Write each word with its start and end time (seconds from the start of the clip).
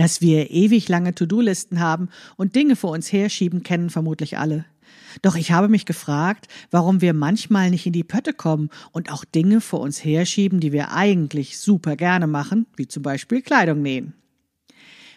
Dass 0.00 0.22
wir 0.22 0.50
ewig 0.50 0.88
lange 0.88 1.14
To-Do-Listen 1.14 1.78
haben 1.78 2.08
und 2.36 2.56
Dinge 2.56 2.74
vor 2.74 2.92
uns 2.92 3.12
herschieben, 3.12 3.62
kennen 3.62 3.90
vermutlich 3.90 4.38
alle. 4.38 4.64
Doch 5.20 5.36
ich 5.36 5.52
habe 5.52 5.68
mich 5.68 5.84
gefragt, 5.84 6.48
warum 6.70 7.02
wir 7.02 7.12
manchmal 7.12 7.68
nicht 7.68 7.84
in 7.84 7.92
die 7.92 8.02
Pötte 8.02 8.32
kommen 8.32 8.70
und 8.92 9.12
auch 9.12 9.26
Dinge 9.26 9.60
vor 9.60 9.80
uns 9.80 10.02
herschieben, 10.02 10.58
die 10.58 10.72
wir 10.72 10.92
eigentlich 10.92 11.58
super 11.58 11.96
gerne 11.96 12.26
machen, 12.26 12.64
wie 12.76 12.88
zum 12.88 13.02
Beispiel 13.02 13.42
Kleidung 13.42 13.82
nähen. 13.82 14.14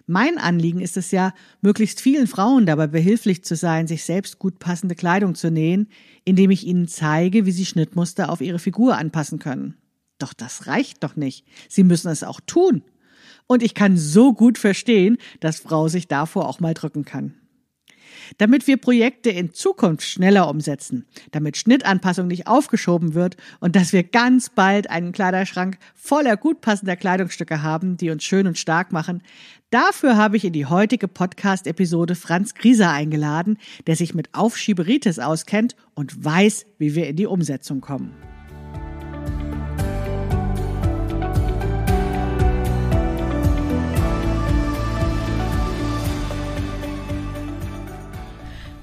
Mein 0.06 0.38
Anliegen 0.38 0.82
ist 0.82 0.98
es 0.98 1.12
ja, 1.12 1.34
möglichst 1.62 2.02
vielen 2.02 2.28
Frauen 2.28 2.66
dabei 2.66 2.88
behilflich 2.88 3.46
zu 3.46 3.56
sein, 3.56 3.88
sich 3.88 4.04
selbst 4.04 4.38
gut 4.38 4.60
passende 4.60 4.96
Kleidung 4.96 5.34
zu 5.34 5.50
nähen, 5.50 5.88
indem 6.26 6.52
ich 6.52 6.68
ihnen 6.68 6.90
zeige, 6.90 7.46
wie 7.46 7.54
sie 7.54 7.66
Schnittmuster 7.66 8.30
auf 8.30 8.42
ihre 8.42 8.60
Figur 8.60 8.98
anpassen 8.98 9.40
können. 9.40 9.76
Doch 10.20 10.34
das 10.34 10.68
reicht 10.68 11.06
doch 11.06 11.16
nicht. 11.16 11.46
Sie 11.70 11.86
müssen 11.86 12.10
es 12.10 12.26
auch 12.26 12.42
tun. 12.46 12.84
Und 13.48 13.64
ich 13.64 13.74
kann 13.74 13.98
so 13.98 14.34
gut 14.34 14.58
verstehen, 14.58 15.18
dass 15.40 15.60
Frau 15.60 15.88
sich 15.88 16.08
davor 16.08 16.48
auch 16.48 16.60
mal 16.60 16.74
drücken 16.74 17.06
kann. 17.06 17.36
Damit 18.38 18.68
wir 18.68 18.78
Projekte 18.78 19.30
in 19.30 19.54
Zukunft 19.54 20.04
schneller 20.04 20.50
umsetzen, 20.50 21.06
damit 21.32 21.58
Schnittanpassung 21.58 22.28
nicht 22.28 22.48
aufgeschoben 22.48 23.14
wird 23.14 23.38
und 23.60 23.76
dass 23.76 23.94
wir 23.94 24.04
ganz 24.04 24.50
bald 24.50 24.90
einen 24.90 25.12
Kleiderschrank 25.12 25.78
voller 25.96 26.38
gut 26.38 26.62
passender 26.62 26.96
Kleidungsstücke 26.96 27.62
haben, 27.62 27.98
die 27.98 28.10
uns 28.10 28.24
schön 28.24 28.48
und 28.48 28.58
stark 28.58 28.92
machen, 28.92 29.24
dafür 29.70 30.16
habe 30.16 30.38
ich 30.38 30.46
in 30.46 30.54
die 30.54 30.66
heutige 30.66 31.08
Podcast-Episode 31.08 32.16
Franz 32.16 32.56
Grieser 32.56 32.92
eingeladen, 32.92 33.58
der 33.88 33.96
sich 33.96 34.14
mit 34.14 34.34
Aufschieberitis 34.34 35.20
auskennt 35.20 35.76
und 35.94 36.24
weiß, 36.24 36.66
wie 36.78 36.96
wir 36.96 37.08
in 37.08 37.16
die 37.16 37.28
Umsetzung 37.28 37.82
kommen. 37.82 38.33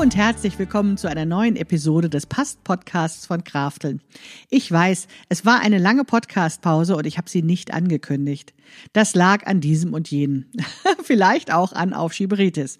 Und 0.00 0.14
herzlich 0.14 0.56
willkommen 0.60 0.96
zu 0.96 1.10
einer 1.10 1.24
neuen 1.24 1.56
Episode 1.56 2.08
des 2.08 2.24
Past-Podcasts 2.24 3.26
von 3.26 3.42
Krafteln. 3.42 4.00
Ich 4.48 4.70
weiß, 4.70 5.08
es 5.28 5.44
war 5.44 5.58
eine 5.58 5.78
lange 5.78 6.04
Podcast-Pause 6.04 6.94
und 6.94 7.04
ich 7.04 7.18
habe 7.18 7.28
sie 7.28 7.42
nicht 7.42 7.74
angekündigt. 7.74 8.54
Das 8.92 9.16
lag 9.16 9.48
an 9.48 9.60
diesem 9.60 9.94
und 9.94 10.08
jenem. 10.08 10.46
Vielleicht 11.02 11.52
auch 11.52 11.72
an 11.72 11.94
Aufschieberitis. 11.94 12.78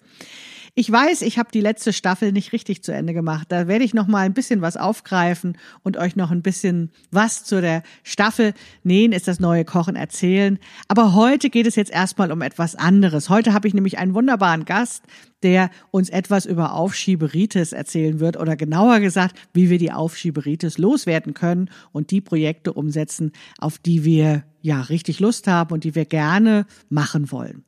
Ich 0.81 0.93
weiß, 0.93 1.23
ich 1.23 1.41
habe 1.41 1.51
die 1.53 1.61
letzte 1.61 1.93
Staffel 1.93 2.31
nicht 2.31 2.53
richtig 2.53 2.84
zu 2.84 2.93
Ende 2.93 3.12
gemacht. 3.12 3.48
Da 3.51 3.67
werde 3.67 3.84
ich 3.84 3.95
noch 3.95 4.07
mal 4.07 4.25
ein 4.25 4.33
bisschen 4.33 4.62
was 4.62 4.77
aufgreifen 4.77 5.59
und 5.83 5.97
euch 5.97 6.15
noch 6.15 6.31
ein 6.31 6.41
bisschen 6.41 6.93
was 7.11 7.43
zu 7.43 7.61
der 7.61 7.83
Staffel 8.05 8.55
Nähen 8.84 9.11
ist 9.11 9.27
das 9.27 9.41
neue 9.41 9.65
Kochen 9.65 9.97
erzählen. 9.97 10.61
Aber 10.87 11.15
heute 11.15 11.51
geht 11.51 11.67
es 11.67 11.75
jetzt 11.75 11.91
erstmal 11.91 12.31
um 12.31 12.43
etwas 12.43 12.77
anderes. 12.77 13.29
Heute 13.29 13.55
habe 13.55 13.67
ich 13.67 13.75
nämlich 13.75 13.99
einen 13.99 14.15
wunderbaren 14.15 14.67
Gast, 14.67 15.03
der 15.43 15.71
uns 15.91 16.11
etwas 16.11 16.47
über 16.47 16.75
Aufschieberitis 16.75 17.72
erzählen 17.72 18.21
wird 18.21 18.37
oder 18.37 18.55
genauer 18.55 19.00
gesagt, 19.00 19.37
wie 19.53 19.71
wir 19.71 19.78
die 19.78 19.91
Aufschieberitis 19.91 20.78
loswerden 20.78 21.34
können 21.34 21.71
und 21.91 22.12
die 22.12 22.21
Projekte 22.21 22.72
umsetzen, 22.72 23.33
auf 23.59 23.78
die 23.78 24.05
wir 24.05 24.44
ja 24.62 24.83
richtig 24.83 25.19
Lust 25.19 25.49
haben 25.49 25.75
und 25.75 25.83
die 25.83 25.97
wir 25.97 26.05
gerne 26.05 26.67
machen 26.88 27.33
wollen. 27.33 27.65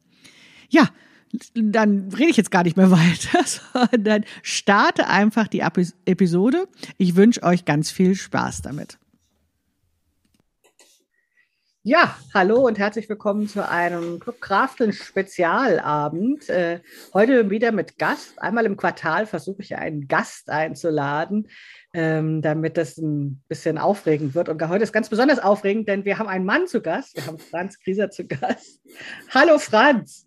Ja, 0.68 0.88
dann 1.54 2.12
rede 2.12 2.30
ich 2.30 2.36
jetzt 2.36 2.50
gar 2.50 2.64
nicht 2.64 2.76
mehr 2.76 2.90
weiter, 2.90 3.44
sondern 3.90 4.24
starte 4.42 5.06
einfach 5.06 5.48
die 5.48 5.60
Episode. 5.60 6.68
Ich 6.96 7.16
wünsche 7.16 7.42
euch 7.42 7.64
ganz 7.64 7.90
viel 7.90 8.14
Spaß 8.14 8.62
damit. 8.62 8.98
Ja, 11.82 12.14
hallo 12.34 12.66
und 12.66 12.78
herzlich 12.78 13.08
willkommen 13.08 13.48
zu 13.48 13.66
einem 13.66 14.20
Club 14.20 14.38
Krafteln 14.42 14.92
Spezialabend. 14.92 16.46
Äh, 16.50 16.80
heute 17.14 17.48
wieder 17.48 17.72
mit 17.72 17.96
Gast. 17.96 18.40
Einmal 18.42 18.66
im 18.66 18.76
Quartal 18.76 19.24
versuche 19.24 19.62
ich 19.62 19.76
einen 19.76 20.06
Gast 20.06 20.50
einzuladen, 20.50 21.48
ähm, 21.92 22.42
damit 22.42 22.76
das 22.76 22.98
ein 22.98 23.42
bisschen 23.48 23.78
aufregend 23.78 24.34
wird. 24.34 24.48
Und 24.48 24.66
heute 24.68 24.84
ist 24.84 24.92
ganz 24.92 25.08
besonders 25.08 25.38
aufregend, 25.38 25.88
denn 25.88 26.04
wir 26.04 26.18
haben 26.18 26.28
einen 26.28 26.44
Mann 26.44 26.66
zu 26.66 26.80
Gast. 26.80 27.16
Wir 27.16 27.26
haben 27.26 27.38
Franz 27.38 27.78
Grieser 27.82 28.10
zu 28.10 28.26
Gast. 28.26 28.80
Hallo 29.34 29.58
Franz. 29.58 30.26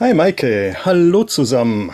Hi 0.00 0.14
Maike, 0.14 0.76
hallo 0.84 1.24
zusammen. 1.24 1.92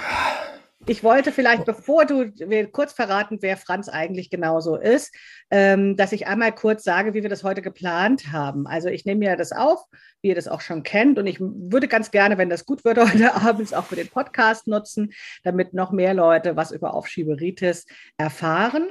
Ich 0.87 1.03
wollte 1.03 1.33
vielleicht, 1.33 1.65
bevor 1.65 2.05
du 2.05 2.31
wir 2.37 2.71
kurz 2.71 2.93
verraten, 2.93 3.39
wer 3.41 3.57
Franz 3.57 3.89
eigentlich 3.89 4.29
genauso 4.29 4.77
ist, 4.77 5.15
ähm, 5.51 5.97
dass 5.97 6.13
ich 6.13 6.27
einmal 6.27 6.55
kurz 6.55 6.85
sage, 6.85 7.15
wie 7.15 7.23
wir 7.23 7.31
das 7.31 7.43
heute 7.43 7.63
geplant 7.63 8.33
haben. 8.33 8.67
Also 8.67 8.89
ich 8.89 9.07
nehme 9.07 9.21
mir 9.21 9.37
das 9.37 9.53
auf, 9.53 9.83
wie 10.21 10.29
ihr 10.29 10.35
das 10.35 10.47
auch 10.47 10.61
schon 10.61 10.83
kennt. 10.83 11.19
Und 11.19 11.27
ich 11.27 11.41
würde 11.41 11.89
ganz 11.89 12.11
gerne, 12.11 12.37
wenn 12.37 12.51
das 12.51 12.67
gut 12.67 12.85
wird, 12.85 12.99
heute 13.13 13.35
abends 13.35 13.73
auch 13.73 13.87
für 13.87 13.97
den 13.97 14.09
Podcast 14.09 14.67
nutzen, 14.67 15.15
damit 15.43 15.73
noch 15.73 15.91
mehr 15.91 16.13
Leute 16.13 16.55
was 16.55 16.71
über 16.71 16.93
Aufschieberitis 16.93 17.87
erfahren. 18.19 18.91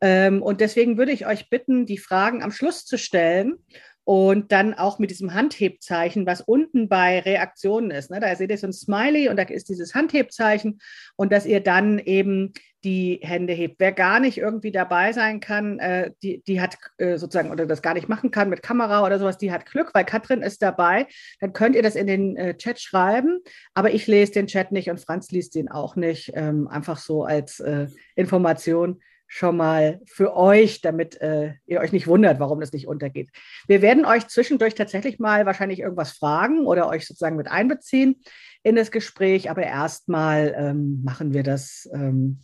Ähm, 0.00 0.42
und 0.42 0.60
deswegen 0.60 0.98
würde 0.98 1.12
ich 1.12 1.26
euch 1.26 1.50
bitten, 1.50 1.86
die 1.86 1.98
Fragen 1.98 2.42
am 2.42 2.50
Schluss 2.50 2.84
zu 2.84 2.98
stellen 2.98 3.58
und 4.08 4.52
dann 4.52 4.72
auch 4.72 4.98
mit 4.98 5.10
diesem 5.10 5.34
Handhebzeichen, 5.34 6.24
was 6.24 6.40
unten 6.40 6.88
bei 6.88 7.20
Reaktionen 7.20 7.90
ist. 7.90 8.10
Ne? 8.10 8.20
Da 8.20 8.34
seht 8.34 8.50
ihr 8.50 8.56
so 8.56 8.66
ein 8.66 8.72
Smiley 8.72 9.28
und 9.28 9.36
da 9.36 9.42
ist 9.42 9.68
dieses 9.68 9.94
Handhebzeichen 9.94 10.80
und 11.16 11.30
dass 11.30 11.44
ihr 11.44 11.60
dann 11.60 11.98
eben 11.98 12.54
die 12.84 13.20
Hände 13.20 13.52
hebt. 13.52 13.74
Wer 13.78 13.92
gar 13.92 14.18
nicht 14.18 14.38
irgendwie 14.38 14.72
dabei 14.72 15.12
sein 15.12 15.40
kann, 15.40 15.78
äh, 15.78 16.12
die, 16.22 16.42
die 16.46 16.58
hat 16.58 16.78
äh, 16.96 17.18
sozusagen 17.18 17.50
oder 17.50 17.66
das 17.66 17.82
gar 17.82 17.92
nicht 17.92 18.08
machen 18.08 18.30
kann 18.30 18.48
mit 18.48 18.62
Kamera 18.62 19.04
oder 19.04 19.18
sowas, 19.18 19.36
die 19.36 19.52
hat 19.52 19.66
Glück, 19.66 19.90
weil 19.92 20.06
Katrin 20.06 20.40
ist 20.40 20.62
dabei. 20.62 21.06
Dann 21.40 21.52
könnt 21.52 21.76
ihr 21.76 21.82
das 21.82 21.94
in 21.94 22.06
den 22.06 22.34
äh, 22.38 22.56
Chat 22.56 22.80
schreiben, 22.80 23.40
aber 23.74 23.92
ich 23.92 24.06
lese 24.06 24.32
den 24.32 24.46
Chat 24.46 24.72
nicht 24.72 24.88
und 24.88 25.02
Franz 25.02 25.30
liest 25.32 25.54
den 25.54 25.70
auch 25.70 25.96
nicht. 25.96 26.32
Ähm, 26.32 26.66
einfach 26.66 26.96
so 26.96 27.24
als 27.24 27.60
äh, 27.60 27.88
Information 28.16 29.02
schon 29.28 29.58
mal 29.58 30.00
für 30.06 30.34
euch, 30.34 30.80
damit 30.80 31.20
äh, 31.20 31.52
ihr 31.66 31.80
euch 31.80 31.92
nicht 31.92 32.06
wundert, 32.06 32.40
warum 32.40 32.60
das 32.60 32.72
nicht 32.72 32.88
untergeht. 32.88 33.28
Wir 33.66 33.82
werden 33.82 34.06
euch 34.06 34.26
zwischendurch 34.26 34.74
tatsächlich 34.74 35.18
mal 35.18 35.44
wahrscheinlich 35.44 35.80
irgendwas 35.80 36.12
fragen 36.12 36.66
oder 36.66 36.88
euch 36.88 37.06
sozusagen 37.06 37.36
mit 37.36 37.46
einbeziehen 37.46 38.22
in 38.62 38.74
das 38.74 38.90
Gespräch, 38.90 39.50
aber 39.50 39.62
erstmal 39.62 40.54
ähm, 40.58 41.02
machen 41.04 41.34
wir 41.34 41.42
das 41.42 41.88
ähm, 41.92 42.40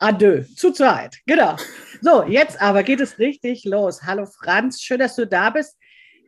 Adieu, 0.00 0.42
zu 0.54 0.72
zweit, 0.72 1.18
genau. 1.26 1.56
So, 2.00 2.24
jetzt 2.24 2.60
aber 2.60 2.82
geht 2.82 3.00
es 3.00 3.18
richtig 3.18 3.64
los. 3.64 4.02
Hallo 4.02 4.26
Franz, 4.26 4.80
schön, 4.80 5.00
dass 5.00 5.16
du 5.16 5.26
da 5.26 5.50
bist. 5.50 5.76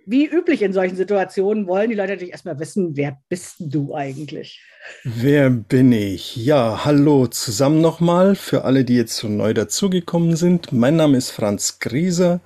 Wie 0.07 0.27
üblich 0.27 0.63
in 0.63 0.73
solchen 0.73 0.97
Situationen 0.97 1.67
wollen 1.67 1.91
die 1.91 1.97
Leute 1.97 2.13
natürlich 2.13 2.33
erstmal 2.33 2.59
wissen, 2.59 2.97
wer 2.97 3.19
bist 3.29 3.57
du 3.59 3.95
eigentlich? 3.95 4.61
Wer 5.05 5.51
bin 5.51 5.93
ich? 5.93 6.37
Ja, 6.37 6.85
hallo 6.85 7.27
zusammen 7.27 7.81
nochmal 7.81 8.35
für 8.35 8.65
alle, 8.65 8.85
die 8.85 8.97
jetzt 8.97 9.17
so 9.17 9.29
neu 9.29 9.53
dazugekommen 9.53 10.37
sind. 10.37 10.73
Mein 10.73 10.97
Name 10.97 11.19
ist 11.19 11.31
Franz 11.31 11.79
Grieser, 11.81 12.41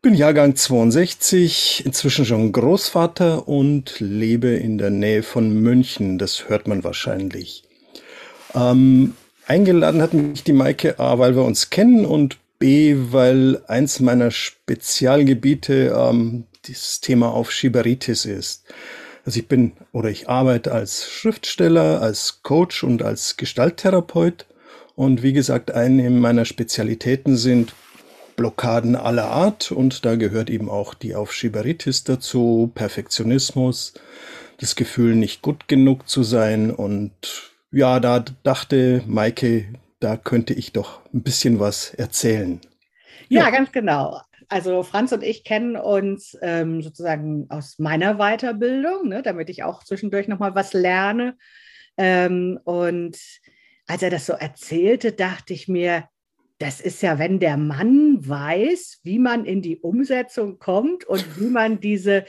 bin 0.00 0.14
Jahrgang 0.14 0.54
62, 0.54 1.84
inzwischen 1.84 2.24
schon 2.24 2.52
Großvater 2.52 3.48
und 3.48 3.98
lebe 3.98 4.48
in 4.48 4.78
der 4.78 4.90
Nähe 4.90 5.22
von 5.22 5.52
München. 5.52 6.18
Das 6.18 6.48
hört 6.48 6.68
man 6.68 6.84
wahrscheinlich. 6.84 7.64
Ähm, 8.54 9.14
eingeladen 9.46 10.00
hat 10.00 10.14
mich 10.14 10.44
die 10.44 10.52
Maike 10.52 11.00
A, 11.00 11.18
weil 11.18 11.34
wir 11.34 11.44
uns 11.44 11.70
kennen 11.70 12.06
und 12.06 12.38
B, 12.60 12.94
weil 13.10 13.60
eins 13.66 14.00
meiner 14.00 14.30
Spezialgebiete 14.30 15.94
ähm, 15.96 16.44
das 16.72 17.00
Thema 17.00 17.32
Aufschieberitis 17.32 18.24
ist. 18.24 18.72
Also 19.24 19.40
ich 19.40 19.48
bin 19.48 19.72
oder 19.92 20.08
ich 20.08 20.28
arbeite 20.28 20.72
als 20.72 21.10
Schriftsteller, 21.10 22.00
als 22.00 22.42
Coach 22.42 22.82
und 22.82 23.02
als 23.02 23.36
Gestalttherapeut. 23.36 24.46
Und 24.94 25.22
wie 25.22 25.32
gesagt, 25.32 25.70
eine 25.70 26.10
meiner 26.10 26.44
Spezialitäten 26.44 27.36
sind 27.36 27.74
Blockaden 28.36 28.96
aller 28.96 29.26
Art 29.26 29.70
und 29.70 30.04
da 30.06 30.16
gehört 30.16 30.48
eben 30.48 30.70
auch 30.70 30.94
die 30.94 31.14
Aufschieberitis 31.14 32.04
dazu, 32.04 32.70
Perfektionismus, 32.74 33.94
das 34.58 34.76
Gefühl, 34.76 35.14
nicht 35.14 35.42
gut 35.42 35.68
genug 35.68 36.08
zu 36.08 36.22
sein. 36.22 36.70
Und 36.70 37.12
ja, 37.70 38.00
da 38.00 38.24
dachte 38.42 39.02
Maike, 39.06 39.66
da 40.00 40.16
könnte 40.16 40.54
ich 40.54 40.72
doch 40.72 41.00
ein 41.12 41.22
bisschen 41.22 41.60
was 41.60 41.92
erzählen. 41.94 42.60
Ja, 43.28 43.42
ja, 43.42 43.50
ganz 43.50 43.70
genau. 43.72 44.20
Also 44.50 44.82
Franz 44.82 45.12
und 45.12 45.22
ich 45.22 45.44
kennen 45.44 45.76
uns 45.76 46.36
ähm, 46.42 46.82
sozusagen 46.82 47.46
aus 47.50 47.78
meiner 47.78 48.16
Weiterbildung, 48.16 49.08
ne, 49.08 49.22
damit 49.22 49.48
ich 49.48 49.62
auch 49.62 49.84
zwischendurch 49.84 50.26
nochmal 50.26 50.56
was 50.56 50.72
lerne. 50.72 51.36
Ähm, 51.96 52.58
und 52.64 53.16
als 53.86 54.02
er 54.02 54.10
das 54.10 54.26
so 54.26 54.32
erzählte, 54.32 55.12
dachte 55.12 55.54
ich 55.54 55.68
mir, 55.68 56.08
das 56.60 56.78
ist 56.78 57.00
ja, 57.00 57.18
wenn 57.18 57.40
der 57.40 57.56
Mann 57.56 58.18
weiß, 58.20 59.00
wie 59.02 59.18
man 59.18 59.46
in 59.46 59.62
die 59.62 59.78
Umsetzung 59.78 60.58
kommt 60.58 61.04
und 61.04 61.40
wie 61.40 61.48
man 61.48 61.80
diese, 61.80 62.26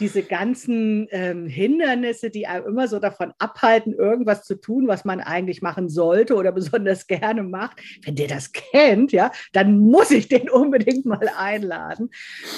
diese 0.00 0.22
ganzen 0.22 1.06
ähm, 1.10 1.46
Hindernisse, 1.46 2.30
die 2.30 2.46
einem 2.46 2.66
immer 2.66 2.88
so 2.88 2.98
davon 2.98 3.34
abhalten, 3.38 3.92
irgendwas 3.92 4.44
zu 4.44 4.58
tun, 4.58 4.88
was 4.88 5.04
man 5.04 5.20
eigentlich 5.20 5.60
machen 5.60 5.90
sollte 5.90 6.34
oder 6.34 6.50
besonders 6.50 7.06
gerne 7.08 7.42
macht, 7.42 7.78
wenn 8.04 8.16
der 8.16 8.28
das 8.28 8.52
kennt, 8.52 9.12
ja, 9.12 9.30
dann 9.52 9.76
muss 9.76 10.10
ich 10.10 10.28
den 10.28 10.48
unbedingt 10.48 11.04
mal 11.04 11.28
einladen, 11.36 12.08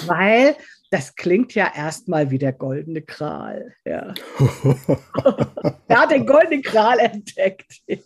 weil 0.05 0.55
das 0.91 1.17
klingt 1.17 1.53
ja 1.53 1.69
erstmal 1.75 2.31
wie 2.31 2.37
der 2.37 2.53
goldene 2.53 3.01
Kral. 3.01 3.73
Ja. 3.83 4.13
er 5.89 6.01
hat 6.01 6.11
den 6.11 6.25
goldenen 6.25 6.61
Kral 6.61 6.99
entdeckt. 6.99 7.81
Ja. 7.85 7.97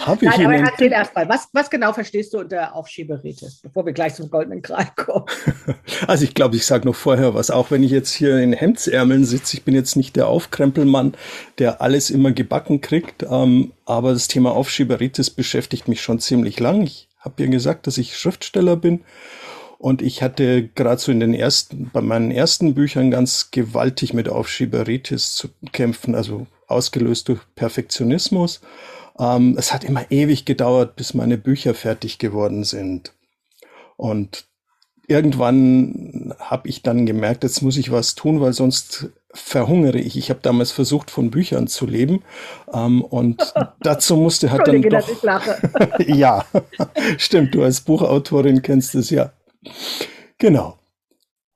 Habe 0.00 0.26
ich 0.26 0.30
Nein, 0.30 0.46
aber 0.46 0.56
erzähl 0.56 0.92
erstmal, 0.92 1.28
was, 1.28 1.48
was 1.52 1.70
genau 1.70 1.92
verstehst 1.92 2.34
du 2.34 2.38
unter 2.40 2.74
Aufschieberitis, 2.74 3.60
bevor 3.62 3.86
wir 3.86 3.94
gleich 3.94 4.14
zum 4.14 4.30
goldenen 4.30 4.62
Kral 4.62 4.88
kommen? 4.96 5.24
Also 6.06 6.24
ich 6.24 6.34
glaube, 6.34 6.56
ich 6.56 6.66
sage 6.66 6.86
noch 6.86 6.94
vorher 6.94 7.34
was, 7.34 7.50
auch 7.50 7.70
wenn 7.70 7.82
ich 7.82 7.90
jetzt 7.90 8.12
hier 8.12 8.38
in 8.38 8.52
Hemdsärmeln 8.52 9.24
sitze, 9.24 9.56
ich 9.56 9.64
bin 9.64 9.74
jetzt 9.74 9.96
nicht 9.96 10.16
der 10.16 10.28
Aufkrempelmann, 10.28 11.14
der 11.58 11.80
alles 11.80 12.10
immer 12.10 12.32
gebacken 12.32 12.80
kriegt, 12.80 13.22
ähm, 13.22 13.72
aber 13.84 14.12
das 14.12 14.28
Thema 14.28 14.52
Aufschieberitis 14.52 15.30
beschäftigt 15.30 15.88
mich 15.88 16.00
schon 16.02 16.18
ziemlich 16.20 16.58
lang. 16.60 16.82
Ich 16.82 17.08
habe 17.18 17.42
ja 17.42 17.50
gesagt, 17.50 17.86
dass 17.86 17.98
ich 17.98 18.16
Schriftsteller 18.16 18.76
bin 18.76 19.04
und 19.78 20.02
ich 20.02 20.22
hatte 20.22 20.68
gerade 20.68 21.00
so 21.00 21.10
in 21.10 21.20
den 21.20 21.32
ersten, 21.32 21.90
bei 21.90 22.02
meinen 22.02 22.30
ersten 22.30 22.74
Büchern 22.74 23.10
ganz 23.10 23.50
gewaltig 23.50 24.12
mit 24.12 24.28
Aufschieberitis 24.28 25.34
zu 25.34 25.48
kämpfen, 25.72 26.14
also 26.14 26.46
ausgelöst 26.66 27.28
durch 27.28 27.40
Perfektionismus. 27.54 28.60
Ähm, 29.20 29.54
es 29.58 29.72
hat 29.72 29.84
immer 29.84 30.10
ewig 30.10 30.46
gedauert, 30.46 30.96
bis 30.96 31.12
meine 31.12 31.36
Bücher 31.36 31.74
fertig 31.74 32.18
geworden 32.18 32.64
sind. 32.64 33.12
Und 33.96 34.46
irgendwann 35.06 36.34
habe 36.38 36.68
ich 36.68 36.82
dann 36.82 37.04
gemerkt, 37.04 37.44
jetzt 37.44 37.60
muss 37.60 37.76
ich 37.76 37.92
was 37.92 38.14
tun, 38.14 38.40
weil 38.40 38.54
sonst 38.54 39.10
verhungere 39.32 39.98
ich. 39.98 40.16
Ich 40.16 40.30
habe 40.30 40.40
damals 40.42 40.72
versucht, 40.72 41.10
von 41.10 41.30
Büchern 41.30 41.66
zu 41.66 41.86
leben. 41.86 42.22
Ähm, 42.72 43.02
und 43.02 43.52
dazu 43.80 44.16
musste 44.16 44.50
halt 44.50 44.66
dann 44.66 44.82
doch... 44.82 45.08
Ich 45.08 45.22
lache. 45.22 45.60
ja, 46.06 46.46
stimmt, 47.18 47.54
du 47.54 47.62
als 47.62 47.82
Buchautorin 47.82 48.62
kennst 48.62 48.94
es 48.94 49.10
ja. 49.10 49.32
Genau. 50.38 50.79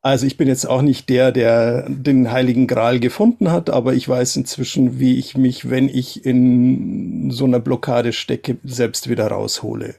Also 0.05 0.27
ich 0.27 0.37
bin 0.37 0.49
jetzt 0.49 0.67
auch 0.69 0.83
nicht 0.83 1.09
der, 1.09 1.33
der 1.33 1.89
den 1.89 2.31
heiligen 2.31 2.67
Gral 2.67 3.01
gefunden 3.01 3.51
hat, 3.51 3.71
aber 3.71 3.95
ich 3.95 4.07
weiß 4.07 4.37
inzwischen, 4.37 5.01
wie 5.01 5.19
ich 5.19 5.35
mich, 5.35 5.71
wenn 5.71 5.89
ich 5.89 6.27
in 6.27 7.31
so 7.31 7.47
einer 7.47 7.59
Blockade 7.59 8.13
stecke, 8.13 8.59
selbst 8.65 9.09
wieder 9.09 9.29
raushole. 9.29 9.95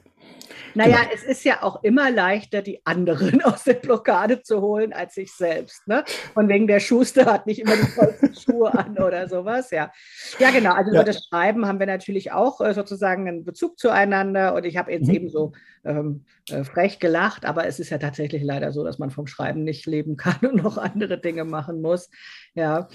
Naja, 0.76 0.98
genau. 0.98 1.10
es 1.14 1.22
ist 1.22 1.44
ja 1.44 1.62
auch 1.62 1.82
immer 1.82 2.10
leichter, 2.10 2.60
die 2.60 2.84
anderen 2.84 3.42
aus 3.44 3.64
der 3.64 3.74
Blockade 3.74 4.42
zu 4.42 4.60
holen, 4.60 4.92
als 4.92 5.14
sich 5.14 5.32
selbst. 5.32 5.86
Ne? 5.88 6.04
Von 6.34 6.48
wegen 6.48 6.66
der 6.66 6.80
Schuster 6.80 7.24
hat 7.26 7.46
nicht 7.46 7.60
immer 7.60 7.76
die 7.76 7.90
vollsten 7.90 8.34
Schuhe 8.36 8.72
an 8.74 8.98
oder 8.98 9.28
sowas. 9.28 9.70
Ja, 9.70 9.90
ja 10.38 10.50
genau. 10.50 10.72
Also 10.72 10.92
ja. 10.92 11.00
über 11.00 11.04
das 11.04 11.24
Schreiben 11.24 11.66
haben 11.66 11.78
wir 11.78 11.86
natürlich 11.86 12.32
auch 12.32 12.60
äh, 12.60 12.74
sozusagen 12.74 13.26
einen 13.26 13.44
Bezug 13.44 13.78
zueinander. 13.78 14.54
Und 14.54 14.66
ich 14.66 14.76
habe 14.76 14.92
jetzt 14.92 15.08
mhm. 15.08 15.14
eben 15.14 15.28
so 15.30 15.52
ähm, 15.86 16.24
äh, 16.50 16.62
frech 16.64 16.98
gelacht, 16.98 17.46
aber 17.46 17.66
es 17.66 17.80
ist 17.80 17.90
ja 17.90 17.98
tatsächlich 17.98 18.42
leider 18.42 18.72
so, 18.72 18.84
dass 18.84 18.98
man 18.98 19.10
vom 19.10 19.26
Schreiben 19.26 19.64
nicht 19.64 19.86
leben 19.86 20.16
kann 20.18 20.38
und 20.42 20.62
noch 20.62 20.76
andere 20.76 21.18
Dinge 21.18 21.44
machen 21.44 21.80
muss. 21.80 22.10
Ja, 22.54 22.88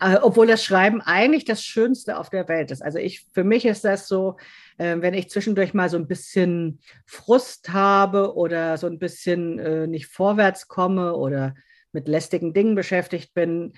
äh, 0.00 0.16
obwohl 0.22 0.46
das 0.46 0.64
Schreiben 0.64 1.02
eigentlich 1.02 1.44
das 1.44 1.62
Schönste 1.62 2.18
auf 2.18 2.30
der 2.30 2.48
Welt 2.48 2.70
ist. 2.70 2.82
Also 2.82 2.98
ich, 2.98 3.26
für 3.32 3.44
mich 3.44 3.66
ist 3.66 3.84
das 3.84 4.08
so, 4.08 4.36
äh, 4.78 4.96
wenn 5.00 5.14
ich 5.14 5.30
zwischendurch 5.30 5.74
mal 5.74 5.88
so 5.88 5.96
ein 5.96 6.06
bisschen 6.06 6.80
Frust 7.06 7.72
habe 7.72 8.34
oder 8.34 8.78
so 8.78 8.86
ein 8.86 8.98
bisschen 8.98 9.58
äh, 9.58 9.86
nicht 9.86 10.06
vorwärts 10.06 10.68
komme 10.68 11.14
oder 11.14 11.54
mit 11.92 12.08
lästigen 12.08 12.52
Dingen 12.52 12.74
beschäftigt 12.74 13.32
bin, 13.34 13.72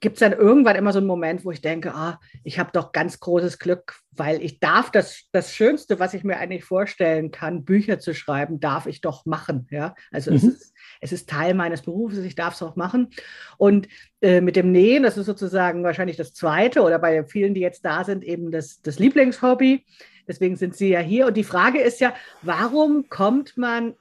gibt 0.00 0.16
es 0.16 0.20
dann 0.20 0.32
irgendwann 0.32 0.76
immer 0.76 0.92
so 0.92 0.98
einen 0.98 1.06
Moment, 1.06 1.44
wo 1.44 1.50
ich 1.50 1.60
denke, 1.60 1.94
ah, 1.94 2.18
ich 2.42 2.58
habe 2.58 2.70
doch 2.72 2.92
ganz 2.92 3.20
großes 3.20 3.58
Glück, 3.58 4.00
weil 4.12 4.42
ich 4.42 4.58
darf 4.58 4.90
das, 4.90 5.24
das 5.30 5.54
Schönste, 5.54 5.98
was 5.98 6.14
ich 6.14 6.24
mir 6.24 6.38
eigentlich 6.38 6.64
vorstellen 6.64 7.30
kann, 7.30 7.64
Bücher 7.64 7.98
zu 7.98 8.14
schreiben, 8.14 8.60
darf 8.60 8.86
ich 8.86 9.02
doch 9.02 9.26
machen. 9.26 9.66
Ja? 9.70 9.94
Also 10.10 10.30
mhm. 10.30 10.36
es, 10.38 10.44
ist, 10.44 10.74
es 11.00 11.12
ist 11.12 11.28
Teil 11.28 11.54
meines 11.54 11.82
Berufes, 11.82 12.18
ich 12.20 12.34
darf 12.34 12.54
es 12.54 12.62
auch 12.62 12.76
machen. 12.76 13.10
Und 13.58 13.88
äh, 14.22 14.40
mit 14.40 14.56
dem 14.56 14.72
Nähen, 14.72 15.02
das 15.02 15.18
ist 15.18 15.26
sozusagen 15.26 15.84
wahrscheinlich 15.84 16.16
das 16.16 16.32
Zweite 16.32 16.82
oder 16.82 16.98
bei 16.98 17.24
vielen, 17.24 17.54
die 17.54 17.60
jetzt 17.60 17.84
da 17.84 18.04
sind, 18.04 18.24
eben 18.24 18.50
das, 18.50 18.80
das 18.80 18.98
Lieblingshobby. 18.98 19.84
Deswegen 20.28 20.56
sind 20.56 20.76
Sie 20.76 20.88
ja 20.88 21.00
hier. 21.00 21.26
Und 21.26 21.36
die 21.36 21.44
Frage 21.44 21.80
ist 21.80 22.00
ja, 22.00 22.14
warum 22.42 23.08
kommt 23.08 23.56
man 23.56 23.94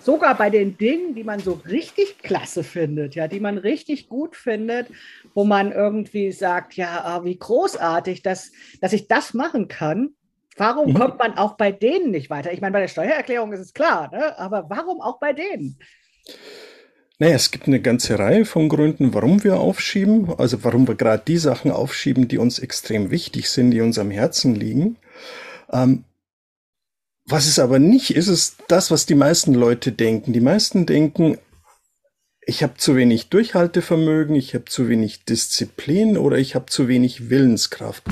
sogar 0.00 0.36
bei 0.36 0.50
den 0.50 0.76
Dingen, 0.78 1.14
die 1.14 1.24
man 1.24 1.40
so 1.40 1.60
richtig 1.68 2.18
klasse 2.18 2.64
findet, 2.64 3.14
ja, 3.14 3.28
die 3.28 3.40
man 3.40 3.58
richtig 3.58 4.08
gut 4.08 4.36
findet, 4.36 4.88
wo 5.34 5.44
man 5.44 5.72
irgendwie 5.72 6.32
sagt, 6.32 6.74
ja, 6.74 7.02
ah, 7.04 7.24
wie 7.24 7.38
großartig, 7.38 8.22
dass, 8.22 8.52
dass 8.80 8.92
ich 8.92 9.08
das 9.08 9.34
machen 9.34 9.68
kann. 9.68 10.10
Warum 10.56 10.90
mhm. 10.90 10.94
kommt 10.94 11.18
man 11.18 11.38
auch 11.38 11.56
bei 11.56 11.70
denen 11.70 12.10
nicht 12.10 12.30
weiter? 12.30 12.52
Ich 12.52 12.60
meine, 12.60 12.72
bei 12.72 12.80
der 12.80 12.88
Steuererklärung 12.88 13.52
ist 13.52 13.60
es 13.60 13.74
klar, 13.74 14.10
ne? 14.10 14.38
aber 14.38 14.66
warum 14.68 15.00
auch 15.00 15.20
bei 15.20 15.32
denen? 15.32 15.78
Naja, 17.20 17.34
es 17.34 17.50
gibt 17.50 17.66
eine 17.66 17.80
ganze 17.80 18.16
Reihe 18.16 18.44
von 18.44 18.68
Gründen, 18.68 19.12
warum 19.12 19.42
wir 19.42 19.58
aufschieben. 19.58 20.32
Also 20.38 20.62
warum 20.62 20.86
wir 20.86 20.94
gerade 20.94 21.22
die 21.26 21.38
Sachen 21.38 21.72
aufschieben, 21.72 22.28
die 22.28 22.38
uns 22.38 22.60
extrem 22.60 23.10
wichtig 23.10 23.50
sind, 23.50 23.72
die 23.72 23.80
uns 23.80 23.98
am 23.98 24.12
Herzen 24.12 24.54
liegen. 24.54 24.96
Ähm, 25.70 26.04
was 27.30 27.46
es 27.46 27.58
aber 27.58 27.78
nicht 27.78 28.10
ist, 28.10 28.28
ist 28.28 28.56
das, 28.68 28.90
was 28.90 29.04
die 29.04 29.14
meisten 29.14 29.52
Leute 29.52 29.92
denken. 29.92 30.32
Die 30.32 30.40
meisten 30.40 30.86
denken, 30.86 31.38
ich 32.40 32.62
habe 32.62 32.74
zu 32.78 32.96
wenig 32.96 33.28
Durchhaltevermögen, 33.28 34.34
ich 34.34 34.54
habe 34.54 34.64
zu 34.64 34.88
wenig 34.88 35.26
Disziplin 35.26 36.16
oder 36.16 36.38
ich 36.38 36.54
habe 36.54 36.66
zu 36.66 36.88
wenig 36.88 37.28
Willenskraft. 37.28 38.06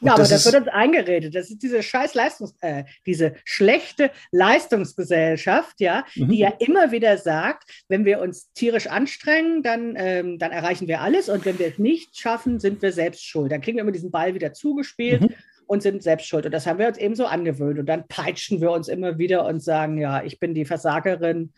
Und 0.00 0.08
ja, 0.08 0.14
aber 0.14 0.22
das, 0.22 0.30
das 0.30 0.46
wird 0.46 0.56
uns 0.56 0.68
eingeredet. 0.68 1.36
Das 1.36 1.48
ist 1.48 1.62
diese 1.62 1.82
scheiß 1.82 2.14
Leistungs, 2.14 2.54
äh, 2.60 2.84
diese 3.06 3.36
schlechte 3.44 4.10
Leistungsgesellschaft, 4.32 5.80
ja, 5.80 6.04
mhm. 6.16 6.28
die 6.28 6.38
ja 6.38 6.52
immer 6.58 6.90
wieder 6.90 7.16
sagt, 7.18 7.70
wenn 7.88 8.04
wir 8.04 8.20
uns 8.20 8.52
tierisch 8.52 8.88
anstrengen, 8.88 9.62
dann, 9.62 9.94
ähm, 9.96 10.40
dann 10.40 10.50
erreichen 10.50 10.88
wir 10.88 11.00
alles 11.00 11.28
und 11.28 11.44
wenn 11.44 11.60
wir 11.60 11.68
es 11.68 11.78
nicht 11.78 12.18
schaffen, 12.18 12.58
sind 12.58 12.82
wir 12.82 12.92
selbst 12.92 13.24
schuld. 13.24 13.52
Dann 13.52 13.60
kriegen 13.60 13.76
wir 13.76 13.82
immer 13.82 13.92
diesen 13.92 14.10
Ball 14.10 14.34
wieder 14.34 14.52
zugespielt. 14.52 15.22
Mhm 15.22 15.34
und 15.66 15.82
sind 15.82 16.02
selbst 16.02 16.26
schuld. 16.26 16.46
Und 16.46 16.52
das 16.52 16.66
haben 16.66 16.78
wir 16.78 16.88
uns 16.88 16.98
eben 16.98 17.14
so 17.14 17.26
angewöhnt. 17.26 17.78
Und 17.78 17.86
dann 17.86 18.06
peitschen 18.06 18.60
wir 18.60 18.70
uns 18.70 18.88
immer 18.88 19.18
wieder 19.18 19.46
und 19.46 19.62
sagen, 19.62 19.98
ja, 19.98 20.22
ich 20.22 20.38
bin 20.38 20.54
die 20.54 20.64
Versagerin, 20.64 21.52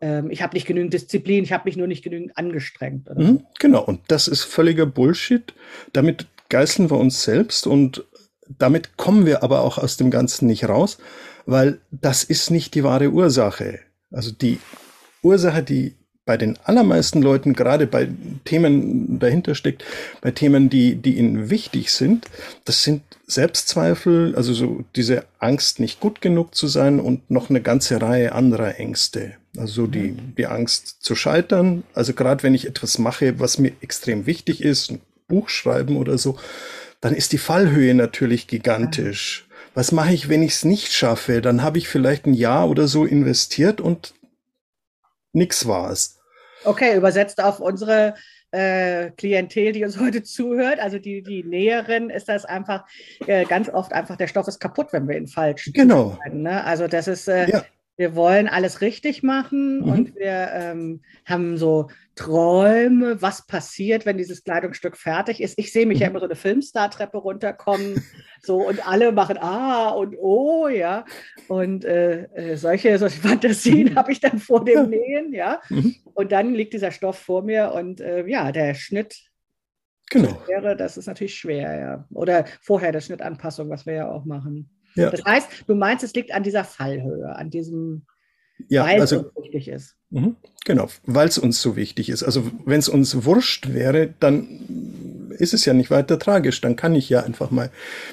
ähm, 0.00 0.30
ich 0.30 0.42
habe 0.42 0.54
nicht 0.54 0.66
genügend 0.66 0.94
Disziplin, 0.94 1.44
ich 1.44 1.52
habe 1.52 1.64
mich 1.66 1.76
nur 1.76 1.86
nicht 1.86 2.04
genügend 2.04 2.36
angestrengt. 2.36 3.08
Mhm, 3.16 3.44
genau, 3.58 3.84
und 3.84 4.00
das 4.08 4.28
ist 4.28 4.44
völliger 4.44 4.86
Bullshit. 4.86 5.54
Damit 5.92 6.26
geißeln 6.48 6.90
wir 6.90 6.98
uns 6.98 7.22
selbst 7.22 7.66
und 7.66 8.04
damit 8.58 8.96
kommen 8.96 9.26
wir 9.26 9.42
aber 9.42 9.60
auch 9.60 9.78
aus 9.78 9.96
dem 9.96 10.10
Ganzen 10.10 10.46
nicht 10.46 10.68
raus, 10.68 10.98
weil 11.44 11.80
das 11.90 12.24
ist 12.24 12.50
nicht 12.50 12.74
die 12.74 12.84
wahre 12.84 13.10
Ursache. 13.10 13.80
Also 14.10 14.32
die 14.32 14.58
Ursache, 15.22 15.62
die 15.62 15.97
bei 16.28 16.36
den 16.36 16.58
allermeisten 16.62 17.22
Leuten, 17.22 17.54
gerade 17.54 17.86
bei 17.86 18.06
Themen 18.44 19.18
dahinter 19.18 19.54
steckt, 19.54 19.82
bei 20.20 20.30
Themen, 20.30 20.68
die, 20.68 20.94
die 20.94 21.16
ihnen 21.16 21.48
wichtig 21.48 21.90
sind, 21.90 22.26
das 22.66 22.82
sind 22.82 23.00
Selbstzweifel, 23.26 24.34
also 24.36 24.52
so 24.52 24.84
diese 24.94 25.24
Angst, 25.38 25.80
nicht 25.80 26.00
gut 26.00 26.20
genug 26.20 26.54
zu 26.54 26.66
sein 26.66 27.00
und 27.00 27.30
noch 27.30 27.48
eine 27.48 27.62
ganze 27.62 28.02
Reihe 28.02 28.32
anderer 28.32 28.78
Ängste. 28.78 29.36
Also 29.56 29.86
die, 29.86 30.10
mhm. 30.10 30.34
die 30.36 30.46
Angst 30.46 30.98
zu 31.00 31.14
scheitern. 31.14 31.82
Also 31.94 32.12
gerade 32.12 32.42
wenn 32.42 32.52
ich 32.52 32.66
etwas 32.66 32.98
mache, 32.98 33.40
was 33.40 33.58
mir 33.58 33.72
extrem 33.80 34.26
wichtig 34.26 34.62
ist, 34.62 34.90
ein 34.90 35.00
Buch 35.28 35.48
schreiben 35.48 35.96
oder 35.96 36.18
so, 36.18 36.36
dann 37.00 37.14
ist 37.14 37.32
die 37.32 37.38
Fallhöhe 37.38 37.94
natürlich 37.94 38.48
gigantisch. 38.48 39.48
Was 39.72 39.92
mache 39.92 40.12
ich, 40.12 40.28
wenn 40.28 40.42
ich 40.42 40.52
es 40.52 40.66
nicht 40.66 40.92
schaffe? 40.92 41.40
Dann 41.40 41.62
habe 41.62 41.78
ich 41.78 41.88
vielleicht 41.88 42.26
ein 42.26 42.34
Jahr 42.34 42.68
oder 42.68 42.86
so 42.86 43.06
investiert 43.06 43.80
und 43.80 44.12
nix 45.32 45.66
war 45.66 45.90
es. 45.90 46.17
Okay, 46.64 46.96
übersetzt 46.96 47.42
auf 47.42 47.60
unsere 47.60 48.14
äh, 48.50 49.10
Klientel, 49.10 49.72
die 49.72 49.84
uns 49.84 49.98
heute 49.98 50.22
zuhört, 50.22 50.80
also 50.80 50.98
die, 50.98 51.22
die 51.22 51.44
Näherin, 51.44 52.10
ist 52.10 52.28
das 52.28 52.44
einfach 52.44 52.84
äh, 53.26 53.44
ganz 53.44 53.68
oft 53.68 53.92
einfach, 53.92 54.16
der 54.16 54.26
Stoff 54.26 54.48
ist 54.48 54.58
kaputt, 54.58 54.88
wenn 54.92 55.06
wir 55.08 55.16
ihn 55.16 55.26
falsch 55.26 55.70
genau. 55.74 56.18
Ne? 56.32 56.64
Also 56.64 56.86
das 56.88 57.08
ist, 57.08 57.28
äh, 57.28 57.50
ja. 57.50 57.64
Wir 57.98 58.14
wollen 58.14 58.48
alles 58.48 58.80
richtig 58.80 59.22
machen 59.22 59.80
Mhm. 59.80 59.90
und 59.90 60.14
wir 60.14 60.48
ähm, 60.52 61.02
haben 61.26 61.58
so 61.58 61.88
Träume, 62.14 63.20
was 63.20 63.46
passiert, 63.46 64.06
wenn 64.06 64.16
dieses 64.18 64.44
Kleidungsstück 64.44 64.96
fertig 64.96 65.40
ist. 65.42 65.58
Ich 65.58 65.72
sehe 65.72 65.84
mich 65.84 65.98
ja 65.98 66.06
Mhm. 66.06 66.12
immer 66.12 66.20
so 66.20 66.26
eine 66.26 66.36
Filmstar-Treppe 66.36 67.18
runterkommen, 67.18 68.00
so 68.40 68.66
und 68.66 68.86
alle 68.88 69.10
machen 69.12 69.36
Ah 69.38 69.90
und 69.90 70.16
Oh, 70.18 70.68
ja. 70.68 71.04
Und 71.48 71.84
äh, 71.84 72.22
äh, 72.34 72.56
solche, 72.56 72.96
solche 72.98 73.20
Fantasien 73.42 73.90
Mhm. 73.92 73.96
habe 73.96 74.12
ich 74.12 74.20
dann 74.20 74.38
vor 74.38 74.64
dem 74.64 74.74
Ja. 74.76 74.86
Nähen, 74.86 75.32
ja. 75.34 75.60
Mhm. 75.68 75.96
Und 76.14 76.32
dann 76.32 76.54
liegt 76.54 76.72
dieser 76.74 76.92
Stoff 76.92 77.18
vor 77.18 77.42
mir 77.42 77.72
und 77.74 78.00
äh, 78.00 78.24
ja, 78.26 78.52
der 78.52 78.74
Schnitt 78.74 79.16
Genau. 80.10 80.40
wäre, 80.46 80.74
das 80.76 80.96
ist 80.96 81.06
natürlich 81.06 81.34
schwer, 81.34 81.78
ja. 81.78 82.08
Oder 82.14 82.46
vorher 82.62 82.92
der 82.92 83.00
Schnittanpassung, 83.02 83.68
was 83.68 83.84
wir 83.86 83.92
ja 83.94 84.10
auch 84.10 84.24
machen. 84.24 84.70
Ja. 84.98 85.10
Das 85.10 85.24
heißt, 85.24 85.48
du 85.66 85.74
meinst, 85.74 86.04
es 86.04 86.14
liegt 86.14 86.32
an 86.32 86.42
dieser 86.42 86.64
Fallhöhe, 86.64 87.34
an 87.36 87.50
diesem, 87.50 88.02
Ja, 88.68 88.84
weil 88.84 89.00
also 89.00 89.16
es 89.16 89.22
uns 89.22 89.44
wichtig 89.44 89.68
ist. 89.68 89.96
Mhm, 90.10 90.36
Genau, 90.64 90.88
weil 91.06 91.28
es 91.28 91.38
uns 91.38 91.62
so 91.62 91.76
wichtig 91.76 92.08
ist. 92.10 92.22
Also 92.22 92.50
wenn 92.66 92.78
es 92.78 92.88
uns 92.88 93.24
wurscht 93.24 93.72
wäre, 93.72 94.12
dann 94.20 94.48
ist 95.38 95.54
es 95.54 95.64
ja 95.64 95.72
nicht 95.72 95.90
weiter 95.90 96.18
tragisch. 96.18 96.60
Dann 96.60 96.76
kann 96.76 96.94
ich 96.94 97.08
ja 97.08 97.22
einfach 97.22 97.50
mal 97.50 97.70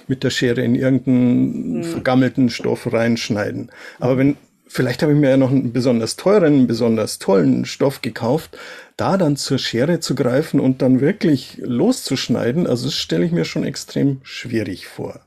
mit 0.08 0.24
der 0.24 0.30
Schere 0.30 0.62
in 0.62 0.76
irgendeinen 0.76 1.78
Mhm. 1.80 1.84
vergammelten 1.84 2.50
Stoff 2.50 2.92
reinschneiden. 2.94 3.72
Aber 4.00 4.18
wenn, 4.18 4.38
vielleicht 4.68 5.02
habe 5.02 5.14
ich 5.14 5.20
mir 5.20 5.32
ja 5.32 5.38
noch 5.38 5.50
einen 5.52 5.74
besonders 5.74 6.16
teuren, 6.18 6.54
einen 6.54 6.68
besonders 6.68 7.18
tollen 7.20 7.66
Stoff 7.66 8.02
gekauft, 8.02 8.58
da 8.98 9.18
dann 9.18 9.36
zur 9.38 9.58
Schere 9.58 10.00
zu 10.00 10.16
greifen 10.16 10.60
und 10.60 10.82
dann 10.82 11.02
wirklich 11.02 11.58
loszuschneiden, 11.64 12.68
also 12.68 12.86
das 12.86 12.94
stelle 12.94 13.26
ich 13.26 13.32
mir 13.32 13.46
schon 13.46 13.64
extrem 13.66 14.20
schwierig 14.24 14.88
vor. 14.88 15.20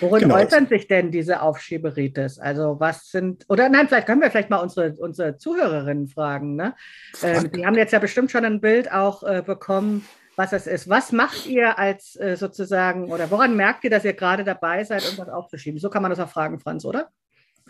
Worin 0.00 0.22
Genau. 0.22 0.36
äußern 0.36 0.66
sich 0.66 0.86
denn 0.88 1.10
diese 1.10 1.42
Aufschieberitis? 1.42 2.38
Also 2.38 2.80
was 2.80 3.10
sind, 3.10 3.44
oder 3.48 3.68
nein, 3.68 3.86
vielleicht 3.88 4.06
können 4.06 4.20
wir 4.22 4.30
vielleicht 4.30 4.50
mal 4.50 4.58
unsere, 4.58 4.92
unsere 4.98 5.36
Zuhörerinnen 5.36 6.08
fragen. 6.08 6.56
Ne? 6.56 6.74
Ähm, 7.22 7.50
die 7.52 7.66
haben 7.66 7.74
jetzt 7.76 7.92
ja 7.92 7.98
bestimmt 7.98 8.30
schon 8.30 8.44
ein 8.44 8.60
Bild 8.60 8.90
auch 8.90 9.22
äh, 9.22 9.42
bekommen, 9.44 10.06
was 10.36 10.52
es 10.52 10.66
ist. 10.66 10.88
Was 10.88 11.12
macht 11.12 11.46
ihr 11.46 11.78
als 11.78 12.16
äh, 12.16 12.36
sozusagen, 12.36 13.10
oder 13.12 13.30
woran 13.30 13.56
merkt 13.56 13.84
ihr, 13.84 13.90
dass 13.90 14.04
ihr 14.04 14.14
gerade 14.14 14.42
dabei 14.44 14.84
seid, 14.84 15.04
irgendwas 15.04 15.28
aufzuschieben? 15.28 15.78
So 15.80 15.90
kann 15.90 16.02
man 16.02 16.10
das 16.10 16.20
auch 16.20 16.30
fragen, 16.30 16.60
Franz, 16.60 16.84
oder? 16.84 17.10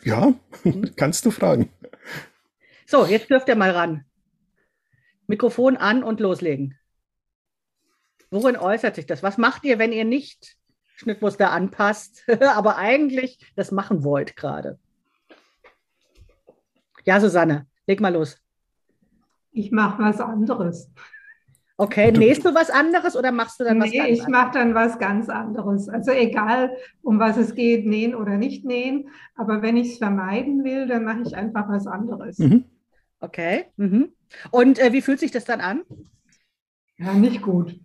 Ja, 0.03 0.33
Mhm. 0.63 0.93
kannst 0.97 1.25
du 1.27 1.31
fragen. 1.31 1.71
So, 2.87 3.07
jetzt 3.07 3.29
dürft 3.31 3.49
ihr 3.49 3.57
mal 3.57 3.71
ran. 3.71 4.05
Mikrofon 5.27 5.77
an 5.77 6.03
und 6.03 6.21
loslegen. 6.21 6.77
Worin 8.31 8.57
äußert 8.57 8.95
sich 8.97 9.07
das? 9.07 9.23
Was 9.23 9.39
macht 9.39 9.65
ihr, 9.65 9.79
wenn 9.79 9.93
ihr 9.93 10.05
nicht 10.05 10.57
Schnittmuster 11.01 11.51
anpasst, 11.51 12.25
aber 12.55 12.77
eigentlich 12.77 13.39
das 13.57 13.73
machen 13.73 14.05
wollt 14.05 14.37
gerade? 14.37 14.79
Ja, 17.07 17.19
Susanne, 17.21 17.67
leg 17.87 18.01
mal 18.01 18.13
los. 18.13 18.39
Ich 19.53 19.73
mache 19.73 20.03
was 20.03 20.21
anderes. 20.21 20.91
Okay, 21.79 22.13
Du- 22.13 22.21
nähst 22.21 22.45
du 22.45 22.55
was 22.55 22.69
anderes 22.69 23.17
oder 23.17 23.33
machst 23.33 23.59
du 23.59 23.65
dann 23.65 23.81
was 23.81 23.89
Nee, 23.91 24.11
ich 24.11 24.29
mache 24.29 24.53
dann 24.53 24.75
was 24.75 24.99
ganz 24.99 25.31
anderes. 25.31 25.89
Also 25.89 26.11
egal, 26.11 26.77
um 27.01 27.19
was 27.19 27.39
es 27.39 27.55
geht, 27.55 27.87
nähen 27.87 28.15
oder 28.15 28.37
nicht 28.37 28.67
nähen. 28.67 29.09
Aber 29.35 29.63
wenn 29.63 29.79
ich 29.79 29.93
es 29.93 29.99
vermeiden 29.99 30.63
will, 30.63 30.87
dann 30.87 31.05
mache 31.05 31.23
ich 31.23 31.35
einfach 31.35 31.67
was 31.71 31.87
anderes. 31.87 32.39
Mhm. 32.39 32.67
Okay. 33.21 33.65
Mhm. 33.77 34.13
Und 34.51 34.79
äh, 34.79 34.93
wie 34.93 35.01
fühlt 35.01 35.19
sich 35.21 35.31
das 35.31 35.47
dann 35.47 35.63
an? 35.63 35.83
Ja, 36.99 37.15
nicht 37.15 37.41
gut. 37.41 37.81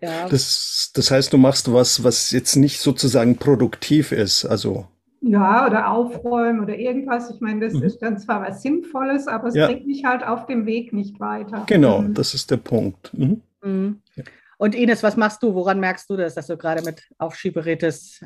Ja. 0.00 0.28
Das, 0.28 0.90
das 0.94 1.10
heißt, 1.10 1.32
du 1.32 1.38
machst 1.38 1.72
was, 1.72 2.04
was 2.04 2.30
jetzt 2.30 2.56
nicht 2.56 2.80
sozusagen 2.80 3.36
produktiv 3.36 4.12
ist. 4.12 4.44
Also, 4.44 4.86
Ja, 5.20 5.66
oder 5.66 5.90
aufräumen 5.90 6.60
oder 6.60 6.76
irgendwas. 6.78 7.28
Ich 7.30 7.40
meine, 7.40 7.66
das 7.66 7.74
Mhm. 7.74 7.82
ist 7.82 7.98
dann 7.98 8.18
zwar 8.18 8.40
was 8.42 8.62
Sinnvolles, 8.62 9.26
aber 9.26 9.48
es 9.48 9.54
Ja. 9.56 9.66
bringt 9.66 9.86
mich 9.86 10.04
halt 10.04 10.22
auf 10.24 10.46
dem 10.46 10.64
Weg 10.66 10.92
nicht 10.92 11.18
weiter. 11.18 11.64
genau, 11.66 12.02
Mhm. 12.02 12.14
das 12.14 12.34
ist 12.34 12.50
der 12.52 12.58
Punkt. 12.58 13.12
Mhm. 13.14 13.42
Mhm. 13.62 14.00
Ja. 14.14 14.22
Und 14.58 14.74
Ines, 14.76 15.02
was 15.02 15.16
machst 15.16 15.42
du? 15.42 15.54
Woran 15.54 15.80
merkst 15.80 16.08
du 16.08 16.16
das, 16.16 16.34
dass 16.34 16.46
du 16.46 16.56
gerade 16.56 16.82
mit 16.82 17.02
Aufschieberitis 17.18 18.20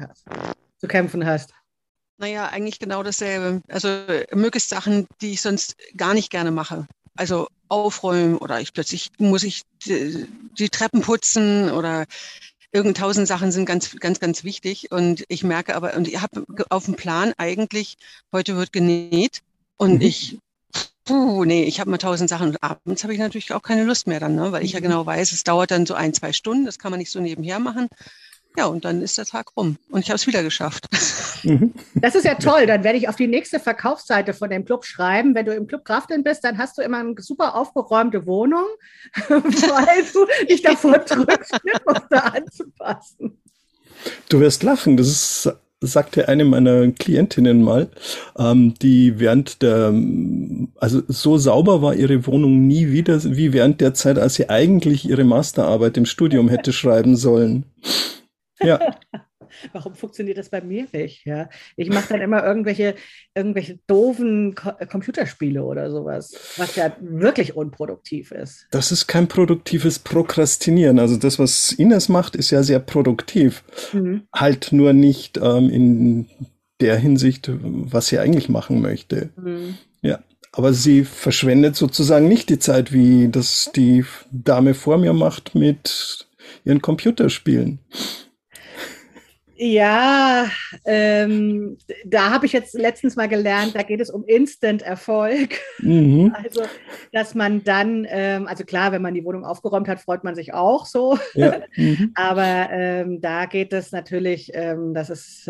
zu 0.78 0.86
kämpfen 0.88 1.24
hast? 1.24 1.54
Naja, 2.18 2.48
eigentlich 2.48 2.78
genau 2.78 3.02
dasselbe. 3.02 3.62
Also 3.68 3.88
möglichst 4.32 4.68
Sachen, 4.68 5.06
die 5.22 5.32
ich 5.32 5.40
sonst 5.40 5.76
gar 5.96 6.12
nicht 6.14 6.30
gerne 6.30 6.50
mache. 6.50 6.86
Also 7.16 7.48
aufräumen 7.72 8.38
oder 8.38 8.60
ich 8.60 8.74
plötzlich 8.74 9.10
muss 9.18 9.42
ich 9.44 9.62
die, 9.86 10.26
die 10.58 10.68
Treppen 10.68 11.02
putzen 11.02 11.70
oder 11.72 12.06
irgend 12.72 12.96
tausend 12.98 13.28
Sachen 13.28 13.52
sind 13.52 13.66
ganz, 13.66 13.96
ganz, 14.00 14.20
ganz 14.20 14.44
wichtig. 14.44 14.90
Und 14.92 15.24
ich 15.28 15.44
merke 15.44 15.76
aber, 15.76 15.94
und 15.96 16.08
ich 16.08 16.20
habe 16.20 16.44
auf 16.70 16.86
dem 16.86 16.94
Plan 16.96 17.32
eigentlich, 17.38 17.96
heute 18.32 18.56
wird 18.56 18.72
genäht 18.72 19.40
und 19.78 19.94
Mhm. 19.96 20.02
ich, 20.02 20.38
puh, 21.04 21.44
nee, 21.44 21.64
ich 21.64 21.80
habe 21.80 21.90
mal 21.90 21.98
tausend 21.98 22.30
Sachen 22.30 22.50
und 22.50 22.62
abends 22.62 23.02
habe 23.04 23.14
ich 23.14 23.20
natürlich 23.20 23.52
auch 23.52 23.62
keine 23.62 23.84
Lust 23.84 24.06
mehr 24.06 24.20
dann, 24.20 24.34
ne? 24.36 24.52
weil 24.52 24.64
ich 24.64 24.72
ja 24.72 24.80
Mhm. 24.80 24.84
genau 24.84 25.06
weiß, 25.06 25.32
es 25.32 25.44
dauert 25.44 25.70
dann 25.70 25.86
so 25.86 25.94
ein, 25.94 26.14
zwei 26.14 26.32
Stunden, 26.32 26.66
das 26.66 26.78
kann 26.78 26.90
man 26.92 26.98
nicht 27.00 27.10
so 27.12 27.20
nebenher 27.20 27.58
machen. 27.58 27.88
Ja, 28.56 28.66
und 28.66 28.84
dann 28.84 29.00
ist 29.00 29.16
der 29.16 29.24
Tag 29.24 29.56
rum 29.56 29.76
und 29.90 30.00
ich 30.00 30.08
habe 30.08 30.16
es 30.16 30.26
wieder 30.26 30.42
geschafft. 30.42 30.86
Mhm. 31.44 31.72
Das 31.94 32.14
ist 32.14 32.24
ja 32.24 32.36
toll. 32.36 32.66
Dann 32.66 32.84
werde 32.84 32.98
ich 32.98 33.08
auf 33.08 33.16
die 33.16 33.26
nächste 33.26 33.58
Verkaufsseite 33.58 34.32
von 34.32 34.48
dem 34.48 34.64
Club 34.64 34.84
schreiben. 34.84 35.34
Wenn 35.34 35.44
du 35.44 35.52
im 35.52 35.66
Club 35.66 35.84
Krafteln 35.84 36.22
bist, 36.22 36.44
dann 36.44 36.58
hast 36.58 36.78
du 36.78 36.82
immer 36.82 36.98
eine 36.98 37.14
super 37.18 37.56
aufgeräumte 37.56 38.26
Wohnung, 38.26 38.64
weil 39.28 40.04
du 40.12 40.46
dich 40.46 40.62
davor 40.62 40.98
drückst, 40.98 41.60
Schnittmuster 41.60 42.34
anzupassen. 42.34 43.38
Du 44.28 44.40
wirst 44.40 44.62
lachen, 44.62 44.96
das 44.96 45.08
ist, 45.08 45.52
sagte 45.80 46.28
eine 46.28 46.44
meiner 46.44 46.90
Klientinnen 46.92 47.62
mal, 47.62 47.88
ähm, 48.38 48.74
die 48.80 49.18
während 49.18 49.62
der, 49.62 49.92
also 50.78 51.02
so 51.08 51.38
sauber 51.38 51.82
war 51.82 51.94
ihre 51.94 52.26
Wohnung 52.26 52.66
nie 52.66 52.90
wieder 52.90 53.22
wie 53.24 53.52
während 53.52 53.80
der 53.80 53.94
Zeit, 53.94 54.18
als 54.18 54.34
sie 54.34 54.48
eigentlich 54.48 55.08
ihre 55.08 55.24
Masterarbeit 55.24 55.96
im 55.96 56.06
Studium 56.06 56.48
hätte 56.48 56.72
schreiben 56.72 57.16
sollen. 57.16 57.64
Ja, 58.62 58.96
Warum 59.72 59.94
funktioniert 59.94 60.38
das 60.38 60.48
bei 60.48 60.60
mir 60.60 60.86
nicht? 60.92 61.24
Ja, 61.26 61.48
ich 61.76 61.88
mache 61.88 62.10
dann 62.10 62.20
immer 62.20 62.44
irgendwelche, 62.44 62.94
irgendwelche 63.34 63.78
doofen 63.86 64.54
Ko 64.54 64.70
äh, 64.78 64.86
Computerspiele 64.86 65.62
oder 65.62 65.90
sowas, 65.90 66.54
was 66.56 66.76
ja 66.76 66.96
wirklich 67.00 67.56
unproduktiv 67.56 68.30
ist. 68.32 68.66
das 68.70 68.92
ist 68.92 69.06
kein 69.06 69.28
produktives 69.28 69.98
Prokrastinieren. 69.98 70.98
Also 70.98 71.16
das, 71.16 71.38
was 71.38 71.72
Ines 71.72 72.08
macht, 72.08 72.36
ist 72.36 72.50
ja 72.50 72.62
sehr 72.62 72.80
produktiv. 72.80 73.64
Mhm. 73.92 74.22
Halt 74.34 74.72
nur 74.72 74.92
nicht 74.92 75.38
ähm, 75.38 75.68
in 75.70 76.28
der 76.80 76.96
Hinsicht, 76.96 77.50
was 77.52 78.08
sie 78.08 78.18
eigentlich 78.18 78.48
machen 78.48 78.80
möchte. 78.80 79.30
Mhm. 79.36 79.76
Aber 80.54 80.74
sie 80.74 81.04
verschwendet 81.04 81.76
sozusagen 81.76 82.28
nicht 82.28 82.50
die 82.50 82.58
Zeit, 82.58 82.92
wie 82.92 83.28
das 83.28 83.70
die 83.74 84.04
Dame 84.30 84.74
vor 84.74 84.98
mir 84.98 85.14
macht 85.14 85.54
mit 85.54 86.28
ihren 86.66 86.82
Computerspielen. 86.82 87.78
Ja, 89.64 90.46
ähm, 90.84 91.78
da 92.04 92.30
habe 92.30 92.46
ich 92.46 92.52
jetzt 92.52 92.74
letztens 92.74 93.14
mal 93.14 93.28
gelernt, 93.28 93.76
da 93.76 93.82
geht 93.82 94.00
es 94.00 94.10
um 94.10 94.24
Instant-Erfolg. 94.24 95.60
Mhm. 95.78 96.34
Also, 96.42 96.62
dass 97.12 97.36
man 97.36 97.62
dann, 97.62 98.04
ähm, 98.08 98.48
also 98.48 98.64
klar, 98.64 98.90
wenn 98.90 99.02
man 99.02 99.14
die 99.14 99.24
Wohnung 99.24 99.44
aufgeräumt 99.44 99.86
hat, 99.86 100.00
freut 100.00 100.24
man 100.24 100.34
sich 100.34 100.52
auch 100.52 100.86
so. 100.86 101.18
Ja. 101.34 101.60
Mhm. 101.76 102.12
Aber 102.14 102.68
ähm, 102.70 103.20
da 103.20 103.46
geht 103.46 103.72
es 103.72 103.92
natürlich, 103.92 104.50
ähm, 104.54 104.94
das 104.94 105.10
ist 105.10 105.48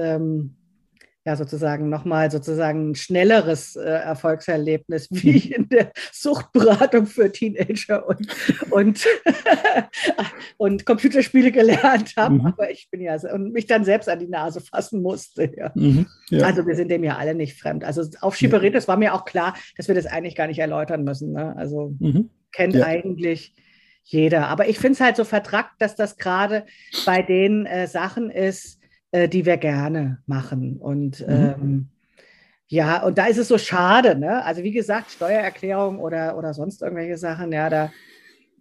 ja 1.25 1.37
sozusagen 1.37 1.89
nochmal 1.89 2.31
sozusagen 2.31 2.91
ein 2.91 2.95
schnelleres 2.95 3.77
äh, 3.77 3.83
Erfolgserlebnis, 3.83 5.09
wie 5.11 5.37
ich 5.37 5.55
in 5.55 5.69
der 5.69 5.93
Suchtberatung 6.13 7.07
für 7.07 7.31
Teenager 7.31 8.09
und, 8.09 8.27
und, 8.71 9.07
und 10.57 10.85
Computerspiele 10.85 11.53
gelernt 11.53 12.15
habe. 12.17 12.35
Mhm. 12.35 12.47
Aber 12.47 12.71
ich 12.71 12.89
bin 12.91 13.01
ja 13.01 13.17
und 13.33 13.53
mich 13.53 13.67
dann 13.67 13.85
selbst 13.85 14.09
an 14.09 14.19
die 14.19 14.29
Nase 14.29 14.61
fassen 14.61 15.01
musste. 15.03 15.53
Ja. 15.57 15.71
Mhm. 15.75 16.07
Ja. 16.31 16.47
Also 16.47 16.67
wir 16.67 16.75
sind 16.75 16.91
dem 16.91 17.05
ja 17.05 17.17
alle 17.17 17.35
nicht 17.35 17.59
fremd. 17.61 17.85
Also 17.85 18.03
Aufschieberitis 18.21 18.89
war 18.89 18.97
mir 18.97 19.15
auch 19.15 19.25
klar, 19.25 19.55
dass 19.77 19.89
wir 19.89 19.95
das 19.95 20.07
eigentlich 20.07 20.35
gar 20.35 20.49
nicht 20.49 20.59
erläutern 20.59 21.05
müssen. 21.05 21.33
Ne? 21.33 21.55
Also 21.57 21.95
Mhm. 22.01 22.31
kennt 22.53 22.75
Ja. 22.75 22.87
eigentlich 22.87 23.55
jeder. 24.03 24.49
Aber 24.49 24.69
ich 24.69 24.79
finde 24.79 24.95
es 24.95 25.01
halt 25.01 25.17
so 25.17 25.25
vertrackt, 25.25 25.81
dass 25.81 25.95
das 25.95 26.17
gerade 26.17 26.67
bei 27.07 27.23
den 27.23 27.67
äh, 27.67 27.87
Sachen 27.87 28.31
ist, 28.31 28.81
äh, 29.13 29.29
die 29.29 29.47
wir 29.47 29.57
gerne 29.59 30.19
machen. 30.27 30.79
Und 30.79 31.21
Mhm. 31.21 31.27
ähm, 31.29 31.89
ja, 32.69 33.03
und 33.03 33.19
da 33.19 33.27
ist 33.27 33.37
es 33.37 33.49
so 33.49 33.59
schade, 33.59 34.17
ne? 34.19 34.43
Also 34.45 34.63
wie 34.63 34.73
gesagt, 34.73 35.11
Steuererklärung 35.11 35.99
oder, 35.99 36.39
oder 36.39 36.55
sonst 36.55 36.81
irgendwelche 36.81 37.19
Sachen, 37.19 37.53
ja, 37.53 37.69
da, 37.69 37.93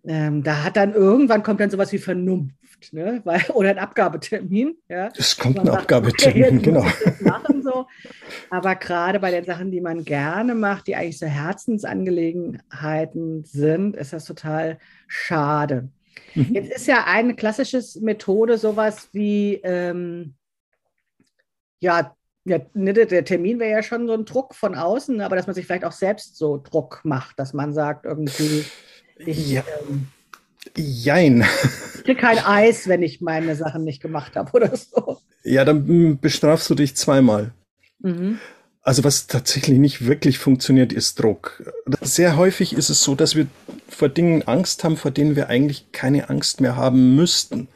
ähm, 0.05 0.43
da 0.43 0.65
hat 0.65 0.75
dann 0.75 0.93
irgendwann 0.93 1.43
kommt 1.43 1.61
dann 1.61 1.69
sowas 1.69 1.93
wie 1.93 1.97
Vernunft, 1.97 2.91
ne? 2.91 3.21
Weil, 3.23 3.41
oder 3.53 3.69
ein 3.69 3.79
Abgabetermin, 3.79 4.75
ja. 4.89 5.07
Es 5.17 5.37
kommt 5.37 5.57
ein 5.57 5.65
sagt, 5.65 5.77
okay, 5.77 5.83
Abgabetermin, 5.95 6.43
jetzt 6.55 6.63
genau. 6.63 6.85
machen, 7.21 7.63
so. 7.63 7.85
Aber 8.49 8.75
gerade 8.75 9.21
bei 9.21 9.31
den 9.31 9.45
Sachen, 9.45 9.71
die 9.71 9.79
man 9.79 10.03
gerne 10.03 10.55
macht, 10.55 10.87
die 10.87 10.97
eigentlich 10.97 11.19
so 11.19 11.27
Herzensangelegenheiten 11.27 13.45
sind, 13.45 13.95
ist 13.95 14.11
das 14.11 14.25
total 14.25 14.77
schade. 15.07 15.87
Mhm. 16.35 16.53
Jetzt 16.53 16.73
ist 16.73 16.87
ja 16.87 17.05
eine 17.05 17.33
klassische 17.35 17.81
Methode 18.01 18.57
sowas 18.57 19.07
wie, 19.13 19.61
ähm, 19.63 20.33
ja, 21.81 22.15
ne, 22.45 22.93
der 22.93 23.25
Termin 23.25 23.59
wäre 23.59 23.71
ja 23.71 23.83
schon 23.83 24.07
so 24.07 24.13
ein 24.13 24.25
Druck 24.25 24.55
von 24.55 24.75
außen, 24.75 25.19
aber 25.21 25.35
dass 25.35 25.47
man 25.47 25.53
sich 25.53 25.65
vielleicht 25.65 25.85
auch 25.85 25.91
selbst 25.91 26.37
so 26.37 26.57
Druck 26.57 27.01
macht, 27.03 27.37
dass 27.39 27.53
man 27.53 27.73
sagt, 27.73 28.05
irgendwie, 28.05 28.65
ich, 29.17 29.51
ja. 29.51 29.63
ähm, 29.89 30.07
Jein. 30.77 31.43
Ich 31.95 32.03
kriege 32.03 32.21
kein 32.21 32.39
Eis, 32.39 32.87
wenn 32.87 33.01
ich 33.01 33.21
meine 33.21 33.55
Sachen 33.55 33.83
nicht 33.83 34.01
gemacht 34.01 34.35
habe 34.35 34.51
oder 34.53 34.75
so. 34.75 35.19
Ja, 35.43 35.65
dann 35.65 36.19
bestrafst 36.19 36.69
du 36.69 36.75
dich 36.75 36.95
zweimal. 36.95 37.51
Mhm. 37.99 38.39
Also 38.83 39.03
was 39.03 39.27
tatsächlich 39.27 39.77
nicht 39.77 40.07
wirklich 40.07 40.39
funktioniert, 40.39 40.91
ist 40.93 41.19
Druck. 41.19 41.63
Sehr 42.01 42.37
häufig 42.37 42.73
ist 42.73 42.89
es 42.89 43.03
so, 43.03 43.13
dass 43.13 43.35
wir 43.35 43.45
vor 43.87 44.09
Dingen 44.09 44.41
Angst 44.47 44.83
haben, 44.83 44.97
vor 44.97 45.11
denen 45.11 45.35
wir 45.35 45.49
eigentlich 45.49 45.91
keine 45.91 46.29
Angst 46.29 46.61
mehr 46.61 46.75
haben 46.75 47.15
müssten. 47.15 47.67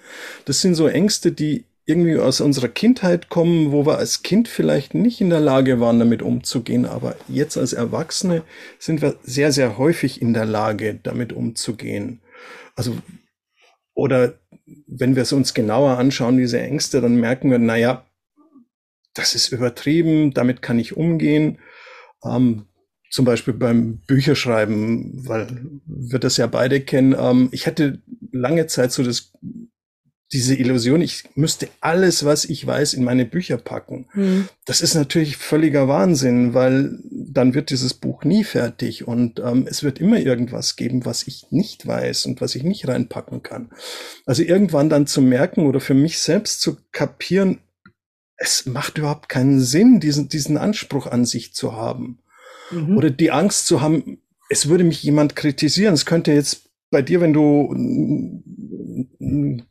Das 0.45 0.61
sind 0.61 0.73
so 0.73 0.87
Ängste, 0.87 1.31
die 1.31 1.65
irgendwie 1.85 2.17
aus 2.17 2.41
unserer 2.41 2.67
Kindheit 2.67 3.29
kommen, 3.29 3.71
wo 3.71 3.85
wir 3.85 3.97
als 3.97 4.23
Kind 4.23 4.47
vielleicht 4.47 4.95
nicht 4.95 5.21
in 5.21 5.29
der 5.29 5.39
Lage 5.39 5.79
waren, 5.79 5.99
damit 5.99 6.21
umzugehen, 6.21 6.85
aber 6.85 7.15
jetzt 7.27 7.57
als 7.57 7.73
Erwachsene 7.73 8.43
sind 8.79 9.01
wir 9.01 9.17
sehr, 9.23 9.51
sehr 9.51 9.77
häufig 9.77 10.21
in 10.21 10.33
der 10.33 10.45
Lage, 10.45 10.99
damit 11.01 11.31
umzugehen. 11.31 12.21
Also, 12.75 12.97
oder 13.93 14.39
wenn 14.87 15.15
wir 15.15 15.23
es 15.23 15.31
uns 15.31 15.53
genauer 15.53 15.97
anschauen, 15.99 16.37
diese 16.37 16.59
Ängste, 16.59 17.01
dann 17.01 17.17
merken 17.17 17.51
wir, 17.51 17.59
naja, 17.59 18.05
das 19.13 19.35
ist 19.35 19.49
übertrieben, 19.49 20.33
damit 20.33 20.61
kann 20.61 20.79
ich 20.79 20.97
umgehen. 20.97 21.59
Ähm, 22.23 22.65
zum 23.11 23.23
Beispiel 23.23 23.53
beim 23.53 23.99
Bücherschreiben, 24.07 25.27
weil 25.27 25.47
wir 25.85 26.19
das 26.19 26.37
ja 26.37 26.47
beide 26.47 26.81
kennen. 26.81 27.15
Ähm, 27.17 27.49
ich 27.51 27.67
hatte 27.67 28.01
lange 28.31 28.67
Zeit 28.67 28.91
so 28.91 29.03
das 29.03 29.31
diese 30.33 30.55
Illusion, 30.55 31.01
ich 31.01 31.23
müsste 31.35 31.69
alles, 31.81 32.25
was 32.25 32.45
ich 32.45 32.65
weiß, 32.65 32.95
in 32.95 33.03
meine 33.03 33.25
Bücher 33.25 33.57
packen. 33.57 34.07
Mhm. 34.13 34.49
Das 34.65 34.81
ist 34.81 34.95
natürlich 34.95 35.37
völliger 35.37 35.87
Wahnsinn, 35.87 36.53
weil 36.53 36.97
dann 37.11 37.53
wird 37.53 37.69
dieses 37.69 37.93
Buch 37.93 38.23
nie 38.23 38.43
fertig 38.43 39.07
und 39.07 39.39
ähm, 39.39 39.67
es 39.69 39.83
wird 39.83 39.99
immer 39.99 40.19
irgendwas 40.19 40.75
geben, 40.75 41.05
was 41.05 41.27
ich 41.27 41.51
nicht 41.51 41.85
weiß 41.85 42.25
und 42.25 42.41
was 42.41 42.55
ich 42.55 42.63
nicht 42.63 42.87
reinpacken 42.87 43.43
kann. 43.43 43.69
Also 44.25 44.41
irgendwann 44.41 44.89
dann 44.89 45.05
zu 45.05 45.21
merken 45.21 45.67
oder 45.67 45.79
für 45.79 45.93
mich 45.93 46.19
selbst 46.19 46.59
zu 46.61 46.77
kapieren, 46.91 47.59
es 48.37 48.65
macht 48.65 48.97
überhaupt 48.97 49.29
keinen 49.29 49.61
Sinn, 49.61 49.99
diesen, 49.99 50.27
diesen 50.27 50.57
Anspruch 50.57 51.07
an 51.07 51.25
sich 51.25 51.53
zu 51.53 51.73
haben. 51.73 52.19
Mhm. 52.71 52.97
Oder 52.97 53.11
die 53.11 53.31
Angst 53.31 53.67
zu 53.67 53.81
haben, 53.81 54.19
es 54.49 54.67
würde 54.67 54.83
mich 54.83 55.03
jemand 55.03 55.35
kritisieren. 55.35 55.93
Es 55.93 56.05
könnte 56.05 56.33
jetzt 56.33 56.63
bei 56.89 57.01
dir, 57.01 57.21
wenn 57.21 57.33
du 57.33 57.73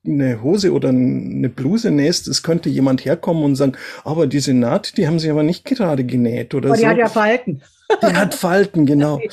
eine 0.05 0.43
Hose 0.43 0.73
oder 0.73 0.91
eine 0.91 1.49
Bluse 1.49 1.91
nähst, 1.91 2.29
es 2.29 2.43
könnte 2.43 2.69
jemand 2.69 3.05
herkommen 3.05 3.45
und 3.45 3.57
sagen, 3.57 3.77
aber 4.05 4.27
diese 4.27 4.55
Naht, 4.55 4.97
die 4.97 5.07
haben 5.07 5.19
sie 5.19 5.31
aber 5.31 5.43
nicht 5.43 5.65
gerade 5.65 6.05
genäht 6.05 6.55
oder 6.55 6.69
aber 6.69 6.77
so. 6.77 6.83
Die 6.83 6.89
hat 6.89 6.99
ja 6.99 7.09
Falten. 7.09 7.63
Die 8.03 8.15
hat 8.15 8.35
Falten, 8.35 8.87
genau. 8.87 9.21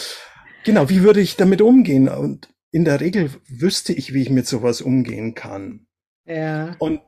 Genau, 0.64 0.90
wie 0.90 1.02
würde 1.02 1.22
ich 1.22 1.38
damit 1.38 1.60
umgehen? 1.60 2.08
Und 2.08 2.48
in 2.72 2.86
der 2.86 3.00
Regel 3.02 3.32
wüsste 3.48 3.94
ich, 3.94 4.14
wie 4.14 4.22
ich 4.22 4.30
mit 4.30 4.46
sowas 4.48 4.82
umgehen 4.82 5.34
kann. 5.34 5.88
Ja. 6.26 6.76
Und 6.78 7.02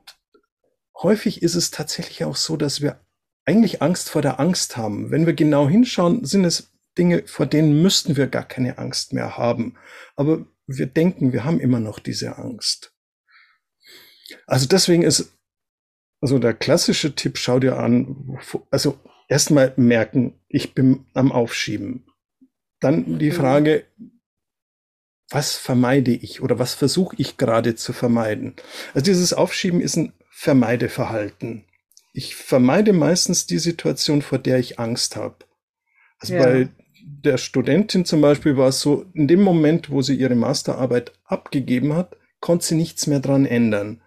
häufig 1.00 1.40
ist 1.42 1.54
es 1.54 1.70
tatsächlich 1.70 2.24
auch 2.24 2.34
so, 2.34 2.56
dass 2.56 2.80
wir 2.80 3.00
eigentlich 3.44 3.82
Angst 3.82 4.10
vor 4.10 4.22
der 4.22 4.40
Angst 4.40 4.76
haben. 4.76 5.10
Wenn 5.10 5.26
wir 5.26 5.34
genau 5.34 5.68
hinschauen, 5.68 6.24
sind 6.24 6.44
es 6.44 6.72
Dinge, 6.96 7.24
vor 7.26 7.46
denen 7.46 7.82
müssten 7.82 8.16
wir 8.16 8.26
gar 8.26 8.44
keine 8.44 8.78
Angst 8.78 9.12
mehr 9.12 9.36
haben. 9.36 9.76
Aber 10.16 10.46
wir 10.66 10.86
denken, 10.86 11.32
wir 11.32 11.44
haben 11.44 11.60
immer 11.60 11.80
noch 11.80 11.98
diese 11.98 12.38
Angst. 12.38 12.93
Also 14.46 14.66
deswegen 14.66 15.02
ist, 15.02 15.32
also 16.20 16.38
der 16.38 16.54
klassische 16.54 17.14
Tipp, 17.14 17.38
schau 17.38 17.58
dir 17.58 17.78
an, 17.78 18.38
also 18.70 18.98
erstmal 19.28 19.72
merken, 19.76 20.40
ich 20.48 20.74
bin 20.74 21.06
am 21.14 21.32
Aufschieben. 21.32 22.06
Dann 22.80 23.18
die 23.18 23.30
mhm. 23.30 23.34
Frage, 23.34 23.84
was 25.30 25.56
vermeide 25.56 26.12
ich 26.12 26.42
oder 26.42 26.58
was 26.58 26.74
versuche 26.74 27.16
ich 27.18 27.36
gerade 27.36 27.74
zu 27.74 27.92
vermeiden? 27.92 28.54
Also 28.92 29.06
dieses 29.06 29.32
Aufschieben 29.32 29.80
ist 29.80 29.96
ein 29.96 30.12
Vermeideverhalten. 30.30 31.64
Ich 32.12 32.36
vermeide 32.36 32.92
meistens 32.92 33.46
die 33.46 33.58
Situation, 33.58 34.22
vor 34.22 34.38
der 34.38 34.58
ich 34.58 34.78
Angst 34.78 35.16
habe. 35.16 35.38
Also 36.18 36.34
ja. 36.34 36.42
bei 36.42 36.68
der 37.04 37.38
Studentin 37.38 38.04
zum 38.04 38.20
Beispiel 38.20 38.56
war 38.56 38.68
es 38.68 38.80
so, 38.80 39.06
in 39.14 39.28
dem 39.28 39.42
Moment, 39.42 39.90
wo 39.90 40.02
sie 40.02 40.14
ihre 40.14 40.34
Masterarbeit 40.34 41.12
abgegeben 41.24 41.94
hat, 41.94 42.16
konnte 42.40 42.66
sie 42.66 42.74
nichts 42.76 43.06
mehr 43.06 43.20
dran 43.20 43.46
ändern. 43.46 44.02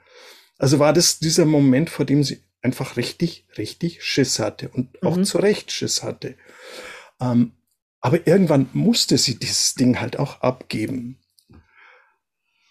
Also 0.57 0.79
war 0.79 0.93
das 0.93 1.19
dieser 1.19 1.45
Moment, 1.45 1.89
vor 1.89 2.05
dem 2.05 2.23
sie 2.23 2.41
einfach 2.61 2.97
richtig, 2.97 3.45
richtig 3.57 4.03
Schiss 4.03 4.39
hatte 4.39 4.69
und 4.69 5.03
auch 5.03 5.17
mhm. 5.17 5.23
zu 5.23 5.37
Recht 5.37 5.71
Schiss 5.71 6.03
hatte. 6.03 6.35
Ähm, 7.19 7.53
aber 8.01 8.27
irgendwann 8.27 8.69
musste 8.73 9.17
sie 9.17 9.39
dieses 9.39 9.75
Ding 9.75 9.99
halt 9.99 10.19
auch 10.19 10.41
abgeben. 10.41 11.19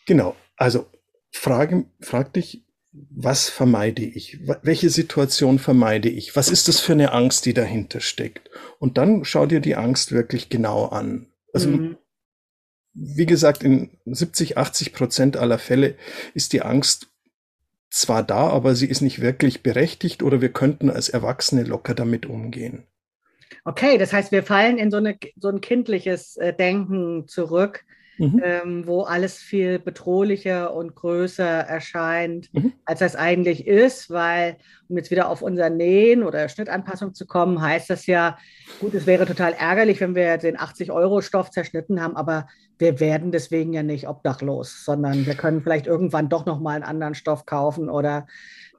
Genau. 0.07 0.37
Also 0.57 0.87
frage, 1.31 1.87
frag 2.01 2.33
dich, 2.33 2.65
was 2.93 3.49
vermeide 3.51 4.03
ich? 4.03 4.39
Welche 4.63 4.89
Situation 4.89 5.59
vermeide 5.59 6.09
ich? 6.09 6.35
Was 6.35 6.49
ist 6.49 6.69
das 6.69 6.81
für 6.81 6.93
eine 6.93 7.13
Angst, 7.13 7.45
die 7.45 7.53
dahinter 7.53 8.01
steckt? 8.01 8.51
Und 8.79 8.97
dann 8.97 9.25
schau 9.25 9.47
dir 9.47 9.61
die 9.61 9.77
Angst 9.77 10.13
wirklich 10.13 10.49
genau 10.49 10.87
an. 10.87 11.27
Also, 11.53 11.69
mhm. 11.69 11.99
wie 12.95 13.27
gesagt, 13.27 13.63
in 13.63 13.91
70, 14.07 14.57
80 14.57 14.95
Prozent 14.95 15.37
aller 15.37 15.59
Fälle 15.59 15.97
ist 16.33 16.55
die 16.55 16.63
Angst 16.63 17.09
zwar 17.91 18.23
da, 18.23 18.49
aber 18.49 18.75
sie 18.75 18.87
ist 18.87 19.01
nicht 19.01 19.21
wirklich 19.21 19.63
berechtigt 19.63 20.23
oder 20.23 20.41
wir 20.41 20.53
könnten 20.53 20.91
als 20.91 21.09
Erwachsene 21.09 21.65
locker 21.65 21.95
damit 21.95 22.27
umgehen. 22.27 22.87
Okay, 23.65 23.99
das 23.99 24.13
heißt, 24.13 24.33
wir 24.33 24.43
fallen 24.43 24.79
in 24.79 24.91
so, 24.91 24.99
eine, 24.99 25.19
so 25.37 25.49
ein 25.49 25.61
kindliches 25.61 26.37
äh, 26.37 26.55
Denken 26.55 27.27
zurück 27.27 27.85
mhm. 28.19 28.41
ähm, 28.43 28.87
wo 28.87 29.03
alles 29.03 29.39
viel 29.39 29.79
bedrohlicher 29.79 30.75
und 30.75 30.95
größer 30.95 31.45
erscheint, 31.45 32.53
mhm. 32.53 32.73
als 32.85 33.01
das 33.01 33.17
eigentlich 33.17 33.67
ist, 33.67 34.11
weil, 34.11 34.57
um 34.89 34.97
jetzt 34.97 35.11
wieder 35.11 35.29
auf 35.29 35.43
unser 35.43 35.71
Nähen 35.71 36.23
oder 36.23 36.49
Schnittanpassung 36.49 37.15
zu 37.15 37.27
kommen, 37.27 37.61
heißt 37.61 37.91
das 37.91 38.07
ja, 38.07 38.39
gut, 38.81 38.95
es 38.95 39.07
wäre 39.07 39.27
total 39.27 39.53
ärgerlich, 39.53 40.01
wenn 40.01 40.15
wir 40.15 40.39
den 40.39 40.57
80-Euro-Stoff 40.57 41.51
zerschnitten 41.51 42.03
haben, 42.03 42.17
aber 42.17 42.47
wir 42.79 43.01
werden 43.01 43.33
deswegen 43.33 43.73
ja 43.73 43.83
nicht 43.83 44.09
obdachlos, 44.09 44.85
sondern 44.85 45.27
wir 45.27 45.35
können 45.35 45.63
vielleicht 45.63 45.87
irgendwann 45.87 46.29
doch 46.29 46.47
nochmal 46.47 46.77
einen 46.77 46.85
anderen 46.85 47.15
Stoff 47.15 47.47
kaufen 47.47 47.89
oder 47.89 48.27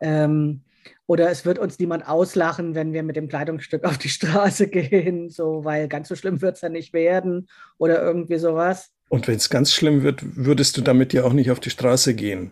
ähm, 0.01 0.61
oder 1.05 1.29
es 1.31 1.45
wird 1.45 1.57
uns 1.57 1.79
niemand 1.79 2.07
auslachen, 2.07 2.75
wenn 2.75 2.93
wir 2.93 3.01
mit 3.01 3.15
dem 3.15 3.29
Kleidungsstück 3.29 3.85
auf 3.85 3.97
die 3.97 4.09
Straße 4.09 4.67
gehen, 4.69 5.29
so, 5.29 5.63
weil 5.63 5.87
ganz 5.87 6.09
so 6.09 6.15
schlimm 6.15 6.41
wird 6.41 6.55
es 6.55 6.61
ja 6.61 6.69
nicht 6.69 6.93
werden 6.93 7.47
oder 7.77 8.01
irgendwie 8.01 8.37
sowas. 8.37 8.91
Und 9.09 9.27
wenn 9.27 9.35
es 9.35 9.49
ganz 9.49 9.73
schlimm 9.73 10.03
wird, 10.03 10.21
würdest 10.35 10.77
du 10.77 10.81
damit 10.81 11.13
ja 11.13 11.23
auch 11.23 11.33
nicht 11.33 11.51
auf 11.51 11.59
die 11.59 11.69
Straße 11.69 12.13
gehen. 12.13 12.51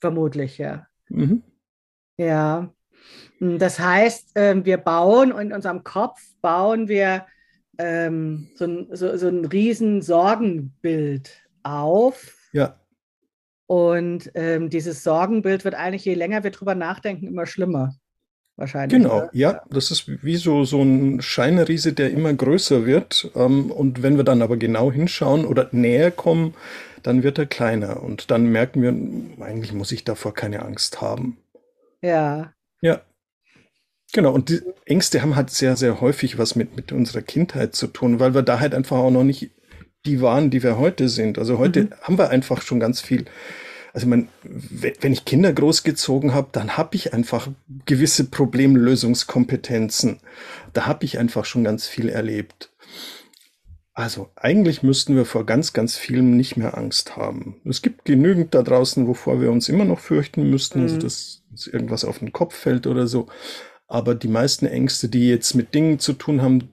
Vermutlich, 0.00 0.58
ja. 0.58 0.86
Mhm. 1.08 1.42
Ja. 2.16 2.72
Hm, 3.38 3.58
das 3.58 3.78
heißt, 3.78 4.30
ähm, 4.34 4.64
wir 4.64 4.78
bauen 4.78 5.30
in 5.38 5.52
unserem 5.52 5.84
Kopf, 5.84 6.20
bauen 6.40 6.88
wir 6.88 7.26
ähm, 7.78 8.48
so, 8.54 8.64
ein, 8.64 8.88
so, 8.92 9.16
so 9.16 9.28
ein 9.28 9.44
riesen 9.44 10.02
Sorgenbild 10.02 11.42
auf. 11.62 12.36
Ja. 12.52 12.78
Und 13.66 14.30
ähm, 14.34 14.70
dieses 14.70 15.02
Sorgenbild 15.02 15.64
wird 15.64 15.74
eigentlich, 15.74 16.04
je 16.04 16.14
länger 16.14 16.42
wir 16.44 16.50
drüber 16.50 16.74
nachdenken, 16.74 17.26
immer 17.26 17.46
schlimmer 17.46 17.94
wahrscheinlich. 18.56 19.02
Genau, 19.02 19.18
oder? 19.18 19.30
ja, 19.32 19.62
das 19.70 19.90
ist 19.90 20.08
wie 20.22 20.36
so, 20.36 20.64
so 20.64 20.82
ein 20.82 21.20
Scheinriese, 21.20 21.92
der 21.92 22.10
immer 22.10 22.32
größer 22.32 22.86
wird. 22.86 23.30
Ähm, 23.34 23.70
und 23.70 24.02
wenn 24.02 24.16
wir 24.16 24.24
dann 24.24 24.42
aber 24.42 24.56
genau 24.56 24.90
hinschauen 24.92 25.44
oder 25.44 25.68
näher 25.72 26.10
kommen, 26.10 26.54
dann 27.02 27.22
wird 27.22 27.38
er 27.38 27.46
kleiner. 27.46 28.02
Und 28.02 28.30
dann 28.30 28.46
merken 28.46 28.82
wir, 28.82 29.44
eigentlich 29.44 29.72
muss 29.72 29.92
ich 29.92 30.04
davor 30.04 30.34
keine 30.34 30.62
Angst 30.62 31.00
haben. 31.00 31.38
Ja. 32.00 32.52
Ja. 32.80 33.00
Genau, 34.12 34.32
und 34.32 34.50
die 34.50 34.60
Ängste 34.84 35.22
haben 35.22 35.36
halt 35.36 35.50
sehr, 35.50 35.76
sehr 35.76 36.00
häufig 36.00 36.36
was 36.36 36.54
mit, 36.54 36.76
mit 36.76 36.92
unserer 36.92 37.22
Kindheit 37.22 37.74
zu 37.74 37.86
tun, 37.86 38.20
weil 38.20 38.34
wir 38.34 38.42
da 38.42 38.60
halt 38.60 38.74
einfach 38.74 38.98
auch 38.98 39.10
noch 39.10 39.24
nicht 39.24 39.50
die 40.04 40.20
waren, 40.20 40.50
die 40.50 40.62
wir 40.62 40.78
heute 40.78 41.08
sind. 41.08 41.38
Also 41.38 41.58
heute 41.58 41.84
mhm. 41.84 41.94
haben 42.02 42.18
wir 42.18 42.30
einfach 42.30 42.60
schon 42.62 42.80
ganz 42.80 43.00
viel 43.00 43.24
also 43.92 44.06
man, 44.06 44.28
wenn 44.42 45.12
ich 45.12 45.24
Kinder 45.24 45.52
großgezogen 45.52 46.32
habe, 46.32 46.48
dann 46.52 46.76
habe 46.76 46.96
ich 46.96 47.12
einfach 47.12 47.48
gewisse 47.84 48.24
Problemlösungskompetenzen. 48.24 50.20
Da 50.72 50.86
habe 50.86 51.04
ich 51.04 51.18
einfach 51.18 51.44
schon 51.44 51.64
ganz 51.64 51.86
viel 51.86 52.08
erlebt. 52.08 52.70
Also 53.94 54.30
eigentlich 54.36 54.82
müssten 54.82 55.16
wir 55.16 55.26
vor 55.26 55.44
ganz, 55.44 55.74
ganz 55.74 55.96
vielem 55.96 56.36
nicht 56.36 56.56
mehr 56.56 56.78
Angst 56.78 57.16
haben. 57.16 57.60
Es 57.66 57.82
gibt 57.82 58.06
genügend 58.06 58.54
da 58.54 58.62
draußen, 58.62 59.06
wovor 59.06 59.42
wir 59.42 59.50
uns 59.50 59.68
immer 59.68 59.84
noch 59.84 59.98
fürchten 59.98 60.48
müssten, 60.48 60.80
also 60.80 60.94
mhm. 60.94 61.02
also 61.02 61.06
dass 61.06 61.42
uns 61.50 61.66
irgendwas 61.66 62.04
auf 62.04 62.20
den 62.20 62.32
Kopf 62.32 62.54
fällt 62.54 62.86
oder 62.86 63.06
so. 63.06 63.26
Aber 63.88 64.14
die 64.14 64.28
meisten 64.28 64.64
Ängste, 64.64 65.10
die 65.10 65.28
jetzt 65.28 65.54
mit 65.54 65.74
Dingen 65.74 65.98
zu 65.98 66.14
tun 66.14 66.40
haben, 66.40 66.70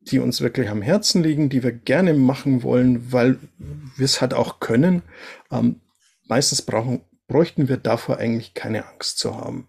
die 0.00 0.18
uns 0.18 0.40
wirklich 0.40 0.70
am 0.70 0.80
Herzen 0.80 1.22
liegen, 1.22 1.50
die 1.50 1.62
wir 1.62 1.72
gerne 1.72 2.14
machen 2.14 2.62
wollen, 2.62 3.12
weil 3.12 3.38
wir 3.58 4.06
es 4.06 4.22
halt 4.22 4.32
auch 4.32 4.58
können, 4.58 5.02
ähm, 5.50 5.76
meistens 6.28 6.62
brauchen, 6.62 7.02
bräuchten 7.28 7.68
wir 7.68 7.76
davor 7.76 8.18
eigentlich 8.18 8.54
keine 8.54 8.86
Angst 8.86 9.18
zu 9.18 9.36
haben. 9.36 9.68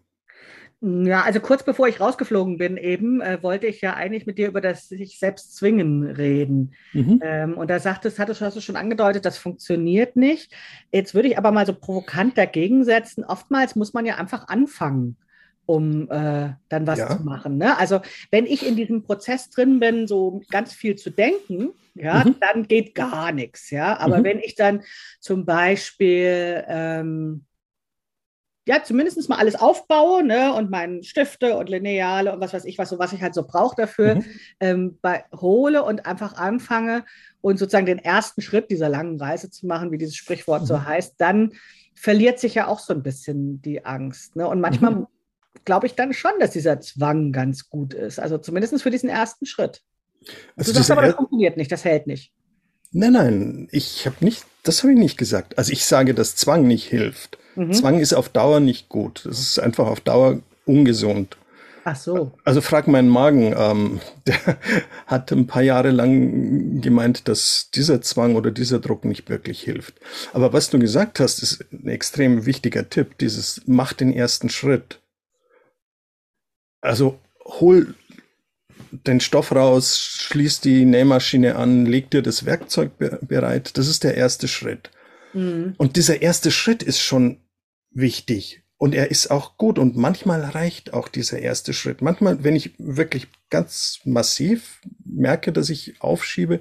Ja, 0.85 1.21
also 1.21 1.39
kurz 1.39 1.63
bevor 1.63 1.87
ich 1.87 2.01
rausgeflogen 2.01 2.57
bin, 2.57 2.75
eben 2.75 3.21
äh, 3.21 3.41
wollte 3.41 3.67
ich 3.67 3.79
ja 3.79 3.93
eigentlich 3.93 4.25
mit 4.25 4.37
dir 4.37 4.49
über 4.49 4.59
das 4.59 4.89
sich 4.89 5.17
selbst 5.17 5.55
zwingen 5.55 6.03
reden. 6.03 6.73
Mhm. 6.91 7.21
Ähm, 7.23 7.53
und 7.57 7.69
da 7.69 7.79
sagtest, 7.79 8.19
hattest, 8.19 8.41
hast 8.41 8.57
du 8.57 8.61
schon 8.61 8.75
angedeutet, 8.75 9.23
das 9.23 9.37
funktioniert 9.37 10.17
nicht. 10.17 10.51
Jetzt 10.91 11.15
würde 11.15 11.29
ich 11.29 11.37
aber 11.37 11.53
mal 11.53 11.65
so 11.65 11.73
provokant 11.73 12.37
dagegen 12.37 12.83
setzen. 12.83 13.23
Oftmals 13.23 13.77
muss 13.77 13.93
man 13.93 14.05
ja 14.05 14.17
einfach 14.17 14.49
anfangen, 14.49 15.15
um 15.65 16.09
äh, 16.09 16.53
dann 16.69 16.87
was 16.87 16.99
ja. 16.99 17.17
zu 17.17 17.23
machen. 17.23 17.57
Ne? 17.57 17.77
Also 17.77 18.01
wenn 18.31 18.45
ich 18.45 18.65
in 18.65 18.75
diesem 18.75 19.03
Prozess 19.03 19.49
drin 19.49 19.79
bin, 19.79 20.07
so 20.07 20.41
ganz 20.49 20.73
viel 20.73 20.95
zu 20.95 21.09
denken, 21.09 21.69
ja, 21.95 22.23
mhm. 22.23 22.35
dann 22.39 22.67
geht 22.67 22.95
gar 22.95 23.31
nichts. 23.31 23.69
Ja, 23.69 23.97
aber 23.99 24.19
mhm. 24.19 24.23
wenn 24.23 24.39
ich 24.39 24.55
dann 24.55 24.81
zum 25.19 25.45
Beispiel 25.45 26.63
ähm, 26.67 27.45
ja, 28.65 28.81
zumindest 28.81 29.27
mal 29.27 29.37
alles 29.37 29.55
aufbaue 29.55 30.23
ne, 30.23 30.53
und 30.53 30.69
meine 30.69 31.03
Stifte 31.03 31.57
und 31.57 31.69
Lineale 31.69 32.31
und 32.31 32.39
was 32.39 32.53
weiß 32.53 32.65
ich, 32.65 32.77
was, 32.77 32.89
so, 32.89 32.97
was 32.97 33.11
ich 33.11 33.21
halt 33.21 33.33
so 33.33 33.43
brauche 33.43 33.75
dafür, 33.75 34.15
mhm. 34.15 34.25
ähm, 34.59 34.99
bei, 35.01 35.25
hole 35.35 35.83
und 35.83 36.05
einfach 36.05 36.35
anfange 36.35 37.03
und 37.41 37.59
sozusagen 37.59 37.85
den 37.85 37.99
ersten 37.99 38.41
Schritt 38.41 38.71
dieser 38.71 38.87
langen 38.87 39.19
Reise 39.19 39.49
zu 39.49 39.67
machen, 39.67 39.91
wie 39.91 39.97
dieses 39.97 40.15
Sprichwort 40.15 40.61
mhm. 40.61 40.67
so 40.67 40.85
heißt, 40.85 41.15
dann 41.17 41.51
verliert 41.93 42.39
sich 42.39 42.55
ja 42.55 42.67
auch 42.67 42.79
so 42.79 42.93
ein 42.93 43.03
bisschen 43.03 43.61
die 43.61 43.85
Angst. 43.85 44.35
Ne? 44.35 44.47
Und 44.47 44.61
manchmal 44.61 44.95
mhm. 44.95 45.07
Glaube 45.65 45.87
ich 45.87 45.95
dann 45.95 46.13
schon, 46.13 46.31
dass 46.39 46.51
dieser 46.51 46.81
Zwang 46.81 47.31
ganz 47.31 47.69
gut 47.69 47.93
ist. 47.93 48.19
Also 48.19 48.37
zumindest 48.37 48.81
für 48.81 48.91
diesen 48.91 49.09
ersten 49.09 49.45
Schritt. 49.45 49.81
Also 50.55 50.71
du 50.71 50.77
sagst 50.77 50.91
aber, 50.91 51.01
das 51.01 51.15
funktioniert 51.15 51.57
nicht, 51.57 51.71
das 51.71 51.83
hält 51.83 52.07
nicht. 52.07 52.31
Nein, 52.91 53.13
nein, 53.13 53.67
ich 53.71 54.05
habe 54.05 54.17
nicht, 54.19 54.45
das 54.61 54.83
habe 54.83 54.93
ich 54.93 54.99
nicht 54.99 55.17
gesagt. 55.17 55.57
Also 55.57 55.71
ich 55.71 55.85
sage, 55.85 56.13
dass 56.13 56.35
Zwang 56.35 56.67
nicht 56.67 56.85
hilft. 56.85 57.37
Mhm. 57.55 57.73
Zwang 57.73 57.99
ist 57.99 58.13
auf 58.13 58.29
Dauer 58.29 58.59
nicht 58.59 58.89
gut. 58.89 59.25
Das 59.25 59.39
ist 59.39 59.59
einfach 59.59 59.87
auf 59.87 59.99
Dauer 59.99 60.39
ungesund. 60.65 61.37
Ach 61.85 61.95
so. 61.95 62.31
Also 62.45 62.61
frag 62.61 62.87
meinen 62.87 63.09
Magen. 63.09 63.53
Ähm, 63.57 63.99
der 64.27 64.57
hat 65.07 65.31
ein 65.31 65.47
paar 65.47 65.63
Jahre 65.63 65.89
lang 65.89 66.81
gemeint, 66.81 67.27
dass 67.27 67.69
dieser 67.73 68.01
Zwang 68.01 68.35
oder 68.35 68.51
dieser 68.51 68.79
Druck 68.79 69.05
nicht 69.05 69.29
wirklich 69.29 69.61
hilft. 69.61 69.95
Aber 70.31 70.53
was 70.53 70.69
du 70.69 70.79
gesagt 70.79 71.19
hast, 71.19 71.43
ist 71.43 71.65
ein 71.71 71.87
extrem 71.87 72.45
wichtiger 72.45 72.89
Tipp. 72.89 73.17
Dieses 73.17 73.61
mach 73.65 73.93
den 73.93 74.13
ersten 74.13 74.49
Schritt. 74.49 74.99
Also 76.83 77.19
hol 77.45 77.95
den 78.91 79.21
Stoff 79.21 79.53
raus, 79.53 79.97
schließ 79.97 80.59
die 80.59 80.85
Nähmaschine 80.85 81.55
an, 81.55 81.85
leg 81.85 82.11
dir 82.11 82.21
das 82.21 82.45
Werkzeug 82.45 82.91
bereit. 83.21 83.77
Das 83.77 83.87
ist 83.87 84.03
der 84.03 84.15
erste 84.15 84.47
Schritt. 84.47 84.91
Mhm. 85.33 85.75
Und 85.77 85.95
dieser 85.95 86.21
erste 86.21 86.51
Schritt 86.51 86.83
ist 86.83 86.99
schon 86.99 87.39
wichtig. 87.89 88.63
Und 88.77 88.93
er 88.93 89.11
ist 89.11 89.31
auch 89.31 89.57
gut. 89.57 89.79
Und 89.79 89.95
manchmal 89.95 90.43
reicht 90.43 90.93
auch 90.93 91.07
dieser 91.07 91.39
erste 91.39 91.73
Schritt. 91.73 92.01
Manchmal, 92.01 92.43
wenn 92.43 92.55
ich 92.55 92.73
wirklich 92.77 93.27
ganz 93.49 94.01
massiv 94.03 94.81
merke, 95.05 95.53
dass 95.53 95.69
ich 95.69 96.01
aufschiebe, 96.01 96.59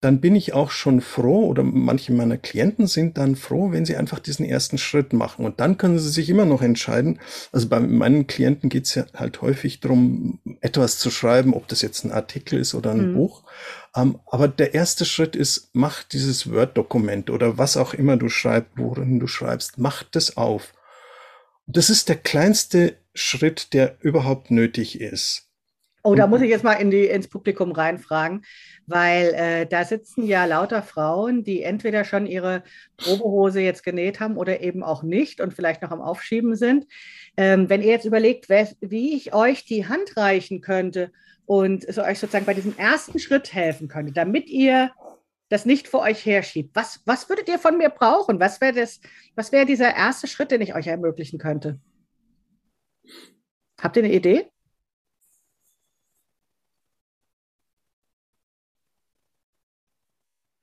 dann 0.00 0.20
bin 0.20 0.34
ich 0.34 0.54
auch 0.54 0.70
schon 0.70 1.02
froh 1.02 1.46
oder 1.46 1.62
manche 1.62 2.12
meiner 2.12 2.38
Klienten 2.38 2.86
sind 2.86 3.18
dann 3.18 3.36
froh, 3.36 3.70
wenn 3.70 3.84
sie 3.84 3.96
einfach 3.96 4.18
diesen 4.18 4.46
ersten 4.46 4.78
Schritt 4.78 5.12
machen. 5.12 5.44
Und 5.44 5.60
dann 5.60 5.76
können 5.76 5.98
sie 5.98 6.08
sich 6.08 6.30
immer 6.30 6.46
noch 6.46 6.62
entscheiden. 6.62 7.20
Also 7.52 7.68
bei 7.68 7.80
meinen 7.80 8.26
Klienten 8.26 8.70
geht 8.70 8.86
es 8.86 8.94
ja 8.94 9.04
halt 9.14 9.42
häufig 9.42 9.80
darum, 9.80 10.38
etwas 10.62 10.98
zu 10.98 11.10
schreiben, 11.10 11.52
ob 11.52 11.68
das 11.68 11.82
jetzt 11.82 12.04
ein 12.04 12.12
Artikel 12.12 12.58
ist 12.58 12.74
oder 12.74 12.92
ein 12.92 13.10
mhm. 13.10 13.14
Buch. 13.14 13.42
Um, 13.92 14.02
ähm, 14.02 14.20
aber 14.26 14.48
der 14.48 14.72
erste 14.72 15.04
Schritt 15.04 15.36
ist, 15.36 15.70
mach 15.74 16.04
dieses 16.04 16.50
Word-Dokument 16.50 17.28
oder 17.28 17.58
was 17.58 17.76
auch 17.76 17.92
immer 17.92 18.16
du 18.16 18.28
schreibst, 18.28 18.70
worin 18.76 19.18
du 19.18 19.26
schreibst, 19.26 19.78
mach 19.78 20.04
das 20.04 20.36
auf. 20.36 20.72
Das 21.66 21.90
ist 21.90 22.08
der 22.08 22.16
kleinste 22.16 22.96
Schritt, 23.14 23.74
der 23.74 23.96
überhaupt 24.00 24.50
nötig 24.50 25.00
ist. 25.00 25.49
Oh, 26.02 26.14
da 26.14 26.26
muss 26.26 26.40
ich 26.40 26.48
jetzt 26.48 26.64
mal 26.64 26.74
in 26.74 26.90
die, 26.90 27.04
ins 27.04 27.28
Publikum 27.28 27.72
reinfragen, 27.72 28.42
weil 28.86 29.34
äh, 29.34 29.66
da 29.66 29.84
sitzen 29.84 30.24
ja 30.24 30.46
lauter 30.46 30.82
Frauen, 30.82 31.44
die 31.44 31.62
entweder 31.62 32.04
schon 32.04 32.26
ihre 32.26 32.62
Probehose 32.96 33.60
jetzt 33.60 33.82
genäht 33.82 34.18
haben 34.18 34.38
oder 34.38 34.60
eben 34.60 34.82
auch 34.82 35.02
nicht 35.02 35.42
und 35.42 35.52
vielleicht 35.52 35.82
noch 35.82 35.90
am 35.90 36.00
Aufschieben 36.00 36.56
sind. 36.56 36.86
Ähm, 37.36 37.68
wenn 37.68 37.82
ihr 37.82 37.90
jetzt 37.90 38.06
überlegt, 38.06 38.48
wie 38.48 39.14
ich 39.14 39.34
euch 39.34 39.66
die 39.66 39.88
Hand 39.88 40.16
reichen 40.16 40.62
könnte 40.62 41.12
und 41.44 41.82
so 41.92 42.02
euch 42.02 42.18
sozusagen 42.18 42.46
bei 42.46 42.54
diesem 42.54 42.78
ersten 42.78 43.18
Schritt 43.18 43.52
helfen 43.52 43.88
könnte, 43.88 44.12
damit 44.12 44.48
ihr 44.48 44.92
das 45.50 45.66
nicht 45.66 45.86
vor 45.86 46.00
euch 46.00 46.24
herschiebt, 46.24 46.70
was, 46.74 47.02
was 47.04 47.28
würdet 47.28 47.48
ihr 47.48 47.58
von 47.58 47.76
mir 47.76 47.90
brauchen? 47.90 48.40
Was 48.40 48.60
wäre 48.62 48.88
was 49.34 49.52
wäre 49.52 49.66
dieser 49.66 49.94
erste 49.94 50.28
Schritt, 50.28 50.50
den 50.50 50.62
ich 50.62 50.74
euch 50.74 50.86
ermöglichen 50.86 51.38
könnte? 51.38 51.78
Habt 53.78 53.96
ihr 53.96 54.04
eine 54.04 54.14
Idee? 54.14 54.50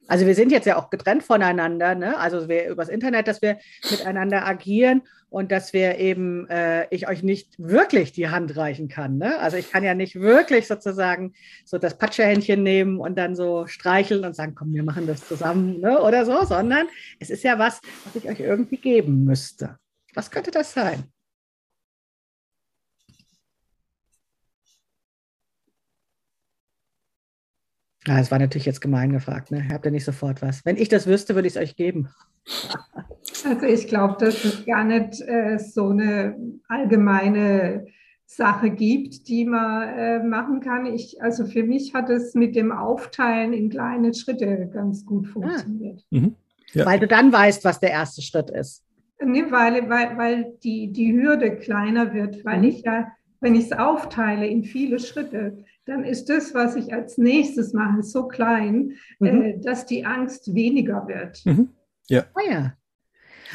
Also 0.08 0.26
wir 0.26 0.36
sind 0.36 0.52
jetzt 0.52 0.66
ja 0.66 0.78
auch 0.78 0.90
getrennt 0.90 1.24
voneinander, 1.24 1.96
ne? 1.96 2.18
Also 2.18 2.48
wir 2.48 2.68
übers 2.70 2.90
Internet, 2.90 3.28
dass 3.28 3.42
wir 3.42 3.58
miteinander 3.90 4.46
agieren 4.46 5.02
und 5.30 5.52
dass 5.52 5.74
wir 5.74 5.98
eben, 5.98 6.50
äh, 6.50 6.88
ich 6.90 7.08
euch 7.08 7.22
nicht 7.22 7.54
wirklich 7.58 8.14
die 8.14 8.30
Hand 8.30 8.56
reichen 8.56 8.88
kann. 8.88 9.18
Ne? 9.18 9.38
Also 9.40 9.58
ich 9.58 9.72
kann 9.72 9.84
ja 9.84 9.94
nicht 9.94 10.16
wirklich 10.16 10.68
sozusagen 10.68 11.34
so 11.66 11.78
das 11.78 11.98
Patschehändchen 11.98 12.64
nehmen 12.64 13.00
und 13.00 13.18
dann 13.18 13.36
so 13.36 13.68
streicheln 13.68 14.24
und 14.24 14.36
sagen, 14.36 14.56
komm, 14.56 14.74
wir 14.74 14.84
machen 14.84 15.06
das 15.06 15.28
zusammen 15.28 15.82
ne? 15.82 16.02
oder 16.02 16.26
so, 16.26 16.46
sondern 16.46 16.88
es 17.20 17.30
ist 17.30 17.44
ja 17.44 17.60
was, 17.60 17.82
was 18.06 18.16
ich 18.16 18.30
euch 18.30 18.40
irgendwie 18.40 18.78
geben 18.78 19.26
müsste. 19.26 19.78
Was 20.14 20.32
könnte 20.32 20.52
das 20.52 20.74
sein? 20.74 21.04
Ja, 28.08 28.20
es 28.20 28.32
war 28.32 28.40
natürlich 28.40 28.66
jetzt 28.66 28.80
gemein 28.80 29.12
gefragt. 29.12 29.52
Ne? 29.52 29.68
Habt 29.70 29.86
ihr 29.86 29.92
nicht 29.92 30.06
sofort 30.06 30.42
was? 30.42 30.64
Wenn 30.64 30.78
ich 30.78 30.88
das 30.88 31.08
wüsste, 31.08 31.36
würde 31.36 31.48
ich 31.48 31.56
es 31.56 31.62
euch 31.62 31.76
geben. 31.76 32.10
Also 33.46 33.66
ich 33.68 33.88
glaube, 33.88 34.16
dass 34.20 34.44
es 34.44 34.66
gar 34.66 34.84
nicht 34.84 35.22
äh, 35.22 35.60
so 35.60 35.90
eine 35.90 36.36
allgemeine 36.68 37.86
Sache 38.26 38.72
gibt, 38.72 39.28
die 39.28 39.46
man 39.46 39.90
äh, 39.90 40.24
machen 40.24 40.60
kann. 40.60 40.86
Ich, 40.88 41.22
also 41.22 41.46
für 41.46 41.64
mich 41.64 41.94
hat 41.94 42.10
es 42.10 42.34
mit 42.34 42.56
dem 42.56 42.72
Aufteilen 42.72 43.54
in 43.54 43.70
kleine 43.70 44.14
Schritte 44.14 44.70
ganz 44.74 45.06
gut 45.06 45.28
ah. 45.28 45.32
funktioniert. 45.32 46.02
Ah. 46.12 46.18
Mhm. 46.18 46.36
Ja. 46.74 46.86
Weil 46.86 47.00
du 47.00 47.08
dann 47.08 47.32
weißt, 47.32 47.64
was 47.64 47.80
der 47.80 47.92
erste 47.92 48.22
Schritt 48.22 48.50
ist. 48.50 48.84
Nee, 49.24 49.46
weil, 49.50 49.90
weil, 49.90 50.18
weil 50.18 50.54
die, 50.64 50.92
die 50.92 51.14
Hürde 51.14 51.56
kleiner 51.58 52.14
wird, 52.14 52.44
weil 52.44 52.60
mhm. 52.60 52.64
ich 52.66 52.82
ja, 52.84 53.08
wenn 53.40 53.56
ich 53.56 53.66
es 53.66 53.72
aufteile 53.72 54.48
in 54.48 54.64
viele 54.64 55.00
Schritte, 55.00 55.64
dann 55.88 56.04
ist 56.04 56.30
das, 56.30 56.54
was 56.54 56.76
ich 56.76 56.94
als 56.94 57.18
nächstes 57.18 57.74
mache, 57.74 58.04
so 58.04 58.28
klein, 58.28 58.98
mhm. 59.20 59.42
äh, 59.42 59.60
dass 59.60 59.86
die 59.86 60.06
Angst 60.06 60.54
weniger 60.54 61.08
wird. 61.08 61.46
Mhm. 61.46 61.70
Ja. 62.10 62.26
Ah, 62.34 62.50
ja. 62.50 62.74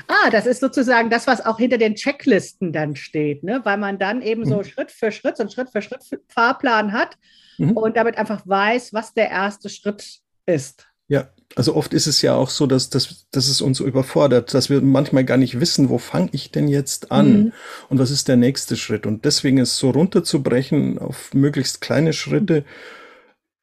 Ah, 0.09 0.31
das 0.31 0.47
ist 0.47 0.61
sozusagen 0.61 1.11
das, 1.11 1.27
was 1.27 1.45
auch 1.45 1.59
hinter 1.59 1.77
den 1.77 1.95
Checklisten 1.95 2.73
dann 2.73 2.97
steht, 2.97 3.45
ne? 3.45 3.61
weil 3.65 3.77
man 3.77 3.99
dann 3.99 4.23
eben 4.23 4.47
so 4.47 4.59
mhm. 4.59 4.65
Schritt 4.65 4.91
für 4.91 5.13
Schritt, 5.13 5.37
so 5.37 5.43
einen 5.43 5.51
Schritt 5.51 5.69
für 5.69 5.83
Schritt 5.83 6.03
Fahrplan 6.29 6.93
hat 6.93 7.19
mhm. 7.59 7.77
und 7.77 7.97
damit 7.97 8.17
einfach 8.17 8.47
weiß, 8.47 8.95
was 8.95 9.13
der 9.13 9.31
erste 9.31 9.69
Schritt 9.69 10.21
ist. 10.47 10.89
Ja, 11.09 11.29
also 11.57 11.75
oft 11.75 11.93
ist 11.95 12.07
es 12.07 12.23
ja 12.23 12.35
auch 12.35 12.51
so, 12.51 12.67
dass, 12.67 12.91
dass, 12.91 13.27
dass 13.31 13.49
es 13.49 13.61
uns 13.61 13.81
überfordert, 13.81 14.55
dass 14.55 14.71
wir 14.71 14.81
manchmal 14.81 15.25
gar 15.25 15.37
nicht 15.37 15.61
wissen, 15.61 15.89
wo 15.89 15.99
fange 15.99 16.31
ich 16.33 16.51
denn 16.51 16.69
jetzt 16.69 17.13
an 17.13 17.33
mhm. 17.33 17.53
und 17.89 17.99
was 17.99 18.11
ist 18.11 18.29
der 18.29 18.37
nächste 18.37 18.77
Schritt. 18.77 19.07
Und 19.07 19.25
deswegen 19.25 19.59
ist 19.59 19.77
so 19.77 19.91
runterzubrechen 19.91 20.99
auf 20.99 21.35
möglichst 21.35 21.81
kleine 21.81 22.13
Schritte 22.13 22.65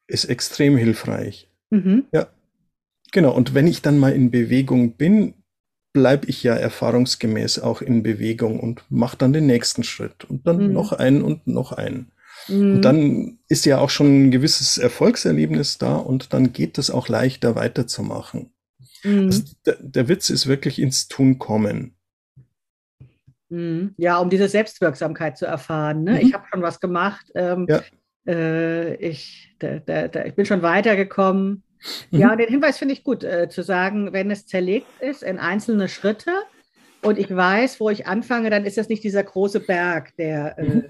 ist 0.06 0.24
extrem 0.24 0.76
hilfreich. 0.76 1.48
Mhm. 1.70 2.04
Ja, 2.12 2.28
genau. 3.12 3.32
Und 3.32 3.54
wenn 3.54 3.66
ich 3.66 3.82
dann 3.82 3.98
mal 3.98 4.12
in 4.12 4.30
Bewegung 4.30 4.96
bin, 4.96 5.34
bleibe 5.92 6.26
ich 6.26 6.42
ja 6.42 6.54
erfahrungsgemäß 6.54 7.60
auch 7.60 7.82
in 7.82 8.02
Bewegung 8.02 8.60
und 8.60 8.84
mache 8.88 9.16
dann 9.16 9.32
den 9.32 9.46
nächsten 9.46 9.82
Schritt 9.82 10.24
und 10.24 10.46
dann 10.46 10.68
mhm. 10.68 10.72
noch 10.72 10.92
einen 10.92 11.22
und 11.22 11.46
noch 11.46 11.72
einen. 11.72 12.12
Mhm. 12.48 12.76
Und 12.76 12.82
dann 12.82 13.38
ist 13.48 13.66
ja 13.66 13.78
auch 13.78 13.90
schon 13.90 14.26
ein 14.26 14.30
gewisses 14.30 14.78
Erfolgserlebnis 14.78 15.78
da 15.78 15.96
und 15.96 16.32
dann 16.32 16.52
geht 16.52 16.78
es 16.78 16.90
auch 16.90 17.08
leichter 17.08 17.54
weiterzumachen. 17.54 18.52
Mhm. 19.02 19.26
Also 19.26 19.42
der, 19.66 19.76
der, 19.80 20.08
Witz 20.08 20.30
ist 20.30 20.46
wirklich 20.46 20.78
ins 20.78 21.08
Tun 21.08 21.38
kommen. 21.38 21.94
Mhm. 23.48 23.94
Ja, 23.96 24.18
um 24.18 24.30
diese 24.30 24.48
Selbstwirksamkeit 24.48 25.38
zu 25.38 25.46
erfahren. 25.46 26.04
Ne? 26.04 26.20
Ich 26.20 26.28
mhm. 26.28 26.34
habe 26.34 26.46
schon 26.50 26.62
was 26.62 26.80
gemacht. 26.80 27.30
Ähm, 27.34 27.66
ja. 27.68 27.82
äh, 28.26 28.94
ich, 28.96 29.54
da, 29.58 29.78
da, 29.78 30.08
da, 30.08 30.24
ich 30.24 30.34
bin 30.34 30.46
schon 30.46 30.62
weitergekommen. 30.62 31.62
Ja, 32.10 32.32
mhm. 32.32 32.38
den 32.38 32.48
Hinweis 32.48 32.78
finde 32.78 32.92
ich 32.92 33.04
gut, 33.04 33.24
äh, 33.24 33.48
zu 33.48 33.62
sagen, 33.62 34.12
wenn 34.12 34.30
es 34.30 34.46
zerlegt 34.46 35.00
ist 35.00 35.22
in 35.22 35.38
einzelne 35.38 35.88
Schritte 35.88 36.32
und 37.00 37.18
ich 37.18 37.34
weiß, 37.34 37.80
wo 37.80 37.88
ich 37.88 38.06
anfange, 38.06 38.50
dann 38.50 38.66
ist 38.66 38.76
das 38.76 38.90
nicht 38.90 39.02
dieser 39.02 39.24
große 39.24 39.60
Berg, 39.60 40.14
der 40.16 40.58
äh, 40.58 40.62
mhm. 40.62 40.84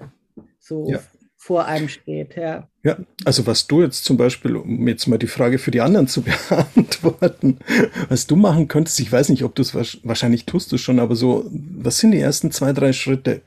so 0.59 0.89
ja 0.89 0.99
vor 1.41 1.65
einem 1.65 1.89
steht. 1.89 2.35
Ja. 2.35 2.67
ja, 2.83 2.97
also 3.25 3.47
was 3.47 3.65
du 3.65 3.81
jetzt 3.81 4.05
zum 4.05 4.15
Beispiel, 4.15 4.55
um 4.55 4.87
jetzt 4.87 5.07
mal 5.07 5.17
die 5.17 5.25
Frage 5.25 5.57
für 5.57 5.71
die 5.71 5.81
anderen 5.81 6.07
zu 6.07 6.21
beantworten, 6.49 7.57
was 8.09 8.27
du 8.27 8.35
machen 8.35 8.67
könntest, 8.67 8.99
ich 8.99 9.11
weiß 9.11 9.29
nicht, 9.29 9.43
ob 9.43 9.55
du 9.55 9.63
es 9.63 9.73
wahrscheinlich 10.03 10.45
tust 10.45 10.71
du 10.71 10.77
schon, 10.77 10.99
aber 10.99 11.15
so, 11.15 11.49
was 11.51 11.97
sind 11.97 12.11
die 12.11 12.19
ersten 12.19 12.51
zwei, 12.51 12.73
drei 12.73 12.93
Schritte? 12.93 13.41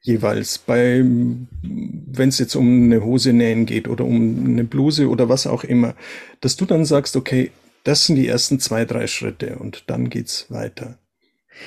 jeweils 0.00 0.58
bei, 0.58 1.02
wenn 1.02 2.28
es 2.28 2.38
jetzt 2.38 2.54
um 2.54 2.84
eine 2.84 3.02
Hose 3.04 3.32
nähen 3.32 3.66
geht 3.66 3.88
oder 3.88 4.04
um 4.04 4.46
eine 4.46 4.64
Bluse 4.64 5.08
oder 5.08 5.28
was 5.28 5.48
auch 5.48 5.64
immer, 5.64 5.96
dass 6.40 6.56
du 6.56 6.64
dann 6.64 6.84
sagst, 6.84 7.16
okay, 7.16 7.50
das 7.82 8.06
sind 8.06 8.16
die 8.16 8.28
ersten 8.28 8.60
zwei, 8.60 8.84
drei 8.84 9.08
Schritte 9.08 9.58
und 9.58 9.84
dann 9.88 10.08
geht's 10.08 10.46
weiter. 10.48 10.96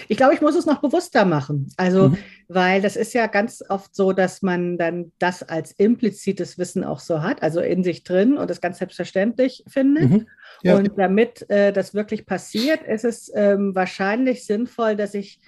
Ich 0.08 0.18
glaube, 0.18 0.34
ich 0.34 0.42
muss 0.42 0.56
es 0.56 0.66
noch 0.66 0.82
bewusster 0.82 1.26
machen. 1.26 1.72
Also, 1.78 2.10
mhm. 2.10 2.18
weil 2.48 2.82
das 2.82 2.96
ist 2.96 3.14
ja 3.14 3.28
ganz 3.28 3.64
oft 3.68 3.96
so, 3.96 4.14
dass 4.14 4.42
man 4.42 4.78
dann 4.78 5.12
das 5.20 5.44
als 5.44 5.72
implizites 5.72 6.58
Wissen 6.58 6.84
auch 6.84 7.00
so 7.00 7.22
hat, 7.22 7.44
also 7.44 7.62
in 7.62 7.84
sich 7.84 8.04
drin 8.04 8.38
und 8.38 8.50
das 8.50 8.62
ganz 8.62 8.80
selbstverständlich 8.80 9.64
findet. 9.68 10.10
Mhm. 10.10 10.28
Ja. 10.64 10.76
Und 10.76 10.92
damit 10.98 11.50
äh, 11.50 11.74
das 11.74 11.94
wirklich 11.94 12.26
passiert, 12.26 12.84
ist 12.84 13.06
es 13.06 13.32
ähm, 13.34 13.76
wahrscheinlich 13.76 14.46
sinnvoll, 14.46 14.96
dass 14.96 15.14
ich 15.14 15.40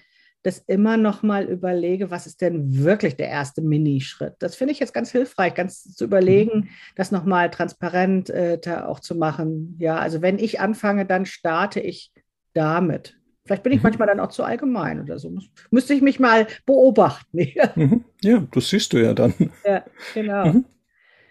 das 0.44 0.60
immer 0.68 0.98
noch 0.98 1.24
mal 1.24 1.46
überlege, 1.46 2.12
was 2.12 2.28
ist 2.28 2.42
denn 2.42 2.84
wirklich 2.84 3.16
der 3.16 3.30
erste 3.30 3.62
Minischritt. 3.62 4.36
Das 4.40 4.56
finde 4.56 4.74
ich 4.74 4.80
jetzt 4.80 4.94
ganz 4.94 5.10
hilfreich, 5.10 5.56
ganz 5.56 5.96
zu 5.96 6.04
überlegen, 6.04 6.58
mhm. 6.58 6.70
das 6.96 7.12
noch 7.12 7.24
mal 7.24 7.50
transparent 7.50 8.30
äh, 8.30 8.60
auch 8.86 9.00
zu 9.00 9.16
machen. 9.16 9.78
Ja, 9.80 9.98
also 9.98 10.22
wenn 10.22 10.38
ich 10.38 10.60
anfange, 10.60 11.06
dann 11.06 11.26
starte 11.26 11.80
ich 11.80 12.12
damit. 12.54 13.18
Vielleicht 13.46 13.64
bin 13.64 13.74
ich 13.74 13.80
mhm. 13.80 13.84
manchmal 13.84 14.08
dann 14.08 14.20
auch 14.20 14.30
zu 14.30 14.44
allgemein 14.44 15.02
oder 15.02 15.20
so. 15.20 15.36
Müsste 15.70 15.94
ich 15.94 16.02
mich 16.02 16.20
mal 16.20 16.48
beobachten. 16.66 17.40
Mhm. 17.76 18.06
Ja, 18.22 18.46
das 18.52 18.70
siehst 18.70 18.94
du 18.94 18.98
ja 18.98 19.14
dann. 19.14 19.34
Ja, 19.66 19.84
genau. 20.14 20.46
Mhm. 20.46 20.66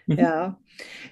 Mhm. 0.05 0.19
Ja, 0.19 0.59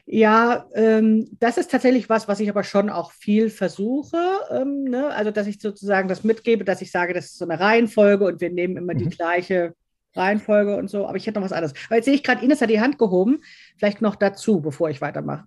ja 0.05 0.65
ähm, 0.73 1.37
das 1.39 1.57
ist 1.57 1.71
tatsächlich 1.71 2.09
was, 2.09 2.27
was 2.27 2.39
ich 2.39 2.49
aber 2.49 2.63
schon 2.63 2.89
auch 2.89 3.11
viel 3.11 3.49
versuche. 3.49 4.17
Ähm, 4.51 4.83
ne? 4.83 5.07
Also, 5.07 5.31
dass 5.31 5.47
ich 5.47 5.59
sozusagen 5.61 6.07
das 6.07 6.23
mitgebe, 6.23 6.65
dass 6.65 6.81
ich 6.81 6.91
sage, 6.91 7.13
das 7.13 7.25
ist 7.25 7.37
so 7.37 7.45
eine 7.45 7.59
Reihenfolge 7.59 8.25
und 8.25 8.41
wir 8.41 8.49
nehmen 8.49 8.77
immer 8.77 8.93
mhm. 8.93 8.99
die 8.99 9.09
gleiche 9.09 9.73
Reihenfolge 10.15 10.75
und 10.75 10.89
so. 10.89 11.07
Aber 11.07 11.17
ich 11.17 11.25
hätte 11.25 11.39
noch 11.39 11.45
was 11.45 11.53
anderes. 11.53 11.73
Aber 11.87 11.95
jetzt 11.95 12.05
sehe 12.05 12.15
ich 12.15 12.23
gerade, 12.23 12.43
Ines 12.43 12.61
hat 12.61 12.69
die 12.69 12.81
Hand 12.81 12.97
gehoben. 12.97 13.41
Vielleicht 13.77 14.01
noch 14.01 14.15
dazu, 14.15 14.61
bevor 14.61 14.89
ich 14.89 15.01
weitermache. 15.01 15.45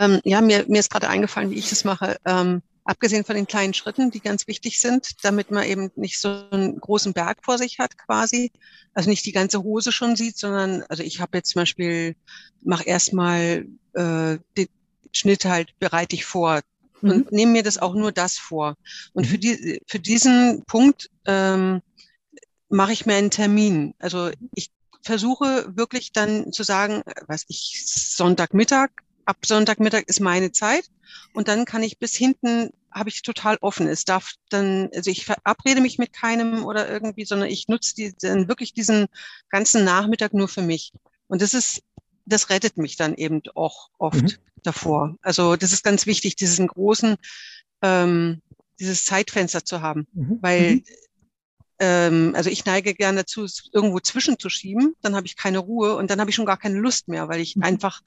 Ähm, 0.00 0.20
ja, 0.24 0.40
mir, 0.40 0.64
mir 0.68 0.80
ist 0.80 0.90
gerade 0.90 1.08
eingefallen, 1.08 1.50
wie 1.50 1.58
ich 1.58 1.70
das 1.70 1.84
mache. 1.84 2.16
Ähm, 2.26 2.62
abgesehen 2.88 3.24
von 3.24 3.36
den 3.36 3.46
kleinen 3.46 3.74
Schritten, 3.74 4.10
die 4.10 4.20
ganz 4.20 4.46
wichtig 4.46 4.80
sind, 4.80 5.22
damit 5.22 5.50
man 5.50 5.64
eben 5.64 5.90
nicht 5.94 6.18
so 6.18 6.48
einen 6.50 6.80
großen 6.80 7.12
Berg 7.12 7.44
vor 7.44 7.58
sich 7.58 7.78
hat 7.78 7.98
quasi, 7.98 8.50
also 8.94 9.10
nicht 9.10 9.26
die 9.26 9.32
ganze 9.32 9.62
Hose 9.62 9.92
schon 9.92 10.16
sieht, 10.16 10.38
sondern 10.38 10.82
also 10.88 11.02
ich 11.02 11.20
habe 11.20 11.36
jetzt 11.36 11.50
zum 11.50 11.60
Beispiel, 11.60 12.16
mach 12.62 12.86
erstmal 12.86 13.66
äh, 13.92 14.38
den 14.56 14.68
Schnitt 15.12 15.44
halt 15.44 15.78
bereite 15.78 16.16
ich 16.16 16.24
vor 16.24 16.62
mhm. 17.02 17.10
und 17.10 17.32
nehme 17.32 17.52
mir 17.52 17.62
das 17.62 17.76
auch 17.76 17.94
nur 17.94 18.10
das 18.10 18.38
vor. 18.38 18.74
Und 19.12 19.26
für, 19.26 19.36
mhm. 19.36 19.40
die, 19.40 19.82
für 19.86 19.98
diesen 19.98 20.64
Punkt 20.64 21.10
ähm, 21.26 21.82
mache 22.70 22.92
ich 22.92 23.04
mir 23.04 23.16
einen 23.16 23.30
Termin. 23.30 23.94
Also 23.98 24.30
ich 24.54 24.70
versuche 25.02 25.76
wirklich 25.76 26.12
dann 26.12 26.52
zu 26.52 26.62
sagen, 26.62 27.02
was 27.26 27.44
ich, 27.48 27.82
Sonntagmittag, 27.84 28.88
ab 29.28 29.44
Sonntagmittag 29.44 30.04
ist 30.06 30.20
meine 30.20 30.52
Zeit 30.52 30.88
und 31.34 31.48
dann 31.48 31.66
kann 31.66 31.82
ich 31.82 31.98
bis 31.98 32.16
hinten 32.16 32.70
habe 32.90 33.10
ich 33.10 33.20
total 33.20 33.58
offen. 33.60 33.86
Es 33.86 34.04
darf 34.04 34.32
dann, 34.48 34.88
also 34.94 35.10
ich 35.10 35.26
verabrede 35.26 35.82
mich 35.82 35.98
mit 35.98 36.14
keinem 36.14 36.64
oder 36.64 36.88
irgendwie, 36.88 37.26
sondern 37.26 37.50
ich 37.50 37.68
nutze 37.68 37.94
die, 37.94 38.14
dann 38.18 38.48
wirklich 38.48 38.72
diesen 38.72 39.06
ganzen 39.50 39.84
Nachmittag 39.84 40.32
nur 40.32 40.48
für 40.48 40.62
mich. 40.62 40.92
Und 41.26 41.42
das 41.42 41.52
ist, 41.52 41.82
das 42.24 42.48
rettet 42.48 42.78
mich 42.78 42.96
dann 42.96 43.14
eben 43.14 43.42
auch 43.54 43.90
oft 43.98 44.22
mhm. 44.22 44.32
davor. 44.62 45.16
Also 45.20 45.56
das 45.56 45.72
ist 45.72 45.84
ganz 45.84 46.06
wichtig, 46.06 46.36
diesen 46.36 46.66
großen, 46.66 47.16
ähm, 47.82 48.40
dieses 48.80 49.04
Zeitfenster 49.04 49.64
zu 49.64 49.82
haben, 49.82 50.06
mhm. 50.14 50.38
weil 50.40 50.74
mhm. 50.76 50.84
ähm, 51.80 52.32
also 52.34 52.48
ich 52.48 52.64
neige 52.64 52.94
gerne 52.94 53.18
dazu, 53.18 53.44
es 53.44 53.68
irgendwo 53.72 54.00
zwischenzuschieben, 54.00 54.94
dann 55.02 55.14
habe 55.14 55.26
ich 55.26 55.36
keine 55.36 55.58
Ruhe 55.58 55.96
und 55.96 56.10
dann 56.10 56.20
habe 56.20 56.30
ich 56.30 56.36
schon 56.36 56.46
gar 56.46 56.58
keine 56.58 56.78
Lust 56.78 57.08
mehr, 57.08 57.28
weil 57.28 57.40
ich 57.40 57.56
mhm. 57.56 57.64
einfach 57.64 58.00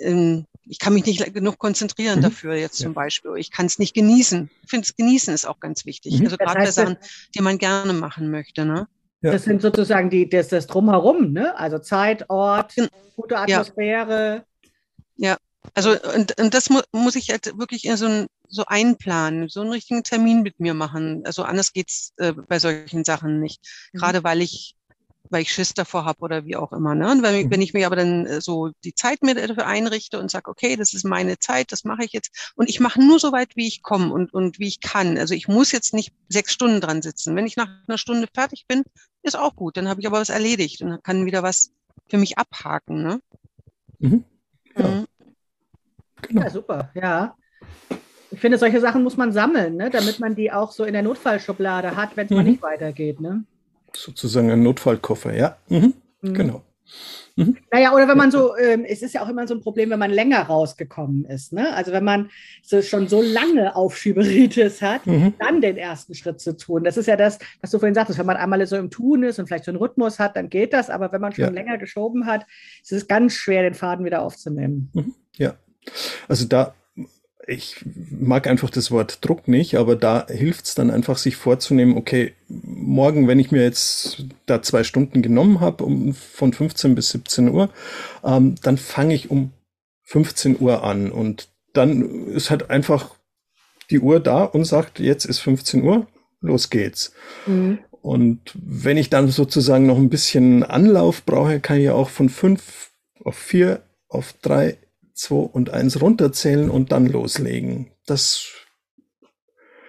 ähm, 0.00 0.46
ich 0.66 0.78
kann 0.78 0.94
mich 0.94 1.06
nicht 1.06 1.34
genug 1.34 1.58
konzentrieren 1.58 2.18
mhm. 2.18 2.22
dafür 2.22 2.54
jetzt 2.54 2.78
zum 2.78 2.94
Beispiel. 2.94 3.32
Ich 3.36 3.50
kann 3.50 3.66
es 3.66 3.78
nicht 3.78 3.94
genießen. 3.94 4.50
Ich 4.62 4.70
finde, 4.70 4.84
es 4.84 4.96
genießen 4.96 5.34
ist 5.34 5.46
auch 5.46 5.60
ganz 5.60 5.84
wichtig. 5.86 6.18
Mhm. 6.18 6.26
Also 6.26 6.36
gerade 6.36 6.60
bei 6.60 6.70
Sachen, 6.70 6.96
die 7.34 7.40
man 7.40 7.58
gerne 7.58 7.92
machen 7.92 8.30
möchte. 8.30 8.64
Ne? 8.64 8.86
Ja. 9.22 9.32
Das 9.32 9.44
sind 9.44 9.62
sozusagen 9.62 10.10
die, 10.10 10.28
das, 10.28 10.48
das 10.48 10.66
Drumherum, 10.66 11.32
ne? 11.32 11.56
Also 11.58 11.78
Zeit, 11.78 12.30
Ort, 12.30 12.74
gute 13.16 13.36
Atmosphäre. 13.36 14.44
Ja, 15.16 15.30
ja. 15.30 15.36
also 15.74 15.90
und, 16.14 16.40
und 16.40 16.54
das 16.54 16.70
mu 16.70 16.80
muss 16.92 17.16
ich 17.16 17.26
jetzt 17.26 17.58
wirklich 17.58 17.90
so, 17.94 18.06
ein, 18.06 18.26
so 18.48 18.64
einplanen, 18.66 19.48
so 19.48 19.60
einen 19.60 19.72
richtigen 19.72 20.04
Termin 20.04 20.42
mit 20.42 20.58
mir 20.58 20.72
machen. 20.72 21.22
Also 21.26 21.42
anders 21.42 21.72
geht's 21.72 22.12
äh, 22.16 22.32
bei 22.32 22.58
solchen 22.58 23.04
Sachen 23.04 23.40
nicht. 23.40 23.60
Mhm. 23.92 23.98
Gerade 23.98 24.24
weil 24.24 24.40
ich 24.40 24.74
weil 25.30 25.42
ich 25.42 25.52
Schiss 25.52 25.72
davor 25.74 26.04
habe 26.04 26.20
oder 26.20 26.44
wie 26.44 26.56
auch 26.56 26.72
immer. 26.72 26.94
Ne? 26.94 27.10
Und 27.10 27.22
wenn, 27.22 27.46
mhm. 27.46 27.50
wenn 27.50 27.62
ich 27.62 27.72
mir 27.72 27.86
aber 27.86 27.96
dann 27.96 28.26
äh, 28.26 28.40
so 28.40 28.70
die 28.84 28.94
Zeit 28.94 29.22
mir 29.22 29.34
dafür 29.34 29.66
einrichte 29.66 30.18
und 30.18 30.30
sage, 30.30 30.50
okay, 30.50 30.76
das 30.76 30.92
ist 30.92 31.04
meine 31.04 31.38
Zeit, 31.38 31.72
das 31.72 31.84
mache 31.84 32.04
ich 32.04 32.12
jetzt. 32.12 32.52
Und 32.56 32.68
ich 32.68 32.80
mache 32.80 33.00
nur 33.00 33.18
so 33.18 33.32
weit, 33.32 33.56
wie 33.56 33.68
ich 33.68 33.82
komme 33.82 34.12
und, 34.12 34.34
und 34.34 34.58
wie 34.58 34.68
ich 34.68 34.80
kann. 34.80 35.16
Also 35.16 35.34
ich 35.34 35.48
muss 35.48 35.72
jetzt 35.72 35.94
nicht 35.94 36.12
sechs 36.28 36.52
Stunden 36.52 36.80
dran 36.80 37.00
sitzen. 37.00 37.36
Wenn 37.36 37.46
ich 37.46 37.56
nach 37.56 37.68
einer 37.86 37.98
Stunde 37.98 38.28
fertig 38.34 38.66
bin, 38.66 38.82
ist 39.22 39.38
auch 39.38 39.54
gut. 39.54 39.76
Dann 39.76 39.88
habe 39.88 40.00
ich 40.00 40.06
aber 40.06 40.20
was 40.20 40.30
erledigt 40.30 40.82
und 40.82 41.02
kann 41.04 41.26
wieder 41.26 41.42
was 41.42 41.70
für 42.08 42.18
mich 42.18 42.36
abhaken. 42.36 43.02
Ne? 43.02 43.20
Mhm. 43.98 44.24
Ja. 44.76 44.88
Mhm. 44.88 45.06
Genau. 46.22 46.42
ja, 46.42 46.50
super, 46.50 46.90
ja. 46.94 47.34
Ich 48.30 48.40
finde, 48.40 48.58
solche 48.58 48.80
Sachen 48.80 49.02
muss 49.02 49.16
man 49.16 49.32
sammeln, 49.32 49.76
ne? 49.76 49.90
damit 49.90 50.20
man 50.20 50.34
die 50.34 50.52
auch 50.52 50.70
so 50.70 50.84
in 50.84 50.92
der 50.92 51.02
Notfallschublade 51.02 51.96
hat, 51.96 52.16
wenn 52.16 52.26
es 52.26 52.30
mhm. 52.30 52.36
mal 52.36 52.42
nicht 52.44 52.62
weitergeht. 52.62 53.20
Ne? 53.20 53.44
Sozusagen 53.94 54.50
ein 54.50 54.62
Notfallkoffer, 54.62 55.34
ja. 55.34 55.56
Mhm. 55.68 55.94
Mhm. 56.22 56.34
Genau. 56.34 56.62
Mhm. 57.36 57.56
Naja, 57.70 57.94
oder 57.94 58.08
wenn 58.08 58.18
man 58.18 58.30
so, 58.30 58.56
ähm, 58.56 58.84
es 58.84 59.02
ist 59.02 59.14
ja 59.14 59.22
auch 59.22 59.28
immer 59.28 59.46
so 59.46 59.54
ein 59.54 59.60
Problem, 59.60 59.90
wenn 59.90 59.98
man 59.98 60.10
länger 60.10 60.42
rausgekommen 60.42 61.24
ist. 61.24 61.52
Ne? 61.52 61.72
Also 61.74 61.92
wenn 61.92 62.04
man 62.04 62.30
so, 62.62 62.82
schon 62.82 63.08
so 63.08 63.22
lange 63.22 63.76
Aufschieberitis 63.76 64.82
hat, 64.82 65.06
mhm. 65.06 65.34
dann 65.38 65.60
den 65.60 65.76
ersten 65.76 66.14
Schritt 66.14 66.40
zu 66.40 66.56
tun. 66.56 66.84
Das 66.84 66.96
ist 66.96 67.06
ja 67.06 67.16
das, 67.16 67.38
was 67.60 67.70
du 67.70 67.78
vorhin 67.78 67.94
sagtest, 67.94 68.18
wenn 68.18 68.26
man 68.26 68.36
einmal 68.36 68.64
so 68.66 68.76
im 68.76 68.90
Tun 68.90 69.22
ist 69.22 69.38
und 69.38 69.46
vielleicht 69.46 69.64
so 69.64 69.70
einen 69.70 69.78
Rhythmus 69.78 70.18
hat, 70.18 70.36
dann 70.36 70.50
geht 70.50 70.72
das. 70.72 70.90
Aber 70.90 71.12
wenn 71.12 71.20
man 71.20 71.32
schon 71.32 71.44
ja. 71.44 71.50
länger 71.50 71.78
geschoben 71.78 72.26
hat, 72.26 72.44
ist 72.82 72.92
es 72.92 73.08
ganz 73.08 73.34
schwer, 73.34 73.62
den 73.62 73.74
Faden 73.74 74.04
wieder 74.04 74.22
aufzunehmen. 74.22 74.90
Mhm. 74.92 75.14
Ja, 75.36 75.54
also 76.28 76.46
da 76.46 76.74
ich 77.46 77.84
mag 77.84 78.46
einfach 78.46 78.70
das 78.70 78.90
Wort 78.90 79.24
Druck 79.24 79.48
nicht, 79.48 79.76
aber 79.76 79.96
da 79.96 80.26
hilft 80.28 80.66
es 80.66 80.74
dann 80.74 80.90
einfach, 80.90 81.18
sich 81.18 81.36
vorzunehmen, 81.36 81.96
okay, 81.96 82.34
morgen, 82.48 83.28
wenn 83.28 83.38
ich 83.38 83.50
mir 83.50 83.62
jetzt 83.62 84.24
da 84.46 84.62
zwei 84.62 84.84
Stunden 84.84 85.22
genommen 85.22 85.60
habe, 85.60 85.84
um, 85.84 86.14
von 86.14 86.52
15 86.52 86.94
bis 86.94 87.10
17 87.10 87.48
Uhr, 87.50 87.70
ähm, 88.24 88.56
dann 88.62 88.76
fange 88.76 89.14
ich 89.14 89.30
um 89.30 89.52
15 90.04 90.60
Uhr 90.60 90.84
an 90.84 91.10
und 91.10 91.48
dann 91.72 92.26
ist 92.28 92.50
halt 92.50 92.70
einfach 92.70 93.14
die 93.90 94.00
Uhr 94.00 94.20
da 94.20 94.44
und 94.44 94.64
sagt, 94.64 94.98
jetzt 94.98 95.24
ist 95.24 95.40
15 95.40 95.82
Uhr, 95.82 96.06
los 96.40 96.70
geht's. 96.70 97.12
Mhm. 97.46 97.78
Und 98.02 98.40
wenn 98.54 98.96
ich 98.96 99.10
dann 99.10 99.28
sozusagen 99.28 99.86
noch 99.86 99.98
ein 99.98 100.08
bisschen 100.08 100.62
Anlauf 100.62 101.24
brauche, 101.24 101.60
kann 101.60 101.78
ich 101.78 101.84
ja 101.84 101.94
auch 101.94 102.08
von 102.08 102.28
fünf 102.28 102.90
auf 103.22 103.36
vier 103.36 103.82
auf 104.08 104.32
drei 104.40 104.78
2 105.20 105.34
und 105.34 105.70
1 105.70 106.00
runterzählen 106.00 106.70
und 106.70 106.92
dann 106.92 107.06
loslegen. 107.06 107.92
Das 108.06 108.48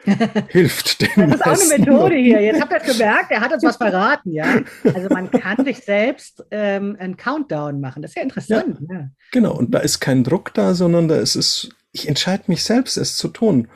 hilft 0.49 1.01
dem. 1.01 1.29
Das 1.29 1.35
ist 1.35 1.45
auch 1.45 1.71
eine 1.71 1.79
Methode 1.79 2.15
hier. 2.15 2.41
Jetzt 2.41 2.61
habt 2.61 2.73
ihr 2.73 2.93
gemerkt, 2.93 3.31
er 3.31 3.41
hat 3.41 3.53
uns 3.53 3.63
was 3.63 3.77
verraten, 3.77 4.31
ja. 4.31 4.61
Also 4.93 5.09
man 5.09 5.29
kann 5.31 5.63
sich 5.63 5.79
selbst 5.79 6.43
ähm, 6.51 6.97
einen 6.99 7.17
Countdown 7.17 7.79
machen. 7.79 8.01
Das 8.01 8.11
ist 8.11 8.15
ja 8.15 8.23
interessant. 8.23 8.79
Ja, 8.89 8.95
ja. 8.95 9.09
Genau, 9.31 9.55
und 9.55 9.73
da 9.73 9.79
ist 9.79 9.99
kein 9.99 10.23
Druck 10.23 10.53
da, 10.53 10.73
sondern 10.73 11.07
da 11.07 11.17
ist 11.17 11.35
es, 11.35 11.69
ich 11.91 12.07
entscheide 12.07 12.43
mich 12.47 12.63
selbst, 12.63 12.97
es 12.97 13.15
zu 13.15 13.27
tun. 13.27 13.67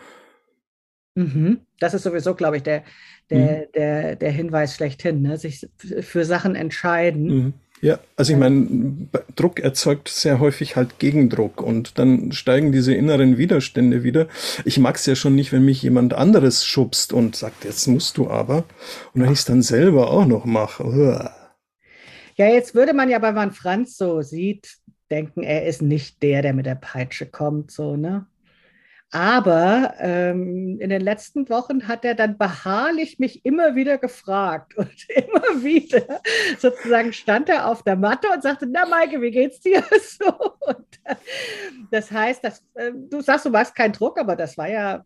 Mhm. 1.16 1.62
Das 1.80 1.94
ist 1.94 2.04
sowieso, 2.04 2.36
glaube 2.36 2.58
ich, 2.58 2.64
der, 2.64 2.84
der, 3.30 3.68
mhm. 3.68 3.72
der, 3.76 4.16
der 4.16 4.32
Hinweis 4.32 4.76
schlechthin, 4.76 5.22
ne? 5.22 5.38
sich 5.38 5.68
für 5.78 6.26
Sachen 6.26 6.56
entscheiden. 6.56 7.24
Mhm. 7.24 7.54
Ja, 7.86 8.00
also 8.16 8.34
ich 8.34 8.40
meine, 8.40 8.68
Druck 9.36 9.60
erzeugt 9.60 10.10
sehr 10.10 10.40
häufig 10.40 10.76
halt 10.76 10.98
Gegendruck 10.98 11.62
und 11.62 12.00
dann 12.00 12.32
steigen 12.32 12.72
diese 12.72 12.96
inneren 12.96 13.38
Widerstände 13.38 14.02
wieder. 14.02 14.28
Ich 14.64 14.80
mag 14.80 14.96
es 14.96 15.06
ja 15.06 15.14
schon 15.14 15.36
nicht, 15.36 15.52
wenn 15.52 15.64
mich 15.64 15.84
jemand 15.84 16.16
anderes 16.16 16.66
schubst 16.66 17.14
und 17.14 17.36
sagt, 17.36 17.64
jetzt 17.64 17.86
musst 17.86 18.18
du 18.18 18.28
aber. 18.28 18.64
Und 19.14 19.22
wenn 19.22 19.32
ich 19.32 19.38
es 19.38 19.46
dann 19.46 19.62
selber 19.62 20.10
auch 20.10 20.26
noch 20.26 20.46
mache. 20.46 21.32
Ja, 22.36 22.48
jetzt 22.48 22.74
würde 22.74 22.96
man 22.96 23.08
ja, 23.08 23.22
wenn 23.22 23.36
man 23.36 23.52
Franz 23.52 23.98
so 23.98 24.24
sieht, 24.24 24.78
denken, 25.12 25.44
er 25.44 25.68
ist 25.68 25.84
nicht 25.84 26.24
der, 26.24 26.42
der 26.42 26.56
mit 26.56 26.66
der 26.66 26.74
Peitsche 26.74 27.28
kommt, 27.28 27.70
so, 27.70 27.96
ne? 27.96 28.26
Aber 29.12 29.94
ähm, 30.00 30.78
in 30.80 30.90
den 30.90 31.02
letzten 31.02 31.48
Wochen 31.50 31.88
hat 31.88 32.04
er 32.04 32.16
dann 32.16 32.38
beharrlich 32.38 33.18
mich 33.20 33.46
immer 33.46 33.76
wieder 33.76 33.98
gefragt 33.98 34.76
und 34.78 34.92
immer 35.10 35.64
wieder 35.64 36.22
sozusagen 36.60 37.14
stand 37.14 37.50
er 37.50 37.70
auf 37.70 37.84
der 37.84 37.96
Matte 37.96 38.28
und 38.30 38.44
sagte, 38.44 38.68
na 38.68 38.86
Maike, 38.86 39.22
wie 39.22 39.32
geht's 39.32 39.60
dir? 39.62 39.84
So. 40.02 40.34
Und, 40.68 40.86
äh, 41.04 41.16
das 41.92 42.12
heißt, 42.12 42.44
dass, 42.44 42.64
äh, 42.76 42.92
du 42.94 43.22
sagst, 43.22 43.46
du 43.46 43.50
machst 43.50 43.76
keinen 43.76 43.94
Druck, 43.94 44.20
aber 44.20 44.36
das 44.36 44.58
war 44.58 44.70
ja 44.70 45.04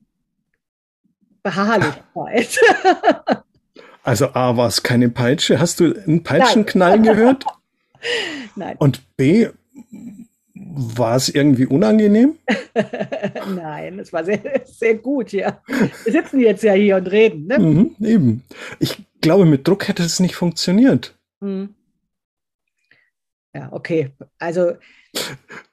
Beharrlichkeit. 1.43 2.59
Also 4.03 4.33
A, 4.33 4.55
war 4.57 4.67
es 4.67 4.81
keine 4.81 5.09
Peitsche. 5.09 5.59
Hast 5.59 5.79
du 5.79 5.93
einen 5.93 6.23
Peitschenknall 6.23 7.01
gehört? 7.01 7.45
Nein. 8.55 8.75
Und 8.79 9.15
B, 9.17 9.49
war 10.71 11.15
es 11.15 11.29
irgendwie 11.29 11.65
unangenehm? 11.65 12.35
Nein, 13.55 13.99
es 13.99 14.13
war 14.13 14.23
sehr, 14.23 14.39
sehr 14.65 14.95
gut, 14.95 15.31
ja. 15.31 15.61
Wir 16.03 16.13
sitzen 16.13 16.39
jetzt 16.39 16.63
ja 16.63 16.73
hier 16.73 16.97
und 16.97 17.07
reden. 17.07 17.47
Ne? 17.47 17.59
Mhm, 17.59 17.95
eben. 17.99 18.43
Ich 18.79 18.97
glaube, 19.21 19.45
mit 19.45 19.67
Druck 19.67 19.87
hätte 19.87 20.03
es 20.03 20.19
nicht 20.19 20.35
funktioniert. 20.35 21.17
Mhm. 21.39 21.75
Ja, 23.53 23.69
okay. 23.71 24.11
Also 24.37 24.73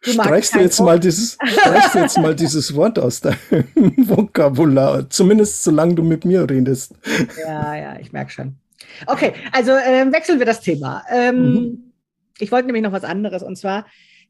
Du 0.01 0.13
streichst 0.13 0.55
du 0.55 0.61
jetzt 0.61 0.81
mal 0.81 0.99
dieses, 0.99 1.37
streichst 1.45 1.95
jetzt 1.95 2.19
mal 2.19 2.35
dieses 2.35 2.75
Wort 2.75 2.99
aus 2.99 3.21
deinem 3.21 3.37
Vokabular, 4.09 5.11
zumindest 5.11 5.63
solange 5.63 5.95
du 5.95 6.03
mit 6.03 6.25
mir 6.25 6.49
redest. 6.49 6.95
Ja, 7.39 7.75
ja, 7.75 7.99
ich 7.99 8.13
merke 8.13 8.31
schon. 8.31 8.57
Okay, 9.07 9.35
also 9.53 9.73
äh, 9.73 10.11
wechseln 10.13 10.39
wir 10.39 10.47
das 10.47 10.61
Thema. 10.61 11.05
Ähm, 11.11 11.53
mhm. 11.53 11.93
Ich 12.39 12.51
wollte 12.53 12.67
nämlich 12.67 12.83
noch 12.83 12.93
was 12.93 13.05
anderes 13.05 13.43
und 13.43 13.57
zwar, 13.57 13.87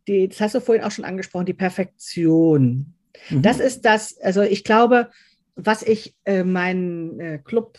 die, 0.08 0.28
das 0.28 0.40
hast 0.40 0.54
du 0.54 0.60
vorhin 0.60 0.84
auch 0.84 0.90
schon 0.90 1.04
angesprochen, 1.04 1.46
die 1.46 1.54
Perfektion. 1.54 2.94
Mhm. 3.30 3.42
Das 3.42 3.60
ist 3.60 3.84
das, 3.84 4.18
also 4.20 4.42
ich 4.42 4.64
glaube, 4.64 5.10
was 5.54 5.82
ich 5.82 6.14
äh, 6.24 6.44
meinen 6.44 7.18
äh, 7.18 7.38
Club 7.38 7.78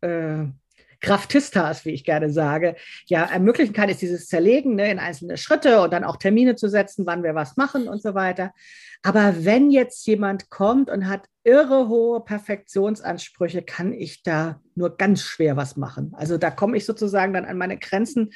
äh, 0.00 0.44
Kraftistas, 1.00 1.84
wie 1.84 1.90
ich 1.90 2.04
gerne 2.04 2.30
sage, 2.30 2.76
ja 3.06 3.24
ermöglichen 3.24 3.72
kann, 3.72 3.88
ist 3.88 4.02
dieses 4.02 4.26
Zerlegen 4.26 4.74
ne, 4.74 4.90
in 4.90 4.98
einzelne 4.98 5.36
Schritte 5.36 5.80
und 5.80 5.92
dann 5.92 6.04
auch 6.04 6.16
Termine 6.16 6.56
zu 6.56 6.68
setzen, 6.68 7.06
wann 7.06 7.22
wir 7.22 7.34
was 7.34 7.56
machen 7.56 7.88
und 7.88 8.02
so 8.02 8.14
weiter. 8.14 8.52
Aber 9.02 9.44
wenn 9.44 9.70
jetzt 9.70 10.06
jemand 10.06 10.50
kommt 10.50 10.90
und 10.90 11.06
hat 11.06 11.26
irre 11.44 11.88
hohe 11.88 12.20
Perfektionsansprüche, 12.20 13.62
kann 13.62 13.92
ich 13.92 14.22
da 14.22 14.60
nur 14.74 14.96
ganz 14.96 15.22
schwer 15.22 15.56
was 15.56 15.76
machen. 15.76 16.12
Also 16.16 16.36
da 16.36 16.50
komme 16.50 16.76
ich 16.76 16.84
sozusagen 16.84 17.32
dann 17.32 17.44
an 17.44 17.58
meine 17.58 17.78
Grenzen 17.78 18.30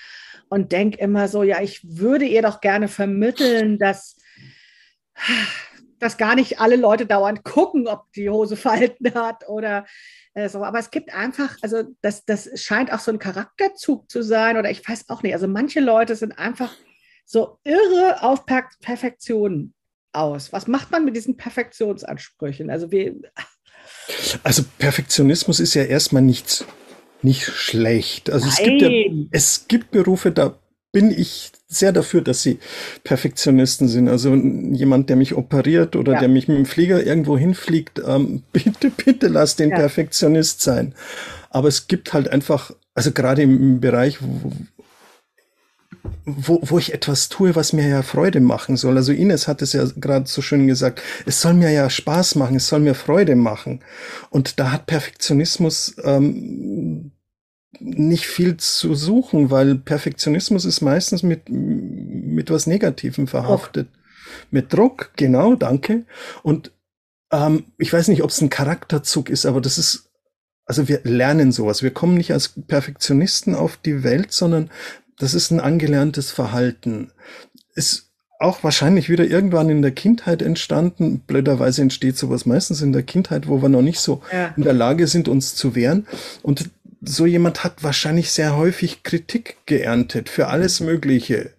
und 0.49 0.73
denke 0.73 0.99
immer 0.99 1.29
so, 1.29 1.43
ja, 1.43 1.61
ich 1.61 1.81
würde 1.85 2.25
ihr 2.25 2.43
doch 2.43 2.61
gerne 2.61 2.89
vermitteln, 2.89 3.79
dass 3.79 4.17
dass 6.03 6.17
gar 6.17 6.35
nicht 6.35 6.61
alle 6.61 6.77
Leute 6.77 7.07
dauernd 7.07 7.45
gucken, 7.45 7.87
ob 7.87 8.13
die 8.13 8.29
Hose 8.29 8.57
Falten 8.57 9.15
hat 9.15 9.49
oder 9.49 9.87
äh, 10.35 10.49
so. 10.49 10.65
Aber 10.65 10.79
es 10.79 10.91
gibt 10.91 11.15
einfach, 11.15 11.57
also 11.63 11.85
das, 12.01 12.25
das 12.25 12.51
scheint 12.61 12.93
auch 12.93 12.99
so 12.99 13.13
ein 13.13 13.19
Charakterzug 13.19 14.11
zu 14.11 14.23
sein 14.23 14.57
oder 14.57 14.71
ich 14.71 14.87
weiß 14.87 15.09
auch 15.09 15.23
nicht. 15.23 15.35
Also 15.35 15.47
manche 15.47 15.81
Leute 15.81 16.17
sind 16.17 16.39
einfach 16.39 16.75
so 17.25 17.59
irre 17.65 18.23
auf 18.23 18.47
per 18.47 18.69
Perfektion 18.81 19.75
aus. 20.13 20.53
Was 20.53 20.67
macht 20.67 20.91
man 20.91 21.05
mit 21.05 21.15
diesen 21.15 21.37
Perfektionsansprüchen? 21.37 22.69
Also 22.69 22.91
wie. 22.91 23.23
Also 24.43 24.65
Perfektionismus 24.79 25.61
ist 25.61 25.75
ja 25.75 25.85
erstmal 25.85 26.23
nichts 26.23 26.67
nicht 27.23 27.47
schlecht. 27.47 28.31
Also 28.31 28.49
es 28.49 28.57
gibt, 28.57 28.83
ja, 28.83 28.91
es 29.31 29.67
gibt 29.69 29.93
Berufe, 29.93 30.33
da 30.33 30.59
bin 30.93 31.11
ich 31.11 31.53
sehr 31.69 31.91
dafür, 31.91 32.21
dass 32.21 32.43
sie 32.43 32.59
Perfektionisten 33.03 33.89
sind. 33.89 34.09
Also 34.09 34.35
jemand, 34.35 35.09
der 35.09 35.17
mich 35.17 35.35
operiert 35.35 35.97
oder 35.97 36.13
ja. 36.13 36.21
der 36.21 36.29
mich 36.29 36.47
mit 36.47 36.59
dem 36.59 36.67
Flieger 36.67 37.05
irgendwo 37.05 37.37
hinfliegt, 37.37 38.01
ähm, 38.07 38.43
bitte, 38.53 38.91
bitte 38.91 39.29
lass 39.29 39.57
den 39.57 39.71
ja. 39.71 39.77
Perfektionist 39.77 40.61
sein. 40.61 40.95
Aber 41.51 41.69
es 41.69 41.89
gibt 41.89 42.13
halt 42.13 42.29
einfach, 42.29 42.73
also 42.95 43.11
gerade 43.11 43.43
im, 43.43 43.81
Bereich, 43.81 44.19
wo, 44.21 44.53
wo, 46.27 46.61
wo 46.63 46.79
ich 46.79 46.93
etwas 46.93 47.31
tue, 47.31 47.57
was 47.57 47.73
mir 47.73 47.89
ja 47.89 48.03
Freude 48.03 48.41
machen 48.41 48.77
soll. 48.77 48.97
Also 48.99 49.13
Ines 49.13 49.49
hat 49.49 49.63
es 49.63 49.73
ja 49.73 49.85
gerade 49.97 50.29
so 50.29 50.43
schön 50.43 50.67
gesagt, 50.67 51.01
es 51.25 51.41
soll 51.41 51.55
mir 51.55 51.71
ja 51.71 51.89
Spaß 51.89 52.35
machen, 52.35 52.57
es 52.57 52.69
soll 52.69 52.81
mir 52.81 52.95
Freude 52.95 53.35
machen. 53.35 53.81
Und 54.29 54.61
da 54.61 54.73
hat 54.73 54.87
Perfektionismus 54.87 55.97
ähm, 56.05 57.12
nicht 57.81 58.27
viel 58.27 58.57
zu 58.57 58.95
suchen, 58.95 59.51
weil 59.51 59.77
Perfektionismus 59.77 60.65
ist 60.65 60.81
meistens 60.81 61.23
mit, 61.23 61.49
mit 61.49 62.51
was 62.51 62.67
Negativem 62.67 63.27
verhaftet. 63.27 63.89
Druck. 63.89 64.03
Mit 64.51 64.73
Druck, 64.73 65.11
genau, 65.17 65.55
danke. 65.55 66.05
Und 66.43 66.73
ähm, 67.31 67.65
ich 67.79 67.93
weiß 67.93 68.09
nicht, 68.09 68.23
ob 68.23 68.31
es 68.31 68.41
ein 68.41 68.51
Charakterzug 68.51 69.31
ist, 69.31 69.47
aber 69.47 69.61
das 69.61 69.79
ist, 69.79 70.11
also 70.67 70.89
wir 70.89 71.01
lernen 71.05 71.53
sowas. 71.53 71.83
Wir 71.83 71.93
kommen 71.93 72.17
nicht 72.17 72.33
als 72.33 72.49
Perfektionisten 72.49 73.55
auf 73.55 73.77
die 73.77 74.05
Welt, 74.05 74.33
sondern 74.33 74.71
das 75.19 75.35
ist 75.35 75.51
ein 75.51 75.61
angelerntes 75.61 76.31
Verhalten. 76.31 77.13
Ist 77.75 78.11
auch 78.39 78.65
wahrscheinlich 78.65 79.09
wieder 79.09 79.25
irgendwann 79.25 79.71
in 79.71 79.83
der 79.83 79.93
Kindheit 79.93 80.43
entstanden. 80.43 81.21
Blöderweise 81.21 81.81
entsteht 81.81 82.19
sowas 82.19 82.45
meistens 82.45 82.83
in 82.83 82.93
der 82.93 83.05
Kindheit, 83.05 83.49
wo 83.49 83.63
wir 83.63 83.69
noch 83.69 83.83
nicht 83.83 84.01
so 84.01 84.21
ja. 84.33 84.53
in 84.57 84.65
der 84.65 84.73
Lage 84.73 85.07
sind, 85.07 85.29
uns 85.29 85.55
zu 85.55 85.75
wehren. 85.75 86.07
Und 86.43 86.71
so 87.05 87.27
jemand 87.27 87.65
hat 87.65 87.83
wahrscheinlich 87.83 88.31
sehr 88.31 88.57
häufig 88.57 89.03
Kritik 89.03 89.57
geerntet 89.67 90.29
für 90.29 90.49
alles 90.49 90.81
Mögliche. 90.81 91.51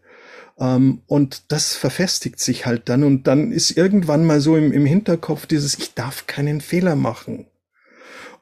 Ähm, 0.58 1.02
und 1.08 1.52
das 1.52 1.76
verfestigt 1.76 2.40
sich 2.40 2.66
halt 2.66 2.90
dann 2.90 3.04
und 3.04 3.28
dann 3.28 3.52
ist 3.52 3.72
irgendwann 3.72 4.26
mal 4.26 4.40
so 4.40 4.56
im, 4.56 4.72
im 4.72 4.86
Hinterkopf 4.86 5.46
dieses, 5.46 5.78
ich 5.78 5.94
darf 5.94 6.28
keinen 6.28 6.62
Fehler 6.62 6.96
machen. 6.96 7.48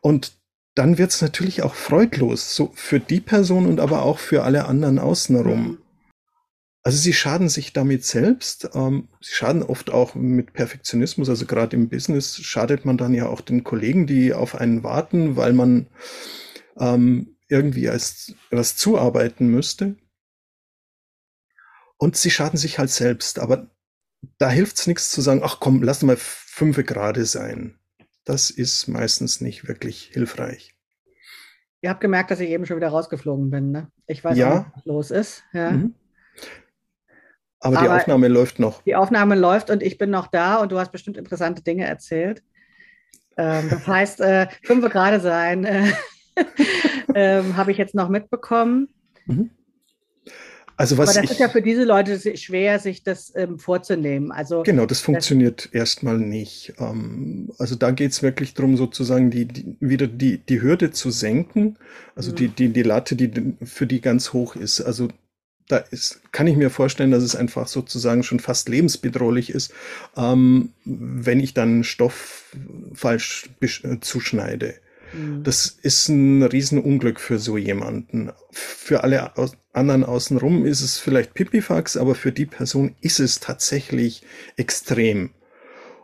Und 0.02 0.34
dann 0.76 0.98
wird 0.98 1.12
es 1.12 1.22
natürlich 1.22 1.64
auch 1.64 1.76
freudlos, 1.76 2.56
so 2.56 2.72
für 2.76 3.00
die 3.00 3.20
Person 3.20 3.66
und 3.66 3.80
aber 3.80 4.04
auch 4.04 4.20
für 4.20 4.44
alle 4.44 4.66
anderen 4.66 5.00
außenrum. 5.00 5.64
Mhm. 5.64 5.78
Also 6.84 6.98
sie 6.98 7.14
schaden 7.14 7.48
sich 7.50 7.74
damit 7.74 8.06
selbst, 8.06 8.70
ähm, 8.74 9.08
sie 9.22 9.34
schaden 9.36 9.62
oft 9.62 9.92
auch 9.92 10.16
mit 10.16 10.54
Perfektionismus, 10.54 11.30
also 11.30 11.46
gerade 11.46 11.76
im 11.76 11.90
Business 11.90 12.38
schadet 12.38 12.86
man 12.86 12.98
dann 12.98 13.14
ja 13.14 13.28
auch 13.28 13.42
den 13.42 13.64
Kollegen, 13.64 14.08
die 14.08 14.34
auf 14.34 14.56
einen 14.56 14.84
warten, 14.84 15.36
weil 15.36 15.54
man 15.54 15.86
ähm, 16.78 17.38
irgendwie 17.48 17.90
als 17.90 18.34
was 18.50 18.76
zuarbeiten 18.76 19.48
müsste. 19.48 19.98
Und 21.98 22.16
sie 22.16 22.32
schaden 22.32 22.58
sich 22.58 22.80
halt 22.80 22.90
selbst. 22.90 23.40
Aber 23.40 23.68
da 24.38 24.50
hilft 24.50 24.78
es 24.78 24.88
nichts 24.88 25.12
zu 25.12 25.22
sagen, 25.22 25.42
ach 25.44 25.60
komm, 25.60 25.84
lass 25.84 26.02
mal 26.02 26.18
fünf 26.18 26.78
gerade 26.86 27.26
sein. 27.26 27.78
Das 28.24 28.50
ist 28.50 28.88
meistens 28.88 29.42
nicht 29.42 29.68
wirklich 29.68 30.10
hilfreich. 30.14 30.76
Ihr 31.82 31.90
habt 31.90 32.02
gemerkt, 32.02 32.30
dass 32.30 32.40
ich 32.40 32.50
eben 32.50 32.66
schon 32.66 32.78
wieder 32.78 32.90
rausgeflogen 32.90 33.50
bin, 33.50 33.72
ne? 33.72 33.92
Ich 34.06 34.24
weiß 34.24 34.38
ja. 34.38 34.60
nicht, 34.60 34.68
was 34.76 34.86
los 34.86 35.12
ist. 35.12 35.44
Ja. 35.52 35.72
Mhm. 35.72 35.96
Aber, 37.60 37.78
Aber 37.78 37.88
die 37.88 37.94
Aufnahme 37.94 38.28
läuft 38.28 38.60
noch. 38.60 38.84
Die 38.84 38.96
Aufnahme 38.96 39.36
läuft 39.36 39.70
und 39.70 39.84
ich 39.84 39.98
bin 39.98 40.10
noch 40.10 40.28
da 40.28 40.58
und 40.58 40.72
du 40.72 40.80
hast 40.80 40.92
bestimmt 40.92 41.18
interessante 41.18 41.64
Dinge 41.64 41.86
erzählt. 41.86 42.44
Ähm, 43.38 43.70
das 43.70 43.88
heißt, 43.88 44.22
äh, 44.22 44.48
fünf 44.64 44.88
gerade 44.90 45.20
sein. 45.20 45.66
Äh, 45.66 45.92
ähm, 47.16 47.58
Habe 47.58 47.72
ich 47.72 47.78
jetzt 47.78 47.96
noch 47.96 48.10
mitbekommen. 48.10 48.88
Mhm. 49.26 49.50
Also 50.82 50.98
was 50.98 51.10
Aber 51.10 51.22
das 51.22 51.32
ist 51.32 51.40
ja 51.40 51.48
für 51.48 51.62
diese 51.62 51.84
Leute 51.84 52.20
schwer, 52.38 52.80
sich 52.80 53.04
das 53.04 53.32
ähm, 53.36 53.60
vorzunehmen. 53.60 54.32
Also 54.32 54.64
genau, 54.64 54.88
das 54.88 55.00
funktioniert 55.00 55.70
erstmal 55.74 56.18
nicht. 56.18 56.74
Ähm, 56.80 57.52
also 57.60 57.76
da 57.76 57.92
geht 57.92 58.14
es 58.14 58.24
wirklich 58.24 58.56
darum, 58.56 58.78
sozusagen 58.78 59.30
die, 59.30 59.46
die, 59.46 59.78
wieder 59.80 60.08
die, 60.08 60.40
die 60.40 60.60
Hürde 60.60 60.90
zu 60.90 61.12
senken, 61.12 61.78
also 62.16 62.32
mhm. 62.32 62.36
die, 62.36 62.48
die, 62.48 62.70
die 62.70 62.82
Latte, 62.82 63.16
die 63.16 63.56
für 63.64 63.86
die 63.86 64.02
ganz 64.02 64.34
hoch 64.34 64.56
ist. 64.56 64.82
Also 64.82 65.10
da 65.68 65.78
ist, 65.78 66.22
kann 66.32 66.48
ich 66.48 66.58
mir 66.58 66.72
vorstellen, 66.72 67.12
dass 67.12 67.22
es 67.22 67.36
einfach 67.36 67.68
sozusagen 67.68 68.24
schon 68.24 68.40
fast 68.40 68.68
lebensbedrohlich 68.68 69.52
ist, 69.52 69.74
ähm, 70.18 70.74
wenn 70.84 71.40
ich 71.40 71.54
dann 71.54 71.84
Stoff 71.84 72.56
falsch 72.94 73.50
äh, 73.62 74.00
zuschneide. 74.00 74.74
Mhm. 75.14 75.44
Das 75.44 75.68
ist 75.68 76.10
ein 76.10 76.44
Riesenunglück 76.44 77.20
für 77.20 77.40
so 77.40 77.58
jemanden. 77.58 78.32
Für 78.52 79.04
alle 79.04 79.38
aus 79.38 79.58
anderen 79.74 80.04
außenrum 80.04 80.66
ist 80.66 80.82
es 80.82 80.98
vielleicht 80.98 81.34
Pipifax, 81.34 81.98
aber 81.98 82.16
für 82.16 82.32
die 82.32 82.46
Person 82.46 82.96
ist 83.02 83.20
es 83.20 83.40
tatsächlich 83.40 84.24
extrem. 84.58 85.32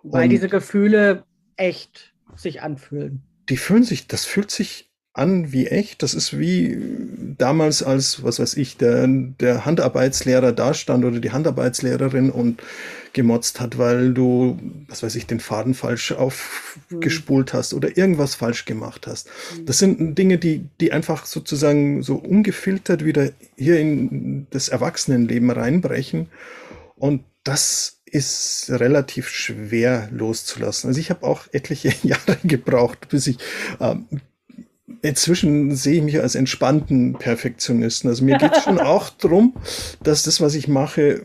Weil 0.04 0.26
Und 0.26 0.30
diese 0.30 0.50
Gefühle 0.50 1.24
echt 1.58 2.14
sich 2.36 2.62
anfühlen. 2.62 3.24
Die 3.50 3.58
fühlen 3.58 3.84
sich, 3.84 4.08
das 4.08 4.26
fühlt 4.26 4.52
sich 4.52 4.87
an 5.18 5.52
wie 5.52 5.68
echt. 5.68 6.04
Das 6.04 6.14
ist 6.14 6.38
wie 6.38 6.78
damals, 7.38 7.84
als, 7.84 8.24
was 8.24 8.40
weiß 8.40 8.56
ich, 8.58 8.78
der, 8.78 9.08
der 9.08 9.66
Handarbeitslehrer 9.66 10.52
da 10.52 10.74
stand 10.74 11.06
oder 11.06 11.20
die 11.20 11.32
Handarbeitslehrerin 11.32 12.30
und 12.30 12.62
gemotzt 13.14 13.60
hat, 13.60 13.78
weil 13.78 14.14
du, 14.14 14.60
was 14.88 15.02
weiß 15.02 15.16
ich, 15.16 15.26
den 15.26 15.40
Faden 15.40 15.74
falsch 15.74 16.12
aufgespult 16.12 17.54
hast 17.54 17.74
oder 17.74 17.98
irgendwas 17.98 18.36
falsch 18.36 18.66
gemacht 18.66 19.08
hast. 19.08 19.28
Mhm. 19.28 19.66
Das 19.66 19.80
sind 19.80 20.18
Dinge, 20.18 20.38
die, 20.38 20.66
die 20.80 20.92
einfach 20.92 21.26
sozusagen 21.26 22.04
so 22.04 22.16
ungefiltert 22.16 23.04
wieder 23.04 23.32
hier 23.56 23.80
in 23.80 24.46
das 24.52 24.70
Erwachsenenleben 24.70 25.50
reinbrechen. 25.50 26.30
Und 26.96 27.24
das 27.44 27.98
ist 28.06 28.70
relativ 28.70 29.30
schwer 29.30 30.10
loszulassen. 30.12 30.90
Also 30.90 31.00
ich 31.00 31.10
habe 31.10 31.26
auch 31.26 31.48
etliche 31.52 31.94
Jahre 32.04 32.38
gebraucht, 32.44 33.10
bis 33.10 33.28
ich 33.28 33.38
ähm, 33.80 34.06
inzwischen 35.02 35.76
sehe 35.76 35.98
ich 35.98 36.04
mich 36.04 36.20
als 36.20 36.36
entspannten 36.36 37.14
Perfektionisten. 37.14 38.10
Also 38.10 38.24
mir 38.24 38.38
geht 38.40 38.54
es 38.54 38.64
schon 38.64 38.80
auch 38.80 39.10
darum, 39.10 39.56
dass 40.04 40.24
das, 40.24 40.42
was 40.42 40.56
ich 40.56 40.68
mache, 40.68 41.22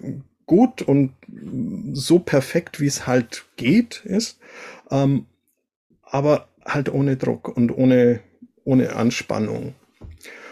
gut 0.46 0.82
und 0.82 1.12
so 1.92 2.18
perfekt, 2.18 2.80
wie 2.80 2.86
es 2.86 3.06
halt 3.06 3.44
geht, 3.56 4.02
ist. 4.04 4.38
Ähm, 4.90 5.26
aber 6.02 6.48
halt 6.64 6.92
ohne 6.92 7.16
Druck 7.16 7.48
und 7.48 7.76
ohne, 7.76 8.20
ohne 8.64 8.94
Anspannung. 8.94 9.74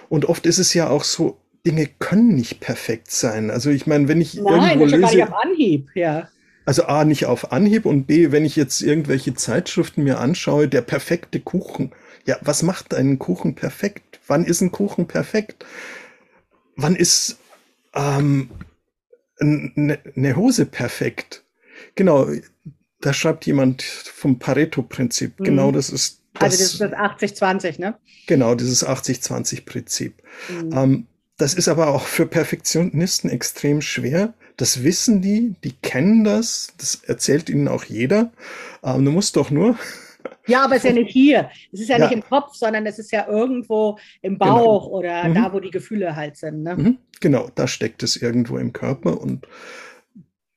Und 0.09 0.25
oft 0.25 0.47
ist 0.47 0.59
es 0.59 0.75
ja 0.75 0.89
auch 0.89 1.05
so, 1.05 1.37
Dinge 1.67 1.87
können 1.99 2.35
nicht 2.35 2.61
perfekt 2.61 3.11
sein. 3.11 3.51
Also 3.51 3.71
ich 3.71 3.87
meine, 3.87 4.09
wenn 4.09 4.21
ich 4.21 4.35
Nein, 4.35 4.79
irgendwo 4.81 4.87
gar 4.87 4.99
lese, 4.99 5.17
nicht 5.17 5.29
auf 5.29 5.35
Anhieb, 5.45 5.89
ja. 5.95 6.29
also 6.65 6.85
A, 6.85 7.05
nicht 7.05 7.27
auf 7.27 7.53
Anhieb 7.53 7.85
und 7.85 8.07
B, 8.07 8.33
wenn 8.33 8.45
ich 8.45 8.57
jetzt 8.57 8.81
irgendwelche 8.81 9.35
Zeitschriften 9.35 10.03
mir 10.03 10.19
anschaue, 10.19 10.69
der 10.69 10.81
perfekte 10.81 11.41
Kuchen. 11.41 11.93
Ja, 12.27 12.39
was 12.43 12.63
macht 12.63 12.95
einen 12.95 13.19
Kuchen 13.19 13.55
perfekt? 13.55 14.21
Wann 14.27 14.45
ist 14.45 14.61
ein 14.61 14.73
Kuchen 14.73 15.07
perfekt? 15.07 15.65
Wann 16.77 16.97
ist 16.97 17.39
ähm, 17.95 18.51
eine 19.41 19.99
ne 20.15 20.37
Hose 20.37 20.67
perfekt? 20.67 21.45
Genau, 21.95 22.29
da 23.01 23.13
schreibt 23.13 23.47
jemand 23.47 23.83
vom 23.83 24.39
Pareto-Prinzip. 24.39 25.41
Mhm. 25.41 25.45
Genau, 25.45 25.73
das 25.73 25.91
ist 25.91 26.21
Also 26.39 26.59
das 26.59 26.73
ist 26.73 26.81
das 26.81 26.93
80-20, 26.93 27.81
ne? 27.81 27.99
Genau, 28.27 28.55
dieses 28.55 28.87
80-20-Prinzip. 28.87 30.15
Mhm. 30.49 30.73
Ähm, 30.73 31.07
das 31.37 31.55
ist 31.55 31.69
aber 31.69 31.89
auch 31.89 32.07
für 32.07 32.27
Perfektionisten 32.27 33.31
extrem 33.31 33.81
schwer. 33.81 34.35
Das 34.59 34.83
wissen 34.85 35.23
die, 35.23 35.55
die 35.65 35.73
kennen 35.73 36.23
das, 36.23 36.75
das 36.77 36.97
erzählt 36.97 37.49
ihnen 37.49 37.67
auch 37.67 37.85
jeder. 37.85 38.31
Ähm, 38.85 39.07
du 39.07 39.11
musst 39.11 39.37
doch 39.37 39.51
nur, 39.51 39.79
Ja, 40.51 40.65
aber 40.65 40.77
es 40.77 40.85
ist 40.85 40.91
ja 40.91 40.93
nicht 41.01 41.13
hier. 41.13 41.51
Es 41.73 41.81
ist 41.81 41.89
ja, 41.89 41.99
Ja. 41.99 42.05
nicht 42.05 42.15
im 42.15 42.23
Kopf, 42.23 42.55
sondern 42.55 42.85
es 42.87 42.99
ist 42.99 43.13
ja 43.13 43.27
irgendwo 43.29 43.99
im 44.23 44.39
Bauch 44.39 44.87
oder 44.89 45.29
Mhm. 45.29 45.35
da, 45.35 45.53
wo 45.53 45.61
die 45.61 45.71
Gefühle 45.71 46.17
halt 46.17 46.37
sind. 46.37 46.63
Ne? 46.63 46.77
Mhm, 46.77 46.99
genau, 47.21 47.49
da 47.55 47.67
steckt 47.67 48.03
es 48.03 48.17
irgendwo 48.17 48.59
im 48.59 48.73
Körper 48.73 49.21
und 49.21 49.47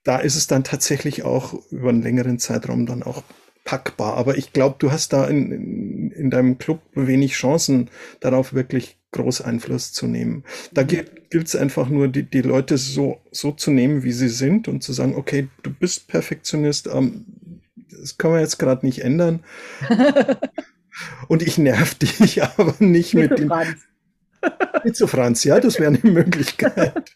da 0.04 0.18
ist 0.18 0.36
es 0.36 0.48
dann 0.48 0.64
tatsächlich 0.64 1.24
auch 1.24 1.54
über 1.72 1.90
einen 1.90 2.02
längeren 2.02 2.40
Zeitraum 2.40 2.86
dann 2.86 3.04
auch 3.04 3.24
packbar. 3.64 4.16
Aber 4.18 4.38
ich 4.38 4.52
glaube, 4.52 4.76
du 4.80 4.92
hast 4.92 5.14
da 5.14 5.26
in, 5.28 5.52
in, 5.52 6.12
in 6.12 6.30
deinem 6.30 6.58
Club 6.58 6.82
wenig 6.94 7.34
Chancen, 7.34 7.90
darauf 8.20 8.54
wirklich 8.54 8.98
groß 9.12 9.42
Einfluss 9.42 9.94
zu 9.94 10.08
nehmen. 10.08 10.44
Da 10.74 10.84
gilt 10.84 11.12
es 11.34 11.56
einfach 11.56 11.88
nur, 11.88 12.08
die, 12.10 12.24
die 12.24 12.42
Leute 12.42 12.78
so, 12.78 13.20
so 13.32 13.52
zu 13.52 13.72
nehmen, 13.72 14.04
wie 14.04 14.12
sie 14.12 14.28
sind 14.28 14.68
und 14.68 14.84
zu 14.84 14.92
sagen, 14.92 15.16
okay, 15.16 15.48
du 15.62 15.70
bist 15.72 16.08
Perfektionist, 16.08 16.90
ähm, 16.92 17.26
das 18.00 18.18
können 18.18 18.34
wir 18.36 18.42
jetzt 18.42 18.60
gerade 18.60 18.86
nicht 18.86 19.04
ändern. 19.04 19.44
Und 21.28 21.42
ich 21.42 21.58
nerv 21.58 21.96
dich 21.96 22.44
aber 22.58 22.76
nicht 22.80 23.14
Mit 23.14 23.32
mit 23.32 23.40
den 23.40 23.48
Franz. 23.48 23.82
mit 24.84 24.96
zu 24.96 25.08
Franz, 25.08 25.44
ja, 25.44 25.60
das 25.60 25.80
wäre 25.80 25.88
eine 25.96 26.00
Möglichkeit. 26.12 27.16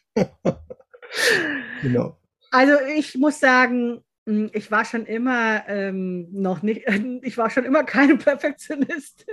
genau. 1.81 2.17
Also 2.51 2.73
ich 2.95 3.15
muss 3.15 3.39
sagen, 3.39 4.01
mh, 4.25 4.49
ich 4.53 4.71
war 4.71 4.85
schon 4.85 5.05
immer 5.05 5.63
ähm, 5.67 6.27
noch 6.31 6.63
nicht, 6.63 6.85
ich 7.21 7.37
war 7.37 7.49
schon 7.49 7.65
immer 7.65 7.83
keine 7.83 8.17
Perfektionist. 8.17 9.25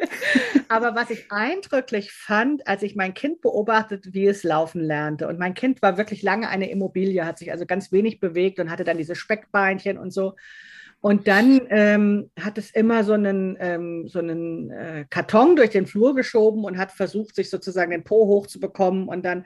Aber 0.68 0.94
was 0.94 1.10
ich 1.10 1.30
eindrücklich 1.30 2.12
fand, 2.12 2.66
als 2.66 2.82
ich 2.82 2.96
mein 2.96 3.14
Kind 3.14 3.40
beobachtet, 3.40 4.12
wie 4.12 4.26
es 4.26 4.42
laufen 4.42 4.82
lernte. 4.82 5.28
Und 5.28 5.38
mein 5.38 5.54
Kind 5.54 5.80
war 5.80 5.96
wirklich 5.96 6.22
lange 6.22 6.48
eine 6.48 6.70
Immobilie, 6.70 7.24
hat 7.24 7.38
sich 7.38 7.50
also 7.52 7.64
ganz 7.64 7.92
wenig 7.92 8.20
bewegt 8.20 8.58
und 8.58 8.70
hatte 8.70 8.84
dann 8.84 8.98
diese 8.98 9.14
Speckbeinchen 9.14 9.96
und 9.96 10.12
so. 10.12 10.34
Und 11.04 11.28
dann 11.28 11.60
ähm, 11.68 12.30
hat 12.40 12.56
es 12.56 12.70
immer 12.70 13.04
so 13.04 13.12
einen, 13.12 13.58
ähm, 13.60 14.08
so 14.08 14.20
einen 14.20 14.70
äh, 14.70 15.04
Karton 15.10 15.54
durch 15.54 15.68
den 15.68 15.86
Flur 15.86 16.14
geschoben 16.14 16.64
und 16.64 16.78
hat 16.78 16.92
versucht, 16.92 17.34
sich 17.34 17.50
sozusagen 17.50 17.90
den 17.90 18.04
Po 18.04 18.26
hochzubekommen 18.26 19.06
und 19.08 19.22
dann 19.22 19.44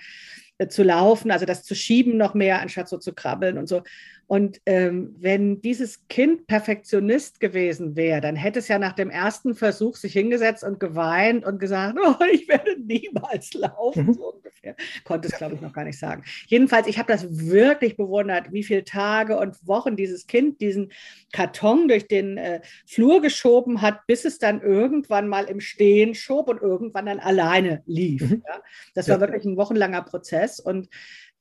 äh, 0.59 0.69
zu 0.69 0.85
laufen, 0.85 1.33
also 1.33 1.47
das 1.47 1.65
zu 1.65 1.75
schieben 1.75 2.17
noch 2.17 2.35
mehr, 2.35 2.61
anstatt 2.61 2.89
so 2.89 2.97
zu 2.97 3.13
krabbeln 3.13 3.59
und 3.59 3.69
so. 3.69 3.83
Und 4.29 4.61
ähm, 4.67 5.17
wenn 5.19 5.63
dieses 5.63 6.07
Kind 6.09 6.47
Perfektionist 6.47 7.41
gewesen 7.41 7.97
wäre, 7.97 8.21
dann 8.21 8.37
hätte 8.37 8.59
es 8.59 8.69
ja 8.69 8.79
nach 8.79 8.93
dem 8.93 9.09
ersten 9.09 9.55
Versuch 9.55 9.97
sich 9.97 10.13
hingesetzt 10.13 10.63
und 10.65 10.79
geweint 10.79 11.47
und 11.47 11.59
gesagt, 11.59 11.99
oh, 12.05 12.23
ich 12.31 12.47
werde 12.47 12.77
niemals 12.81 13.55
laufen, 13.55 14.07
Mhm. 14.07 14.13
so 14.13 14.35
ungefähr. 14.35 14.77
Konnte 15.05 15.29
es, 15.29 15.35
glaube 15.35 15.55
ich, 15.55 15.63
noch 15.63 15.73
gar 15.73 15.85
nicht 15.85 15.99
sagen. 15.99 16.25
Jedenfalls, 16.47 16.87
ich 16.89 16.99
habe 16.99 17.11
das 17.11 17.27
wirklich 17.49 17.97
bewundert, 17.97 18.53
wie 18.53 18.63
viele 18.65 18.85
Tage 18.85 19.39
und 19.39 19.67
Wochen 19.67 19.97
dieses 19.97 20.27
Kind 20.27 20.61
diesen 20.61 20.93
Karton 21.33 21.89
durch 21.89 22.07
den 22.07 22.37
äh, 22.37 22.61
Flur 22.87 23.23
geschoben 23.23 23.81
hat, 23.81 24.07
bis 24.07 24.27
es 24.27 24.39
dann 24.39 24.61
irgendwann 24.61 25.27
mal 25.29 25.45
im 25.47 25.61
Stehen 25.61 26.15
schob 26.15 26.49
und 26.49 26.61
irgendwann 26.61 27.07
dann 27.07 27.19
alleine 27.19 27.83
lief. 27.87 28.21
Mhm. 28.29 28.43
Ja? 28.47 28.61
Das 28.95 29.07
Ja. 29.07 29.15
war 29.15 29.21
wirklich 29.23 29.47
ein 29.47 29.57
wochenlanger 29.57 30.03
Prozess 30.03 30.61
und 30.61 30.89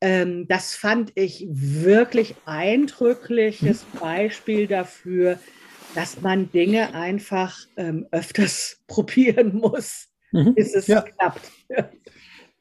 ähm, 0.02 0.48
das 0.48 0.76
fand 0.76 1.12
ich 1.16 1.48
wirklich 1.50 2.36
eindrückliches 2.46 3.86
Beispiel 4.00 4.68
dafür, 4.68 5.40
dass 5.96 6.22
man 6.22 6.52
Dinge 6.52 6.94
einfach 6.94 7.58
ähm, 7.78 8.06
öfters 8.12 8.78
probieren 8.88 9.56
muss, 9.56 10.08
Mhm. 10.32 10.56
bis 10.56 10.76
es 10.76 10.88
Ja. 10.88 11.02
klappt. 11.02 11.50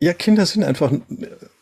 Ja, 0.00 0.12
Kinder 0.12 0.46
sind 0.46 0.62
einfach 0.62 0.92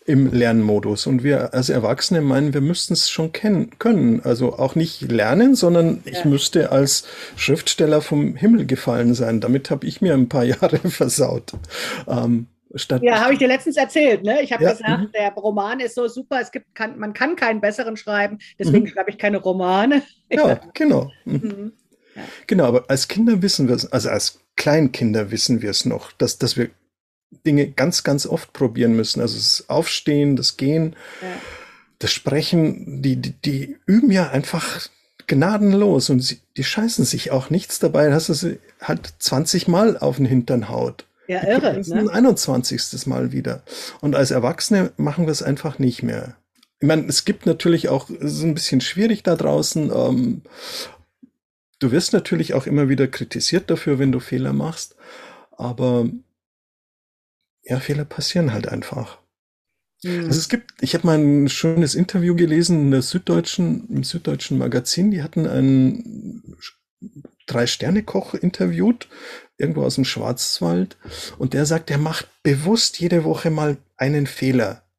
im 0.07 0.33
Lernmodus 0.33 1.07
und 1.07 1.23
wir 1.23 1.55
als 1.55 1.71
Erwachsene 1.71 2.21
meinen, 2.21 2.53
wir 2.53 2.61
müssten 2.61 2.93
es 2.93 3.09
schon 3.09 3.33
kennen, 3.33 3.79
können. 3.79 4.21
Also 4.23 4.59
auch 4.59 4.75
nicht 4.75 5.01
lernen, 5.11 5.55
sondern 5.55 6.03
ich 6.05 6.19
Ja. 6.19 6.27
müsste 6.27 6.73
als 6.73 7.07
Schriftsteller 7.37 8.03
vom 8.03 8.37
Himmel 8.37 8.67
gefallen 8.67 9.15
sein. 9.15 9.41
Damit 9.41 9.71
habe 9.71 9.87
ich 9.87 10.03
mir 10.03 10.13
ein 10.15 10.29
paar 10.29 10.45
Jahre 10.45 10.79
versaut. 10.79 11.53
Ähm, 12.07 12.49
statt 12.77 13.03
Ja, 13.03 13.21
habe 13.21 13.33
ich 13.33 13.39
dir 13.39 13.49
letztens 13.49 13.77
erzählt. 13.77 14.23
Ne? 14.25 14.43
Ich 14.43 14.53
habe 14.53 14.65
Ja, 14.65 14.73
gesagt, 14.73 15.01
mhm. 15.01 15.13
der 15.13 15.33
Roman 15.33 15.81
ist 15.81 15.95
so 15.95 16.09
super, 16.09 16.41
es 16.41 16.51
gibt, 16.53 16.75
kann, 16.75 16.99
man 16.99 17.13
kann 17.13 17.37
keinen 17.37 17.61
besseren 17.61 17.97
schreiben, 17.97 18.39
deswegen 18.59 18.85
Mhm. 18.85 18.89
schreibe 18.89 19.11
ich 19.11 19.19
keine 19.19 19.39
Romane. 19.39 20.03
ja, 20.31 20.61
genau. 20.75 21.11
Mhm. 21.25 21.35
Mhm. 21.35 21.73
Genau, 22.47 22.65
aber 22.67 22.85
als 22.89 23.09
Kinder 23.09 23.43
wissen 23.43 23.67
wir 23.69 23.75
es, 23.75 23.91
also 23.93 24.09
als 24.11 24.41
Kleinkinder 24.57 25.31
wissen 25.33 25.63
wir 25.63 25.71
es 25.71 25.85
noch, 25.85 26.13
dass, 26.13 26.39
dass 26.39 26.57
wir 26.57 26.71
Dinge 27.45 27.69
ganz, 27.73 28.05
ganz 28.05 28.27
oft 28.27 28.53
probieren 28.53 28.95
müssen. 28.95 29.21
Also 29.21 29.37
das 29.37 29.65
Aufstehen, 29.69 30.37
das 30.37 30.57
Gehen, 30.57 30.95
Ja. 31.21 31.27
das 31.99 32.13
Sprechen, 32.13 33.03
die, 33.03 33.17
die, 33.17 33.33
die 33.33 33.77
üben 33.87 34.13
ja 34.13 34.31
einfach 34.31 34.89
gnadenlos 35.27 36.11
und 36.11 36.21
sie, 36.21 36.39
die 36.57 36.63
scheißen 36.65 37.05
sich 37.05 37.31
auch 37.33 37.51
nichts 37.51 37.79
dabei, 37.81 38.09
dass 38.09 38.27
sie 38.27 38.59
halt 38.81 39.15
20 39.19 39.67
Mal 39.69 39.97
auf 39.99 40.17
den 40.19 40.27
Hintern 40.27 40.69
haut. 40.69 41.07
Ja, 41.27 41.47
irre. 41.47 41.79
ist 41.79 41.93
ein 41.93 42.07
Ne? 42.07 42.13
21. 42.13 43.07
Mal 43.07 43.33
wieder. 43.33 43.63
Und 44.01 44.15
als 44.15 44.31
Erwachsene 44.31 44.93
machen 44.97 45.27
wir 45.27 45.33
es 45.33 45.43
einfach 45.43 45.79
nicht 45.79 46.03
mehr. 46.03 46.37
Ich 46.81 46.89
meine, 46.89 47.07
es 47.07 47.25
gibt 47.25 47.47
natürlich 47.47 47.89
auch, 47.89 48.11
es 48.11 48.35
ist 48.35 48.43
ein 48.43 48.55
bisschen 48.55 48.81
schwierig 48.81 49.23
da 49.23 49.37
draußen. 49.37 49.91
Ähm, 49.95 50.43
du 51.79 51.93
wirst 51.93 52.13
natürlich 52.13 52.55
auch 52.55 52.67
immer 52.67 52.89
wieder 52.89 53.09
kritisiert 53.09 53.71
dafür, 53.71 53.99
wenn 53.99 54.13
du 54.13 54.21
Fehler 54.21 54.53
machst. 54.53 54.97
Aber 55.53 56.09
ja, 57.63 57.81
Fehler 57.81 58.05
passieren 58.05 58.53
halt 58.53 58.69
einfach. 58.69 59.19
Mhm. 60.03 60.27
Also 60.27 60.39
es 60.39 60.49
gibt, 60.49 60.73
ich 60.83 60.95
habe 60.95 61.07
mal 61.07 61.19
ein 61.19 61.49
schönes 61.49 61.95
Interview 61.95 62.35
gelesen 62.37 62.81
in 62.81 62.91
der 62.91 63.03
Süddeutschen, 63.03 63.89
im 63.89 64.05
Süddeutschen 64.05 64.59
Magazin. 64.59 65.11
Die 65.11 65.23
hatten 65.23 65.47
einen 65.47 66.57
Drei-Sterne-Koch 67.47 68.35
interviewt, 68.35 69.09
irgendwo 69.57 69.83
aus 69.83 69.97
dem 69.97 70.05
Schwarzwald. 70.05 70.97
Und 71.39 71.55
der 71.55 71.67
sagt, 71.67 71.91
er 71.91 71.99
macht 71.99 72.29
bewusst 72.43 73.01
jede 73.01 73.25
Woche 73.25 73.51
mal 73.51 73.77
einen 73.97 74.27
Fehler. 74.27 74.83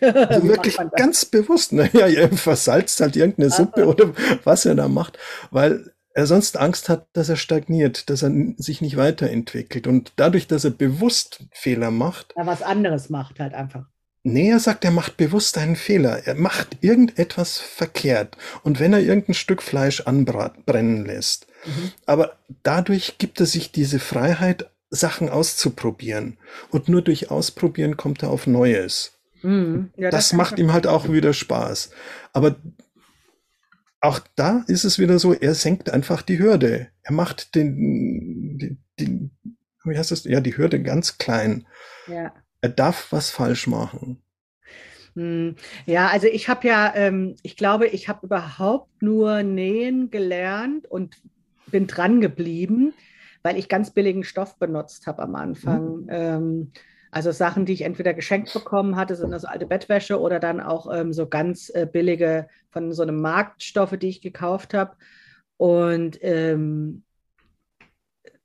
Also 0.00 0.48
wirklich 0.48 0.78
ganz 0.96 1.24
bewusst. 1.24 1.72
Naja, 1.72 2.08
er 2.08 2.28
versalzt 2.30 3.00
halt 3.00 3.14
irgendeine 3.14 3.50
Suppe 3.50 3.86
oder 3.86 4.12
was 4.42 4.64
er 4.64 4.74
da 4.74 4.88
macht, 4.88 5.16
weil 5.52 5.92
er 6.14 6.26
sonst 6.26 6.56
Angst 6.56 6.88
hat, 6.88 7.06
dass 7.12 7.28
er 7.28 7.36
stagniert, 7.36 8.10
dass 8.10 8.22
er 8.22 8.32
sich 8.56 8.80
nicht 8.80 8.96
weiterentwickelt. 8.96 9.86
Und 9.86 10.12
dadurch, 10.16 10.46
dass 10.46 10.64
er 10.64 10.70
bewusst 10.70 11.44
Fehler 11.52 11.90
macht, 11.90 12.34
Ja, 12.36 12.46
was 12.46 12.62
anderes 12.62 13.10
macht 13.10 13.38
halt 13.38 13.54
einfach. 13.54 13.84
Nee, 14.24 14.50
er 14.50 14.60
sagt, 14.60 14.84
er 14.84 14.92
macht 14.92 15.16
bewusst 15.16 15.58
einen 15.58 15.74
Fehler. 15.74 16.26
Er 16.26 16.36
macht 16.36 16.78
irgendetwas 16.80 17.58
verkehrt. 17.58 18.36
Und 18.62 18.78
wenn 18.78 18.92
er 18.92 19.00
irgendein 19.00 19.34
Stück 19.34 19.62
Fleisch 19.62 20.02
anbrennen 20.02 21.04
lässt. 21.04 21.46
Mhm. 21.64 21.92
Aber 22.06 22.38
dadurch 22.62 23.18
gibt 23.18 23.40
er 23.40 23.46
sich 23.46 23.72
diese 23.72 23.98
Freiheit, 23.98 24.70
Sachen 24.90 25.30
auszuprobieren. 25.30 26.36
Und 26.70 26.88
nur 26.88 27.02
durch 27.02 27.30
Ausprobieren 27.30 27.96
kommt 27.96 28.22
er 28.22 28.30
auf 28.30 28.46
Neues. 28.46 29.18
Mhm. 29.42 29.90
Ja, 29.96 30.10
das 30.10 30.30
kann 30.30 30.36
macht 30.36 30.58
ihm 30.58 30.72
halt 30.72 30.86
auch 30.86 31.10
wieder 31.10 31.32
Spaß. 31.32 31.90
Aber 32.32 32.56
auch 34.00 34.20
da 34.34 34.64
ist 34.66 34.84
es 34.84 34.98
wieder 34.98 35.18
so, 35.18 35.32
er 35.32 35.54
senkt 35.54 35.90
einfach 35.90 36.22
die 36.22 36.38
Hürde. 36.38 36.88
Er 37.02 37.12
macht 37.12 37.54
den, 37.54 38.58
die, 38.58 38.76
die, 38.98 39.30
wie 39.84 39.96
heißt 39.96 40.10
das? 40.10 40.24
Ja, 40.24 40.40
die 40.40 40.56
Hürde 40.56 40.82
ganz 40.82 41.18
klein. 41.18 41.66
Ja. 42.06 42.34
Er 42.60 42.68
darf 42.68 43.08
was 43.10 43.30
falsch 43.30 43.66
machen. 43.66 44.22
Hm, 45.14 45.56
Ja, 45.86 46.08
also 46.08 46.26
ich 46.26 46.48
habe 46.48 46.66
ja, 46.66 46.92
ähm, 46.94 47.36
ich 47.42 47.56
glaube, 47.56 47.86
ich 47.86 48.08
habe 48.08 48.26
überhaupt 48.26 49.02
nur 49.02 49.42
nähen 49.42 50.10
gelernt 50.10 50.86
und 50.86 51.16
bin 51.72 51.88
dran 51.88 52.20
geblieben, 52.20 52.94
weil 53.42 53.58
ich 53.58 53.68
ganz 53.68 53.90
billigen 53.90 54.22
Stoff 54.22 54.56
benutzt 54.58 55.08
habe 55.08 55.22
am 55.22 55.34
Anfang. 55.34 56.06
Ähm, 56.08 56.72
also 57.10 57.32
Sachen, 57.32 57.66
die 57.66 57.72
ich 57.72 57.82
entweder 57.82 58.14
geschenkt 58.14 58.52
bekommen 58.52 58.96
hatte, 58.96 59.16
sind 59.16 59.32
also 59.32 59.48
alte 59.48 59.66
Bettwäsche 59.66 60.20
oder 60.20 60.38
dann 60.38 60.60
auch 60.60 60.92
ähm, 60.94 61.12
so 61.12 61.26
ganz 61.26 61.68
äh, 61.74 61.86
billige 61.90 62.48
von 62.70 62.92
so 62.92 63.02
einem 63.02 63.20
Marktstoffe, 63.20 63.96
die 63.98 64.08
ich 64.08 64.22
gekauft 64.22 64.72
habe. 64.72 64.96
Und 65.58 66.18
ähm, 66.22 67.02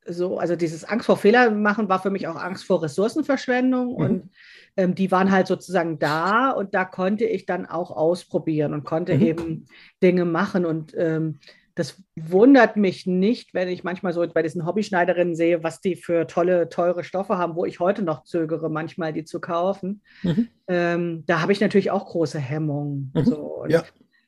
so, 0.06 0.38
also 0.38 0.56
dieses 0.56 0.84
Angst 0.84 1.06
vor 1.06 1.16
Fehler 1.16 1.50
machen 1.50 1.88
war 1.88 2.00
für 2.00 2.10
mich 2.10 2.26
auch 2.28 2.36
Angst 2.36 2.64
vor 2.64 2.82
Ressourcenverschwendung 2.82 3.92
mhm. 3.92 3.96
und 3.96 4.30
ähm, 4.76 4.94
die 4.94 5.10
waren 5.10 5.30
halt 5.30 5.46
sozusagen 5.46 5.98
da 5.98 6.50
und 6.50 6.74
da 6.74 6.84
konnte 6.84 7.24
ich 7.24 7.46
dann 7.46 7.66
auch 7.66 7.90
ausprobieren 7.90 8.74
und 8.74 8.84
konnte 8.84 9.14
mhm. 9.14 9.22
eben 9.22 9.66
Dinge 10.02 10.24
machen 10.24 10.64
und 10.66 10.94
ähm, 10.96 11.38
das 11.78 12.02
wundert 12.16 12.76
mich 12.76 13.06
nicht, 13.06 13.54
wenn 13.54 13.68
ich 13.68 13.84
manchmal 13.84 14.12
so 14.12 14.26
bei 14.26 14.42
diesen 14.42 14.66
Hobbyschneiderinnen 14.66 15.36
sehe, 15.36 15.62
was 15.62 15.80
die 15.80 15.94
für 15.94 16.26
tolle, 16.26 16.68
teure 16.68 17.04
Stoffe 17.04 17.38
haben, 17.38 17.54
wo 17.54 17.64
ich 17.64 17.78
heute 17.78 18.02
noch 18.02 18.24
zögere, 18.24 18.68
manchmal 18.68 19.12
die 19.12 19.24
zu 19.24 19.40
kaufen. 19.40 20.02
Mhm. 20.24 20.48
Ähm, 20.66 21.24
da 21.26 21.40
habe 21.40 21.52
ich 21.52 21.60
natürlich 21.60 21.92
auch 21.92 22.06
große 22.06 22.40
Hemmungen. 22.40 23.12
Mhm. 23.14 23.24
So. 23.24 23.36
Und, 23.36 23.70
ja. 23.70 23.84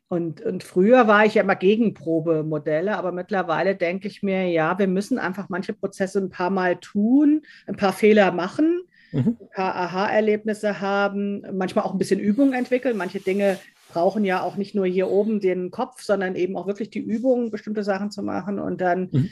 und, 0.06 0.40
und 0.42 0.62
früher 0.62 1.08
war 1.08 1.26
ich 1.26 1.34
ja 1.34 1.42
immer 1.42 1.56
gegen 1.56 1.92
Probemodelle, 1.92 2.96
aber 2.96 3.10
mittlerweile 3.10 3.74
denke 3.74 4.06
ich 4.06 4.22
mir, 4.22 4.46
ja, 4.48 4.78
wir 4.78 4.86
müssen 4.86 5.18
einfach 5.18 5.48
manche 5.48 5.72
Prozesse 5.72 6.20
ein 6.20 6.30
paar 6.30 6.50
Mal 6.50 6.76
tun, 6.76 7.42
ein 7.66 7.76
paar 7.76 7.92
Fehler 7.92 8.30
machen. 8.30 8.82
Mhm. 9.12 9.38
ein 9.40 9.50
paar 9.52 9.74
Aha-Erlebnisse 9.74 10.80
haben, 10.80 11.42
manchmal 11.52 11.84
auch 11.84 11.90
ein 11.90 11.98
bisschen 11.98 12.20
Übung 12.20 12.52
entwickeln. 12.52 12.96
Manche 12.96 13.18
Dinge 13.18 13.58
brauchen 13.92 14.24
ja 14.24 14.42
auch 14.42 14.56
nicht 14.56 14.74
nur 14.74 14.86
hier 14.86 15.08
oben 15.08 15.40
den 15.40 15.70
Kopf, 15.70 16.02
sondern 16.02 16.36
eben 16.36 16.56
auch 16.56 16.66
wirklich 16.66 16.90
die 16.90 17.00
Übung, 17.00 17.50
bestimmte 17.50 17.84
Sachen 17.84 18.10
zu 18.10 18.22
machen. 18.22 18.58
Und 18.58 18.80
dann, 18.80 19.08
mhm. 19.10 19.30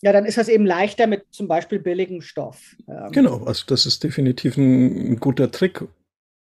ja, 0.00 0.12
dann 0.12 0.24
ist 0.24 0.38
das 0.38 0.48
eben 0.48 0.66
leichter 0.66 1.06
mit 1.06 1.24
zum 1.30 1.48
Beispiel 1.48 1.78
billigem 1.78 2.22
Stoff. 2.22 2.76
Ähm, 2.88 3.12
genau, 3.12 3.44
also 3.44 3.64
das 3.66 3.86
ist 3.86 4.04
definitiv 4.04 4.56
ein, 4.56 5.12
ein 5.12 5.20
guter 5.20 5.50
Trick, 5.50 5.82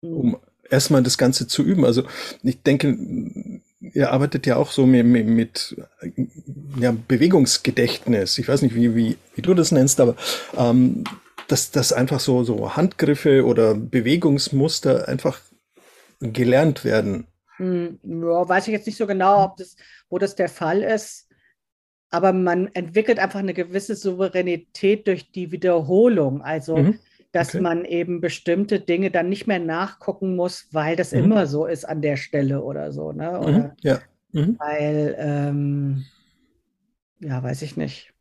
um 0.02 0.30
mhm. 0.30 0.38
erstmal 0.70 1.04
das 1.04 1.18
Ganze 1.18 1.48
zu 1.48 1.64
üben. 1.64 1.86
Also 1.86 2.04
ich 2.44 2.62
denke, 2.62 2.98
ihr 3.80 4.12
arbeitet 4.12 4.46
ja 4.46 4.56
auch 4.58 4.72
so 4.72 4.86
mit, 4.86 5.06
mit, 5.06 5.28
mit 5.28 5.76
ja, 6.80 6.96
Bewegungsgedächtnis. 7.08 8.38
Ich 8.38 8.48
weiß 8.48 8.62
nicht, 8.62 8.76
wie, 8.76 8.96
wie, 8.96 9.18
wie 9.36 9.42
du 9.42 9.54
das 9.54 9.72
nennst, 9.72 10.00
aber 10.00 10.16
ähm, 10.58 11.04
dass, 11.48 11.72
dass 11.72 11.94
einfach 11.94 12.20
so, 12.20 12.44
so 12.44 12.76
Handgriffe 12.76 13.46
oder 13.46 13.74
Bewegungsmuster 13.74 15.08
einfach 15.08 15.40
gelernt 16.20 16.84
werden. 16.84 17.28
Hm, 17.58 18.00
ja, 18.04 18.48
weiß 18.48 18.68
ich 18.68 18.74
jetzt 18.74 18.86
nicht 18.86 18.98
so 18.98 19.08
genau, 19.08 19.44
ob 19.44 19.58
das, 19.58 19.76
wo 20.10 20.18
das 20.18 20.36
der 20.36 20.50
Fall 20.50 20.84
ist. 20.84 21.28
Aber 22.10 22.32
man 22.32 22.68
entwickelt 22.74 23.20
einfach 23.20 23.40
eine 23.40 23.54
gewisse 23.54 23.96
Souveränität 23.96 25.08
durch 25.08 25.32
die 25.32 25.52
Wiederholung. 25.52 26.42
Also, 26.42 26.78
mhm. 26.78 27.00
dass 27.32 27.50
okay. 27.50 27.62
man 27.62 27.84
eben 27.84 28.22
bestimmte 28.22 28.80
Dinge 28.80 29.12
dann 29.12 29.30
nicht 29.30 29.48
mehr 29.48 29.60
nachgucken 29.60 30.36
muss, 30.36 30.68
weil 30.72 30.96
das 30.96 31.12
mhm. 31.12 31.26
immer 31.26 31.48
so 31.48 31.66
ist 31.66 31.86
an 31.86 32.02
der 32.02 32.16
Stelle 32.16 32.64
oder 32.64 32.92
so. 32.92 33.12
Ne? 33.12 33.32
Mhm. 33.32 33.38
Oder 33.38 33.76
ja. 33.82 34.00
Mhm. 34.32 34.56
Weil, 34.60 35.16
ähm, 35.20 36.06
ja, 37.20 37.42
weiß 37.42 37.62
ich 37.64 37.76
nicht. 37.76 38.14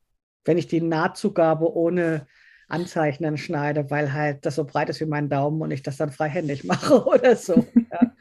Wenn 0.45 0.59
ich 0.59 0.67
die 0.67 0.81
Nahtzugabe 0.81 1.73
ohne 1.75 2.27
Anzeichnen 2.69 3.37
schneide, 3.37 3.91
weil 3.91 4.13
halt 4.13 4.45
das 4.45 4.57
so 4.57 4.65
breit 4.65 4.89
ist 4.89 5.01
wie 5.01 5.07
mein 5.07 5.29
Daumen 5.29 5.63
und 5.63 5.71
ich 5.71 5.83
das 5.83 5.97
dann 5.97 6.11
freihändig 6.11 6.65
mache 6.65 7.05
oder 7.05 7.37
so. 7.37 7.67
Ja. 7.93 8.13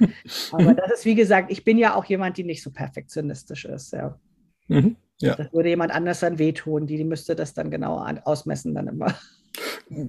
Aber 0.51 0.73
das 0.73 0.91
ist, 0.91 1.05
wie 1.05 1.15
gesagt, 1.15 1.51
ich 1.51 1.63
bin 1.63 1.77
ja 1.77 1.95
auch 1.95 2.05
jemand, 2.05 2.37
die 2.37 2.43
nicht 2.43 2.61
so 2.63 2.71
perfektionistisch 2.71 3.65
ist. 3.65 3.93
Ja. 3.93 4.19
Mhm. 4.67 4.95
Ja. 5.19 5.35
Das 5.35 5.51
würde 5.53 5.69
jemand 5.69 5.93
anders 5.93 6.19
dann 6.19 6.39
wehtun, 6.39 6.87
die, 6.87 6.97
die 6.97 7.05
müsste 7.05 7.35
das 7.35 7.53
dann 7.53 7.71
genau 7.71 7.97
ausmessen 8.25 8.75
dann 8.75 8.87
immer. 8.87 9.15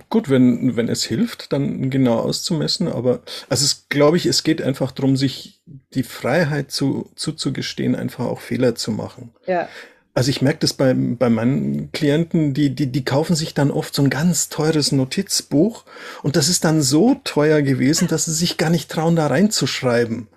Gut, 0.09 0.29
wenn, 0.29 0.75
wenn 0.75 0.89
es 0.89 1.05
hilft, 1.05 1.53
dann 1.53 1.91
genau 1.91 2.19
auszumessen, 2.19 2.89
aber 2.89 3.21
also 3.49 3.65
es 3.65 3.89
glaube 3.89 4.17
ich, 4.17 4.27
es 4.27 4.43
geht 4.43 4.61
einfach 4.61 4.91
darum, 4.91 5.17
sich 5.17 5.63
die 5.95 6.03
Freiheit 6.03 6.73
zu, 6.73 7.11
zuzugestehen, 7.15 7.95
einfach 7.95 8.25
auch 8.25 8.41
Fehler 8.41 8.75
zu 8.75 8.91
machen. 8.91 9.31
Ja. 9.47 9.69
Also 10.17 10.31
ich 10.31 10.41
merke 10.41 10.61
das 10.61 10.73
bei, 10.73 10.95
bei 10.95 11.29
meinen 11.29 11.93
Klienten, 11.93 12.55
die, 12.55 12.75
die, 12.75 12.87
die 12.87 13.05
kaufen 13.05 13.37
sich 13.37 13.53
dann 13.53 13.71
oft 13.71 13.95
so 13.95 14.01
ein 14.01 14.09
ganz 14.09 14.49
teures 14.49 14.91
Notizbuch 14.91 15.85
und 16.23 16.37
das 16.37 16.49
ist 16.49 16.65
dann 16.65 16.81
so 16.81 17.21
teuer 17.23 17.61
gewesen, 17.61 18.09
dass 18.09 18.25
sie 18.25 18.33
sich 18.33 18.57
gar 18.57 18.71
nicht 18.71 18.91
trauen, 18.91 19.15
da 19.15 19.27
reinzuschreiben. 19.27 20.29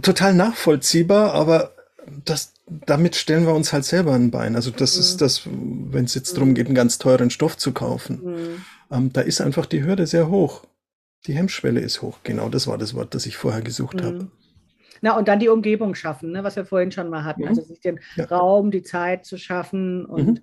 Total 0.00 0.32
nachvollziehbar, 0.32 1.34
aber 1.34 1.74
das, 2.24 2.54
damit 2.66 3.14
stellen 3.14 3.44
wir 3.44 3.52
uns 3.52 3.74
halt 3.74 3.84
selber 3.84 4.14
ein 4.14 4.30
Bein. 4.30 4.56
Also 4.56 4.70
das 4.70 4.94
mhm. 4.94 5.00
ist 5.02 5.20
das, 5.20 5.42
wenn 5.44 6.06
es 6.06 6.14
jetzt 6.14 6.34
darum 6.34 6.54
geht, 6.54 6.64
einen 6.64 6.74
ganz 6.74 6.96
teuren 6.96 7.28
Stoff 7.28 7.58
zu 7.58 7.72
kaufen. 7.72 8.20
Mhm. 8.24 8.64
Ähm, 8.90 9.12
da 9.12 9.20
ist 9.20 9.42
einfach 9.42 9.66
die 9.66 9.84
Hürde 9.84 10.06
sehr 10.06 10.30
hoch. 10.30 10.64
Die 11.26 11.34
Hemmschwelle 11.34 11.80
ist 11.80 12.00
hoch. 12.00 12.20
Genau 12.22 12.48
das 12.48 12.66
war 12.66 12.78
das 12.78 12.94
Wort, 12.94 13.14
das 13.14 13.26
ich 13.26 13.36
vorher 13.36 13.60
gesucht 13.60 13.96
mhm. 13.96 14.04
habe. 14.04 14.30
Na, 15.02 15.16
und 15.16 15.28
dann 15.28 15.38
die 15.38 15.48
Umgebung 15.48 15.94
schaffen, 15.94 16.32
ne, 16.32 16.44
was 16.44 16.56
wir 16.56 16.64
vorhin 16.64 16.92
schon 16.92 17.08
mal 17.08 17.24
hatten. 17.24 17.42
Mhm. 17.42 17.48
Also 17.48 17.62
sich 17.62 17.80
den 17.80 18.00
ja. 18.16 18.24
Raum, 18.26 18.70
die 18.70 18.82
Zeit 18.82 19.24
zu 19.24 19.38
schaffen. 19.38 20.04
Und 20.04 20.42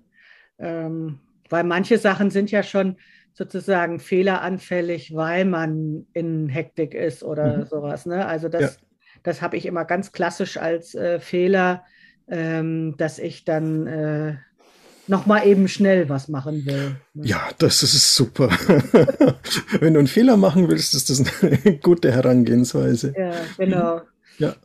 ähm, 0.58 1.18
weil 1.48 1.64
manche 1.64 1.98
Sachen 1.98 2.30
sind 2.30 2.50
ja 2.50 2.62
schon 2.62 2.96
sozusagen 3.34 4.00
fehleranfällig, 4.00 5.14
weil 5.14 5.44
man 5.44 6.06
in 6.12 6.48
Hektik 6.48 6.92
ist 6.92 7.22
oder 7.22 7.58
mhm. 7.58 7.66
sowas. 7.66 8.04
Ne? 8.04 8.26
Also 8.26 8.48
das, 8.48 8.62
ja. 8.62 8.80
das 9.22 9.42
habe 9.42 9.56
ich 9.56 9.64
immer 9.64 9.84
ganz 9.84 10.10
klassisch 10.10 10.56
als 10.56 10.94
äh, 10.96 11.20
Fehler, 11.20 11.84
ähm, 12.26 12.96
dass 12.98 13.20
ich 13.20 13.44
dann 13.44 13.86
äh, 13.86 14.36
nochmal 15.06 15.46
eben 15.46 15.68
schnell 15.68 16.08
was 16.08 16.28
machen 16.28 16.66
will. 16.66 16.96
Ne? 17.14 17.26
Ja, 17.26 17.48
das 17.58 17.82
ist 17.82 18.14
super. 18.14 18.48
Wenn 19.80 19.94
du 19.94 20.00
einen 20.00 20.08
Fehler 20.08 20.36
machen 20.36 20.68
willst, 20.68 20.94
ist 20.94 21.08
das 21.08 21.24
eine 21.40 21.78
gute 21.82 22.12
Herangehensweise. 22.12 23.14
Ja, 23.16 23.32
genau. 23.56 24.02
Ja. 24.38 24.56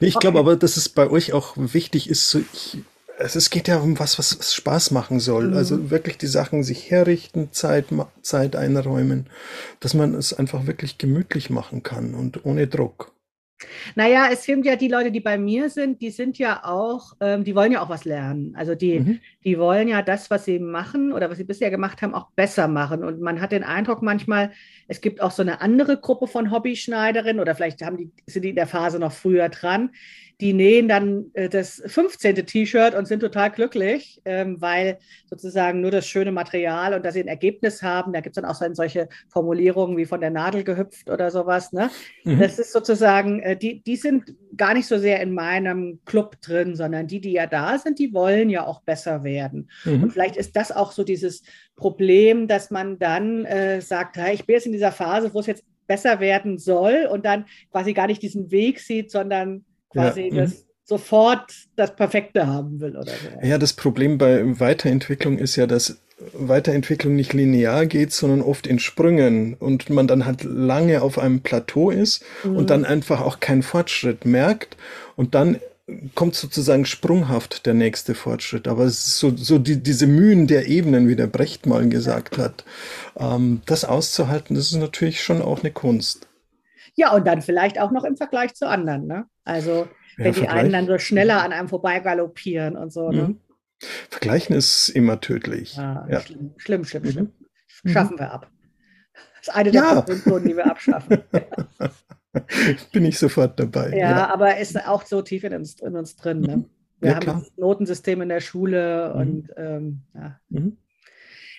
Nee, 0.00 0.08
ich 0.08 0.16
okay. 0.16 0.24
glaube 0.24 0.38
aber, 0.40 0.56
dass 0.56 0.76
es 0.76 0.88
bei 0.88 1.08
euch 1.08 1.32
auch 1.32 1.54
wichtig 1.56 2.10
ist, 2.10 2.30
so 2.30 2.40
ich, 2.52 2.78
also 3.18 3.38
es 3.38 3.50
geht 3.50 3.68
ja 3.68 3.78
um 3.78 3.98
was, 3.98 4.18
was 4.18 4.54
Spaß 4.54 4.90
machen 4.92 5.20
soll. 5.20 5.48
Mhm. 5.48 5.56
Also 5.56 5.90
wirklich 5.90 6.18
die 6.18 6.26
Sachen 6.26 6.62
sich 6.62 6.90
herrichten, 6.90 7.52
Zeit, 7.52 7.86
Zeit 8.22 8.56
einräumen, 8.56 9.28
dass 9.80 9.94
man 9.94 10.14
es 10.14 10.32
einfach 10.32 10.66
wirklich 10.66 10.98
gemütlich 10.98 11.50
machen 11.50 11.82
kann 11.82 12.14
und 12.14 12.44
ohne 12.44 12.66
Druck. 12.66 13.12
Naja, 13.94 14.28
es 14.32 14.44
sind 14.44 14.64
ja 14.64 14.76
die 14.76 14.88
Leute, 14.88 15.10
die 15.10 15.20
bei 15.20 15.36
mir 15.36 15.68
sind, 15.68 16.00
die 16.00 16.10
sind 16.10 16.38
ja 16.38 16.64
auch, 16.64 17.14
ähm, 17.20 17.44
die 17.44 17.54
wollen 17.54 17.72
ja 17.72 17.82
auch 17.82 17.88
was 17.88 18.04
lernen. 18.04 18.54
Also 18.56 18.74
die, 18.74 19.00
mhm. 19.00 19.20
die 19.44 19.58
wollen 19.58 19.88
ja 19.88 20.02
das, 20.02 20.30
was 20.30 20.44
sie 20.44 20.58
machen 20.58 21.12
oder 21.12 21.28
was 21.28 21.38
sie 21.38 21.44
bisher 21.44 21.70
gemacht 21.70 22.00
haben, 22.02 22.14
auch 22.14 22.30
besser 22.32 22.68
machen. 22.68 23.02
Und 23.02 23.20
man 23.20 23.40
hat 23.40 23.52
den 23.52 23.64
Eindruck 23.64 24.02
manchmal, 24.02 24.52
es 24.86 25.00
gibt 25.00 25.20
auch 25.20 25.32
so 25.32 25.42
eine 25.42 25.60
andere 25.60 25.98
Gruppe 26.00 26.28
von 26.28 26.50
Hobbyschneiderinnen 26.50 27.40
oder 27.40 27.54
vielleicht 27.54 27.82
haben 27.82 27.96
die, 27.96 28.12
sind 28.26 28.44
die 28.44 28.50
in 28.50 28.56
der 28.56 28.66
Phase 28.66 28.98
noch 28.98 29.12
früher 29.12 29.48
dran, 29.48 29.90
die 30.40 30.52
nähen 30.52 30.86
dann 30.86 31.26
äh, 31.34 31.48
das 31.48 31.82
15. 31.84 32.46
T-Shirt 32.46 32.94
und 32.94 33.06
sind 33.08 33.20
total 33.20 33.50
glücklich, 33.50 34.20
ähm, 34.24 34.60
weil 34.60 34.98
sozusagen 35.28 35.80
nur 35.80 35.90
das 35.90 36.06
schöne 36.06 36.30
Material 36.30 36.94
und 36.94 37.04
dass 37.04 37.14
sie 37.14 37.20
ein 37.20 37.28
Ergebnis 37.28 37.82
haben. 37.82 38.12
Da 38.12 38.20
gibt 38.20 38.36
es 38.36 38.42
dann 38.42 38.50
auch 38.50 38.54
solche 38.74 39.08
Formulierungen 39.28 39.96
wie 39.96 40.06
von 40.06 40.20
der 40.20 40.30
Nadel 40.30 40.62
gehüpft 40.62 41.10
oder 41.10 41.30
sowas. 41.30 41.72
Ne? 41.72 41.90
Mhm. 42.24 42.38
Das 42.38 42.58
ist 42.58 42.72
sozusagen, 42.72 43.40
äh, 43.40 43.56
die, 43.56 43.82
die 43.82 43.96
sind 43.96 44.36
gar 44.56 44.74
nicht 44.74 44.86
so 44.86 44.98
sehr 44.98 45.20
in 45.20 45.34
meinem 45.34 46.00
Club 46.04 46.40
drin, 46.40 46.76
sondern 46.76 47.08
die, 47.08 47.20
die 47.20 47.32
ja 47.32 47.46
da 47.46 47.78
sind, 47.78 47.98
die 47.98 48.14
wollen 48.14 48.48
ja 48.48 48.64
auch 48.64 48.82
besser 48.82 49.24
werden. 49.24 49.70
Mhm. 49.84 50.04
Und 50.04 50.12
vielleicht 50.12 50.36
ist 50.36 50.54
das 50.54 50.70
auch 50.70 50.92
so 50.92 51.02
dieses 51.02 51.42
Problem, 51.74 52.46
dass 52.46 52.70
man 52.70 52.98
dann 52.98 53.44
äh, 53.44 53.80
sagt, 53.80 54.16
hey, 54.16 54.34
ich 54.34 54.46
bin 54.46 54.54
jetzt 54.54 54.66
in 54.66 54.72
dieser 54.72 54.92
Phase, 54.92 55.34
wo 55.34 55.40
es 55.40 55.46
jetzt 55.46 55.64
besser 55.88 56.20
werden 56.20 56.58
soll 56.58 57.08
und 57.10 57.24
dann 57.24 57.46
quasi 57.72 57.94
gar 57.94 58.06
nicht 58.06 58.22
diesen 58.22 58.52
Weg 58.52 58.78
sieht, 58.78 59.10
sondern 59.10 59.64
quasi 59.90 60.30
ja. 60.32 60.42
das 60.42 60.50
mhm. 60.50 60.64
sofort 60.84 61.52
das 61.76 61.94
Perfekte 61.94 62.46
haben 62.46 62.80
will 62.80 62.96
oder 62.96 63.12
so. 63.12 63.46
Ja, 63.46 63.58
das 63.58 63.72
Problem 63.72 64.18
bei 64.18 64.58
Weiterentwicklung 64.60 65.38
ist 65.38 65.56
ja, 65.56 65.66
dass 65.66 65.98
Weiterentwicklung 66.32 67.14
nicht 67.14 67.32
linear 67.32 67.86
geht, 67.86 68.12
sondern 68.12 68.42
oft 68.42 68.66
in 68.66 68.78
Sprüngen 68.78 69.54
und 69.54 69.88
man 69.88 70.08
dann 70.08 70.26
halt 70.26 70.42
lange 70.42 71.02
auf 71.02 71.18
einem 71.18 71.42
Plateau 71.42 71.90
ist 71.90 72.24
mhm. 72.42 72.56
und 72.56 72.70
dann 72.70 72.84
einfach 72.84 73.20
auch 73.20 73.40
keinen 73.40 73.62
Fortschritt 73.62 74.24
merkt 74.24 74.76
und 75.16 75.34
dann 75.34 75.60
kommt 76.14 76.34
sozusagen 76.34 76.84
sprunghaft 76.84 77.64
der 77.64 77.74
nächste 77.74 78.14
Fortschritt. 78.14 78.68
Aber 78.68 78.84
es 78.84 79.06
ist 79.06 79.18
so, 79.18 79.34
so 79.34 79.58
die, 79.58 79.82
diese 79.82 80.06
Mühen 80.06 80.46
der 80.46 80.66
Ebenen, 80.66 81.08
wie 81.08 81.16
der 81.16 81.26
Brecht 81.26 81.66
mal 81.66 81.88
gesagt 81.88 82.36
hat, 82.36 82.64
ähm, 83.18 83.62
das 83.66 83.84
auszuhalten, 83.84 84.54
das 84.54 84.66
ist 84.66 84.78
natürlich 84.78 85.22
schon 85.22 85.40
auch 85.40 85.60
eine 85.60 85.70
Kunst. 85.70 86.27
Ja, 86.98 87.14
und 87.14 87.28
dann 87.28 87.42
vielleicht 87.42 87.80
auch 87.80 87.92
noch 87.92 88.02
im 88.02 88.16
Vergleich 88.16 88.54
zu 88.54 88.68
anderen. 88.68 89.06
Ne? 89.06 89.26
Also, 89.44 89.86
wenn 90.16 90.26
ja, 90.26 90.32
die 90.32 90.38
Vergleich. 90.40 90.64
einen 90.64 90.72
dann 90.72 90.86
so 90.88 90.98
schneller 90.98 91.44
an 91.44 91.52
einem 91.52 91.68
vorbeigaloppieren 91.68 92.76
und 92.76 92.92
so. 92.92 93.10
Ne? 93.10 93.28
Mhm. 93.28 93.40
Vergleichen 94.10 94.56
ist 94.56 94.88
immer 94.88 95.20
tödlich. 95.20 95.76
Ja, 95.76 96.04
ja. 96.10 96.20
Schlimm, 96.20 96.52
schlimm, 96.56 96.84
schlimm. 96.84 97.04
Mhm. 97.04 97.06
schlimm. 97.06 97.32
Mhm. 97.84 97.88
Schaffen 97.90 98.18
wir 98.18 98.32
ab. 98.32 98.50
Das 99.12 99.42
ist 99.42 99.54
eine 99.54 99.70
der 99.70 99.80
ja. 99.80 100.00
Positionen, 100.00 100.48
die 100.48 100.56
wir 100.56 100.68
abschaffen. 100.68 101.18
Bin 102.92 103.04
ich 103.04 103.16
sofort 103.16 103.60
dabei. 103.60 103.96
Ja, 103.96 104.26
aber 104.26 104.58
ist 104.58 104.76
auch 104.84 105.06
so 105.06 105.22
tief 105.22 105.44
in 105.44 105.54
uns, 105.54 105.80
in 105.80 105.94
uns 105.94 106.16
drin. 106.16 106.40
Ne? 106.40 106.56
Mhm. 106.56 106.64
Wir 107.00 107.14
haben 107.14 107.26
das 107.26 107.56
Notensystem 107.56 108.22
in 108.22 108.28
der 108.28 108.40
Schule 108.40 109.14
und 109.14 109.50
ähm, 109.56 110.02
ja. 110.14 110.40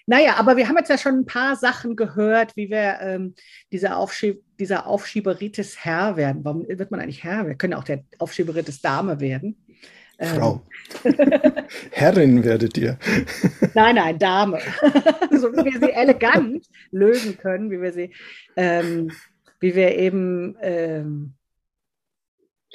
Naja, 0.10 0.38
aber 0.38 0.58
wir 0.58 0.68
haben 0.68 0.76
jetzt 0.76 0.90
ja 0.90 0.98
schon 0.98 1.20
ein 1.20 1.26
paar 1.28 1.56
Sachen 1.56 1.96
gehört, 1.96 2.56
wie 2.56 2.72
wir 2.72 2.98
ähm, 3.00 3.36
dieser, 3.72 3.96
Aufschieb 3.96 4.42
dieser 4.60 4.88
Aufschieberitis 4.88 5.86
Herr 5.86 6.18
werden. 6.18 6.44
Warum 6.44 6.68
wird 6.68 6.90
man 6.90 7.00
eigentlich 7.00 7.24
Herr? 7.24 7.46
Wir 7.46 7.54
können 7.54 7.76
auch 7.76 7.84
der 7.84 8.04
Aufschieberitis 8.18 8.82
Dame 8.82 9.20
werden. 9.20 9.56
Frau. 10.20 10.66
Herrin 11.92 12.44
werdet 12.44 12.76
ihr. 12.80 12.98
Nein, 13.76 13.96
nein, 13.96 14.18
Dame. 14.18 14.58
so 15.32 15.54
wie 15.54 15.64
wir 15.64 15.80
sie 15.80 15.92
elegant 15.92 16.66
lösen 16.90 17.38
können, 17.38 17.70
wie 17.70 17.80
wir 17.80 17.94
sie, 17.94 18.12
ähm, 18.56 19.12
wie 19.60 19.76
wir 19.76 19.96
eben 19.96 20.58
ähm, 20.60 21.34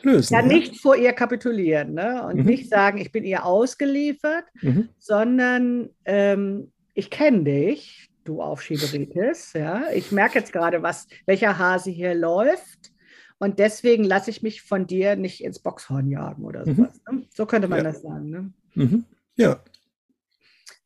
lösen. 0.03 0.35
Ja, 0.35 0.41
ja, 0.41 0.47
nicht 0.47 0.81
vor 0.81 0.95
ihr 0.95 1.13
kapitulieren 1.13 1.95
ne? 1.95 2.25
und 2.29 2.37
mhm. 2.37 2.45
nicht 2.45 2.71
sagen, 2.71 2.99
ich 2.99 3.11
bin 3.11 3.25
ihr 3.25 3.45
ausgeliefert, 3.45 4.45
mhm. 4.63 4.89
sondern 4.99 5.91
ähm, 6.05 6.71
ich 6.95 7.11
kenne 7.11 7.45
dich, 7.45 8.09
du 8.25 8.41
Aufschieberitis. 8.41 9.53
Ja? 9.53 9.91
Ich 9.95 10.13
merke 10.13 10.39
jetzt 10.39 10.53
gerade, 10.53 10.83
was, 10.83 11.07
welcher 11.27 11.59
Hase 11.59 11.91
hier 11.91 12.15
läuft. 12.15 12.93
Und 13.39 13.59
deswegen 13.59 14.05
lasse 14.05 14.31
ich 14.31 14.43
mich 14.43 14.63
von 14.63 14.87
dir 14.87 15.17
nicht 15.17 15.45
ins 15.45 15.59
Boxhorn 15.59 16.09
jagen 16.09 16.45
oder 16.45 16.67
mhm. 16.67 16.77
sowas. 16.77 17.01
Mhm. 17.11 17.19
Ne? 17.19 17.27
So 17.35 17.47
könnte 17.47 17.69
man 17.69 17.79
ja. 17.79 17.85
das 17.85 18.03
sagen. 18.03 18.31
Ne? 18.31 18.53
Mhm. 18.75 19.05
Ja. 19.37 19.61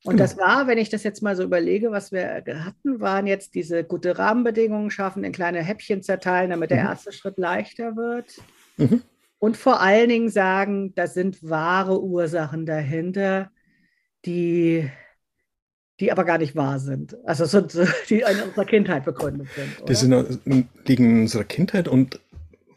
Und 0.03 0.15
genau. 0.15 0.23
das 0.23 0.37
war, 0.37 0.67
wenn 0.67 0.77
ich 0.77 0.89
das 0.89 1.03
jetzt 1.03 1.21
mal 1.21 1.35
so 1.35 1.43
überlege, 1.43 1.91
was 1.91 2.11
wir 2.11 2.43
hatten, 2.45 3.01
waren 3.01 3.27
jetzt 3.27 3.53
diese 3.53 3.83
gute 3.83 4.17
Rahmenbedingungen 4.17 4.91
schaffen, 4.91 5.23
in 5.23 5.33
kleine 5.33 5.61
Häppchen 5.61 6.01
zerteilen, 6.01 6.49
damit 6.49 6.71
der 6.71 6.83
mhm. 6.83 6.89
erste 6.89 7.11
Schritt 7.11 7.37
leichter 7.37 7.95
wird. 7.95 8.41
Mhm. 8.77 9.03
Und 9.39 9.57
vor 9.57 9.81
allen 9.81 10.09
Dingen 10.09 10.29
sagen, 10.29 10.93
da 10.95 11.07
sind 11.07 11.47
wahre 11.47 12.01
Ursachen 12.01 12.65
dahinter, 12.65 13.51
die, 14.25 14.89
die 15.99 16.11
aber 16.11 16.23
gar 16.23 16.37
nicht 16.37 16.55
wahr 16.55 16.79
sind. 16.79 17.17
Also 17.25 17.45
sind, 17.45 17.77
die 18.09 18.21
in 18.21 18.41
unserer 18.41 18.65
Kindheit 18.65 19.05
begründet 19.05 19.49
sind. 19.55 19.81
Oder? 19.81 19.85
Die 19.85 19.95
sind, 19.95 20.67
liegen 20.87 21.11
in 21.11 21.21
unserer 21.21 21.43
Kindheit 21.43 21.87
und 21.87 22.19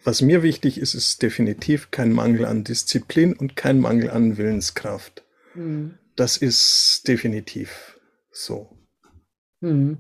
was 0.05 0.21
mir 0.21 0.43
wichtig 0.43 0.79
ist, 0.79 0.95
ist 0.95 1.23
definitiv 1.23 1.93
kein 1.93 2.13
Mangel 2.13 2.45
an 2.45 2.65
Disziplin 2.65 3.35
und 3.35 3.55
kein 3.55 3.79
Mangel 3.79 4.11
an 4.11 4.37
Willenskraft. 4.37 5.23
Mhm. 5.55 5.97
Das 6.17 6.37
ist 6.37 7.07
definitiv 7.07 7.99
so. 8.33 8.77
Mhm. 9.61 9.99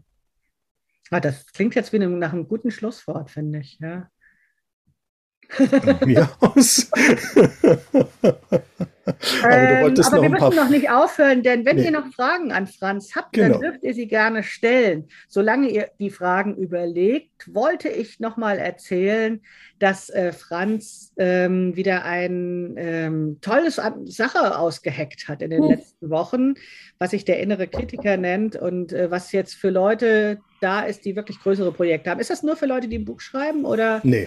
Ah, 1.11 1.21
das 1.21 1.47
klingt 1.53 1.77
jetzt 1.77 1.93
wie 1.93 2.01
nach 2.01 2.33
einem 2.33 2.49
guten 2.49 2.71
Schlusswort, 2.71 3.31
finde 3.31 3.61
ich. 3.61 3.79
Ja. 3.79 4.11
mir 6.05 6.31
aus. 6.41 6.91
aber 9.05 9.51
du 9.51 9.57
ähm, 9.57 9.83
wolltest 9.83 10.13
ähm, 10.13 10.19
aber 10.19 10.29
noch 10.29 10.41
wir 10.41 10.47
müssen 10.47 10.57
noch 10.57 10.69
nicht 10.71 10.91
aufhören, 10.91 11.43
denn 11.43 11.65
wenn 11.65 11.77
nee. 11.77 11.85
ihr 11.85 11.91
noch 11.91 12.13
Fragen 12.13 12.53
an 12.53 12.67
Franz 12.67 13.15
habt, 13.17 13.33
genau. 13.33 13.55
dann 13.55 13.61
dürft 13.61 13.83
ihr 13.83 13.95
sie 13.95 14.07
gerne 14.07 14.43
stellen. 14.43 15.09
Solange 15.29 15.69
ihr 15.69 15.91
die 15.99 16.11
Fragen 16.11 16.57
überlegt, 16.57 17.55
wollte 17.55 17.89
ich 17.89 18.21
noch 18.21 18.37
mal 18.37 18.59
erzählen, 18.59 19.41
dass 19.79 20.11
äh, 20.11 20.33
Franz 20.33 21.13
ähm, 21.17 21.75
wieder 21.75 22.05
ein 22.05 22.75
ähm, 22.77 23.39
tolles 23.41 23.81
Sache 24.05 24.57
ausgeheckt 24.57 25.29
hat 25.29 25.43
in 25.43 25.51
den 25.51 25.63
hm. 25.63 25.71
letzten 25.71 26.11
Wochen, 26.11 26.55
was 26.99 27.11
sich 27.11 27.25
der 27.25 27.41
innere 27.41 27.67
Kritiker 27.67 28.17
nennt 28.17 28.57
und 28.57 28.93
äh, 28.93 29.11
was 29.11 29.33
jetzt 29.33 29.55
für 29.55 29.71
Leute 29.71 30.39
da 30.61 30.83
ist, 30.83 31.05
die 31.05 31.17
wirklich 31.17 31.41
größere 31.41 31.73
Projekte 31.73 32.11
haben. 32.11 32.21
Ist 32.21 32.31
das 32.31 32.43
nur 32.43 32.57
für 32.57 32.67
Leute, 32.67 32.89
die 32.89 32.99
ein 32.99 33.05
Buch 33.05 33.21
schreiben 33.21 33.65
oder? 33.65 34.01
Nee. 34.05 34.25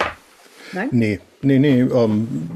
Nein? 0.72 0.88
Nee, 0.92 1.20
nee, 1.42 1.58
nee. 1.58 1.80
Ähm, 1.80 2.50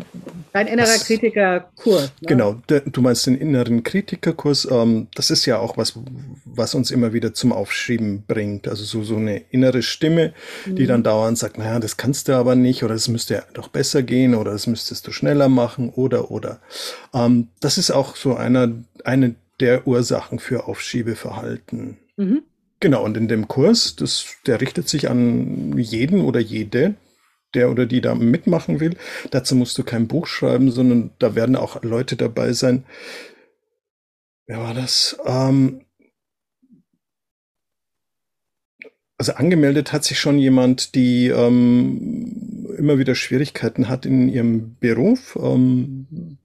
Dein 0.53 0.67
innerer 0.67 0.99
Kritikerkurs. 0.99 2.13
Ne? 2.21 2.27
Genau, 2.27 2.55
de, 2.69 2.83
du 2.85 3.01
meinst 3.03 3.27
den 3.27 3.37
inneren 3.37 3.85
Kritikerkurs. 3.85 4.67
Ähm, 4.71 5.07
das 5.15 5.31
ist 5.31 5.47
ja 5.47 5.59
auch 5.59 5.77
was, 5.77 5.95
was 6.45 6.75
uns 6.75 6.91
immer 6.91 7.13
wieder 7.13 7.33
zum 7.35 7.53
Aufschreiben 7.53 8.25
bringt. 8.27 8.67
Also 8.67 8.85
so, 8.85 9.03
so 9.05 9.17
eine 9.17 9.39
innere 9.51 9.83
Stimme, 9.83 10.35
mhm. 10.67 10.77
die 10.77 10.87
dann 10.87 11.03
dauernd 11.03 11.39
sagt, 11.39 11.59
naja, 11.59 11.79
das 11.79 11.97
kannst 11.97 12.29
du 12.29 12.33
aber 12.33 12.57
nicht 12.57 12.83
oder 12.83 12.95
das 12.95 13.09
müsste 13.09 13.35
ja 13.35 13.43
doch 13.55 13.69
besser 13.69 14.03
gehen 14.03 14.35
oder 14.35 14.53
das 14.53 14.67
müsstest 14.67 15.07
du 15.07 15.13
schneller 15.13 15.49
machen 15.49 15.91
oder, 15.91 16.31
oder. 16.31 16.61
Ähm, 17.15 17.49
das 17.61 17.79
ist 17.79 17.91
auch 17.93 18.17
so 18.17 18.35
einer, 18.35 18.73
eine 19.05 19.37
der 19.61 19.87
Ursachen 19.87 20.39
für 20.39 20.67
Aufschiebeverhalten. 20.67 21.99
Mhm. 22.17 22.43
Genau, 22.81 23.05
und 23.05 23.17
in 23.17 23.29
dem 23.29 23.47
Kurs, 23.47 23.95
das, 23.95 24.37
der 24.47 24.61
richtet 24.61 24.89
sich 24.89 25.11
an 25.11 25.77
jeden 25.77 26.23
oder 26.23 26.41
jede, 26.41 26.95
der 27.55 27.71
oder 27.71 27.87
die 27.87 28.01
da 28.01 28.15
mitmachen 28.15 28.81
will. 28.81 28.97
Dazu 29.31 29.55
musst 29.55 29.77
du 29.79 29.85
kein 29.85 30.09
Buch 30.09 30.27
schreiben, 30.27 30.71
sondern 30.71 31.11
da 31.19 31.35
werden 31.35 31.57
auch 31.57 31.83
Leute 31.83 32.17
dabei 32.17 32.53
sein. 32.53 32.85
Wer 34.47 34.59
war 34.59 34.75
das? 34.75 35.19
Ähm 35.25 35.83
also 39.17 39.35
angemeldet 39.35 39.93
hat 39.93 40.03
sich 40.03 40.19
schon 40.19 40.39
jemand, 40.39 40.95
die 40.95 41.29
ähm, 41.29 42.75
immer 42.79 42.99
wieder 42.99 43.15
Schwierigkeiten 43.15 43.89
hat 43.89 44.07
in 44.07 44.31
ihrem 44.31 44.77
Beruf. 44.81 45.39
Ähm 45.41 46.39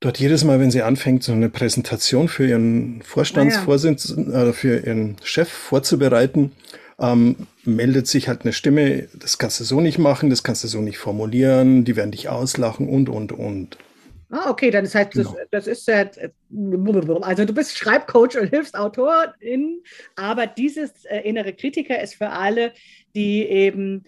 dort 0.00 0.18
jedes 0.18 0.44
Mal, 0.44 0.58
wenn 0.60 0.70
sie 0.70 0.82
anfängt, 0.82 1.22
so 1.22 1.32
eine 1.32 1.50
Präsentation 1.50 2.28
für 2.28 2.46
ihren 2.46 3.02
Vorstandsvorsitzenden, 3.02 4.34
ah, 4.34 4.44
ja. 4.44 4.48
äh, 4.48 4.52
für 4.52 4.78
ihren 4.78 5.16
Chef 5.22 5.48
vorzubereiten, 5.48 6.52
ähm, 7.00 7.46
meldet 7.64 8.06
sich 8.06 8.28
halt 8.28 8.42
eine 8.42 8.52
Stimme, 8.52 9.08
das 9.14 9.38
kannst 9.38 9.58
du 9.60 9.64
so 9.64 9.80
nicht 9.80 9.98
machen, 9.98 10.30
das 10.30 10.42
kannst 10.42 10.64
du 10.64 10.68
so 10.68 10.80
nicht 10.80 10.98
formulieren, 10.98 11.84
die 11.84 11.96
werden 11.96 12.10
dich 12.10 12.28
auslachen 12.28 12.88
und, 12.88 13.08
und, 13.08 13.32
und. 13.32 13.78
Ah, 14.30 14.48
okay, 14.48 14.70
dann 14.70 14.84
ist 14.84 14.94
halt, 14.94 15.10
genau. 15.10 15.34
das, 15.50 15.66
das 15.66 15.78
ist 15.78 15.88
halt, 15.88 16.16
also 17.22 17.44
du 17.44 17.52
bist 17.52 17.76
Schreibcoach 17.76 18.38
und 18.40 18.48
hilfst 18.48 18.76
Autorin, 18.78 19.82
aber 20.14 20.46
dieses 20.46 21.04
äh, 21.06 21.20
innere 21.20 21.52
Kritiker 21.52 22.00
ist 22.00 22.14
für 22.14 22.30
alle, 22.30 22.72
die 23.14 23.44
eben 23.44 24.04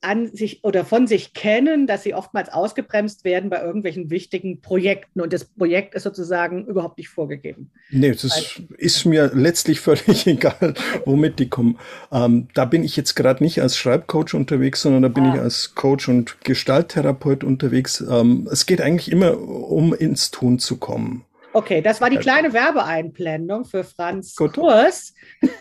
an 0.00 0.34
sich 0.34 0.64
oder 0.64 0.84
von 0.84 1.06
sich 1.06 1.34
kennen, 1.34 1.86
dass 1.86 2.02
sie 2.02 2.14
oftmals 2.14 2.48
ausgebremst 2.48 3.24
werden 3.24 3.48
bei 3.48 3.62
irgendwelchen 3.62 4.10
wichtigen 4.10 4.60
Projekten 4.60 5.20
und 5.20 5.32
das 5.32 5.44
Projekt 5.44 5.94
ist 5.94 6.02
sozusagen 6.02 6.66
überhaupt 6.66 6.98
nicht 6.98 7.08
vorgegeben. 7.08 7.70
Nee, 7.90 8.10
das 8.10 8.24
also, 8.24 8.62
ist 8.76 9.04
mir 9.04 9.30
letztlich 9.34 9.80
völlig 9.88 10.26
egal, 10.26 10.74
womit 11.04 11.38
die 11.38 11.48
kommen. 11.48 11.78
Ähm, 12.10 12.48
da 12.54 12.64
bin 12.64 12.82
ich 12.82 12.96
jetzt 12.96 13.14
gerade 13.14 13.42
nicht 13.42 13.62
als 13.62 13.76
Schreibcoach 13.76 14.34
unterwegs, 14.34 14.82
sondern 14.82 15.02
da 15.02 15.08
bin 15.08 15.24
ah. 15.24 15.34
ich 15.34 15.40
als 15.40 15.74
Coach 15.76 16.08
und 16.08 16.40
Gestalttherapeut 16.42 17.44
unterwegs. 17.44 18.04
Ähm, 18.08 18.48
es 18.50 18.66
geht 18.66 18.80
eigentlich 18.80 19.12
immer 19.12 19.38
um 19.38 19.94
ins 19.94 20.32
Tun 20.32 20.58
zu 20.58 20.78
kommen. 20.78 21.24
Okay, 21.52 21.80
das 21.80 22.00
war 22.00 22.10
die 22.10 22.18
kleine 22.18 22.52
Werbeeinblendung 22.52 23.64
für 23.64 23.82
Franz 23.82 24.36
Gut. 24.36 24.54
Kurs. 24.54 25.14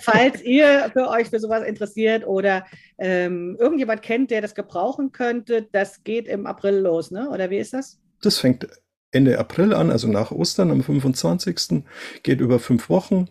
Falls 0.00 0.40
ihr 0.42 0.90
für 0.92 1.08
euch 1.08 1.28
für 1.28 1.40
sowas 1.40 1.64
interessiert 1.64 2.26
oder 2.26 2.64
ähm, 2.98 3.56
irgendjemand 3.58 4.02
kennt, 4.02 4.30
der 4.30 4.40
das 4.40 4.54
gebrauchen 4.54 5.10
könnte, 5.12 5.66
das 5.72 6.04
geht 6.04 6.28
im 6.28 6.46
April 6.46 6.78
los, 6.78 7.10
ne? 7.10 7.28
Oder 7.30 7.50
wie 7.50 7.58
ist 7.58 7.72
das? 7.72 7.98
Das 8.22 8.38
fängt 8.38 8.68
Ende 9.10 9.38
April 9.38 9.74
an, 9.74 9.90
also 9.90 10.06
nach 10.06 10.30
Ostern 10.30 10.70
am 10.70 10.82
25. 10.82 11.82
geht 12.22 12.40
über 12.40 12.60
fünf 12.60 12.88
Wochen. 12.88 13.28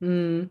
Hm. 0.00 0.50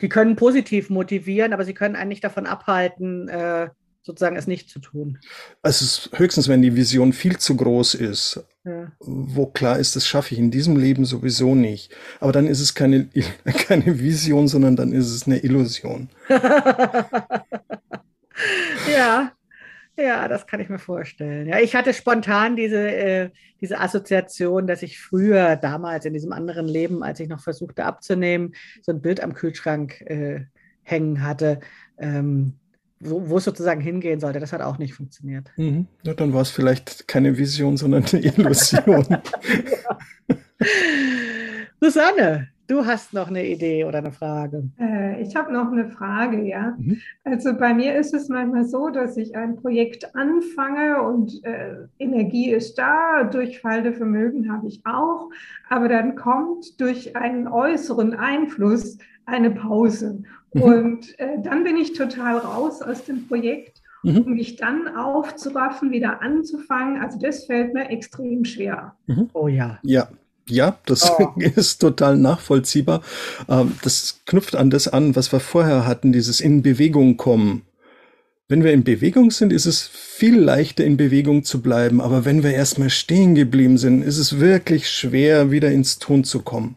Die 0.00 0.08
können 0.08 0.36
positiv 0.36 0.88
motivieren, 0.90 1.52
aber 1.52 1.64
sie 1.64 1.74
können 1.74 1.96
einen 1.96 2.08
nicht 2.08 2.24
davon 2.24 2.46
abhalten, 2.46 3.28
äh, 3.28 3.68
sozusagen 4.02 4.36
es 4.36 4.46
nicht 4.46 4.70
zu 4.70 4.78
tun. 4.78 5.18
Also 5.62 6.10
höchstens, 6.16 6.48
wenn 6.48 6.62
die 6.62 6.74
Vision 6.74 7.12
viel 7.12 7.36
zu 7.36 7.56
groß 7.56 7.94
ist, 7.94 8.42
ja. 8.64 8.90
wo 9.00 9.46
klar 9.46 9.78
ist, 9.78 9.94
das 9.96 10.06
schaffe 10.06 10.34
ich 10.34 10.40
in 10.40 10.50
diesem 10.50 10.76
Leben 10.76 11.04
sowieso 11.04 11.54
nicht. 11.54 11.94
Aber 12.18 12.32
dann 12.32 12.46
ist 12.46 12.60
es 12.60 12.74
keine, 12.74 13.08
keine 13.44 13.98
Vision, 14.00 14.48
sondern 14.48 14.76
dann 14.76 14.92
ist 14.92 15.10
es 15.10 15.26
eine 15.26 15.38
Illusion. 15.38 16.08
ja, 18.90 19.32
ja, 20.00 20.28
das 20.28 20.46
kann 20.46 20.60
ich 20.60 20.68
mir 20.68 20.78
vorstellen. 20.78 21.46
Ja, 21.46 21.58
ich 21.58 21.74
hatte 21.74 21.92
spontan 21.92 22.56
diese, 22.56 22.90
äh, 22.90 23.30
diese 23.60 23.78
Assoziation, 23.78 24.66
dass 24.66 24.82
ich 24.82 25.00
früher, 25.00 25.56
damals 25.56 26.04
in 26.04 26.12
diesem 26.12 26.32
anderen 26.32 26.66
Leben, 26.66 27.02
als 27.02 27.20
ich 27.20 27.28
noch 27.28 27.40
versuchte 27.40 27.84
abzunehmen, 27.84 28.54
so 28.82 28.92
ein 28.92 29.02
Bild 29.02 29.22
am 29.22 29.34
Kühlschrank 29.34 30.00
äh, 30.02 30.46
hängen 30.82 31.22
hatte. 31.22 31.60
Ähm, 31.98 32.54
wo, 33.00 33.28
wo 33.28 33.38
es 33.38 33.44
sozusagen 33.44 33.80
hingehen 33.80 34.20
sollte. 34.20 34.40
Das 34.40 34.52
hat 34.52 34.60
auch 34.60 34.78
nicht 34.78 34.94
funktioniert. 34.94 35.50
Mhm. 35.56 35.86
Ja, 36.02 36.14
dann 36.14 36.32
war 36.32 36.42
es 36.42 36.50
vielleicht 36.50 37.08
keine 37.08 37.36
Vision, 37.38 37.76
sondern 37.76 38.04
eine 38.04 38.22
Illusion. 38.22 39.06
Susanne, 41.80 42.48
du 42.70 42.86
hast 42.86 43.12
noch 43.12 43.28
eine 43.28 43.46
Idee 43.46 43.84
oder 43.84 43.98
eine 43.98 44.12
Frage. 44.12 44.70
Äh, 44.78 45.20
ich 45.22 45.34
habe 45.34 45.52
noch 45.52 45.72
eine 45.72 45.88
Frage, 45.88 46.42
ja. 46.42 46.76
Mhm. 46.78 46.98
Also 47.24 47.56
bei 47.56 47.74
mir 47.74 47.96
ist 47.96 48.14
es 48.14 48.28
manchmal 48.28 48.64
so, 48.64 48.90
dass 48.90 49.16
ich 49.16 49.34
ein 49.36 49.56
Projekt 49.56 50.14
anfange 50.14 51.02
und 51.02 51.44
äh, 51.44 51.86
Energie 51.98 52.50
ist 52.50 52.76
da, 52.78 53.24
durchfallende 53.24 53.92
Vermögen 53.92 54.52
habe 54.52 54.68
ich 54.68 54.80
auch, 54.84 55.30
aber 55.68 55.88
dann 55.88 56.14
kommt 56.14 56.80
durch 56.80 57.16
einen 57.16 57.48
äußeren 57.48 58.14
Einfluss 58.14 58.98
eine 59.26 59.50
Pause. 59.50 60.22
Mhm. 60.52 60.62
Und 60.62 61.18
äh, 61.18 61.40
dann 61.42 61.64
bin 61.64 61.76
ich 61.76 61.94
total 61.94 62.38
raus 62.38 62.82
aus 62.82 63.04
dem 63.04 63.26
Projekt. 63.26 63.82
Mhm. 64.02 64.22
Um 64.22 64.32
mich 64.32 64.56
dann 64.56 64.96
aufzuraffen, 64.96 65.90
wieder 65.90 66.22
anzufangen, 66.22 67.02
also 67.02 67.18
das 67.18 67.44
fällt 67.44 67.74
mir 67.74 67.90
extrem 67.90 68.46
schwer. 68.46 68.96
Mhm. 69.06 69.28
Oh 69.34 69.46
ja. 69.46 69.78
Ja, 69.82 70.08
ja, 70.50 70.78
das 70.86 71.10
oh. 71.10 71.32
ist 71.38 71.78
total 71.78 72.16
nachvollziehbar. 72.16 73.02
Ähm, 73.48 73.72
das 73.82 74.20
knüpft 74.26 74.56
an 74.56 74.70
das 74.70 74.88
an, 74.88 75.16
was 75.16 75.32
wir 75.32 75.40
vorher 75.40 75.86
hatten, 75.86 76.12
dieses 76.12 76.40
in 76.40 76.62
Bewegung 76.62 77.16
kommen. 77.16 77.62
Wenn 78.48 78.64
wir 78.64 78.72
in 78.72 78.82
Bewegung 78.82 79.30
sind, 79.30 79.52
ist 79.52 79.66
es 79.66 79.86
viel 79.86 80.36
leichter 80.36 80.84
in 80.84 80.96
Bewegung 80.96 81.44
zu 81.44 81.62
bleiben. 81.62 82.00
Aber 82.00 82.24
wenn 82.24 82.42
wir 82.42 82.52
erstmal 82.52 82.90
stehen 82.90 83.36
geblieben 83.36 83.78
sind, 83.78 84.02
ist 84.02 84.18
es 84.18 84.40
wirklich 84.40 84.90
schwer, 84.90 85.52
wieder 85.52 85.70
ins 85.70 86.00
Tun 86.00 86.24
zu 86.24 86.40
kommen. 86.40 86.74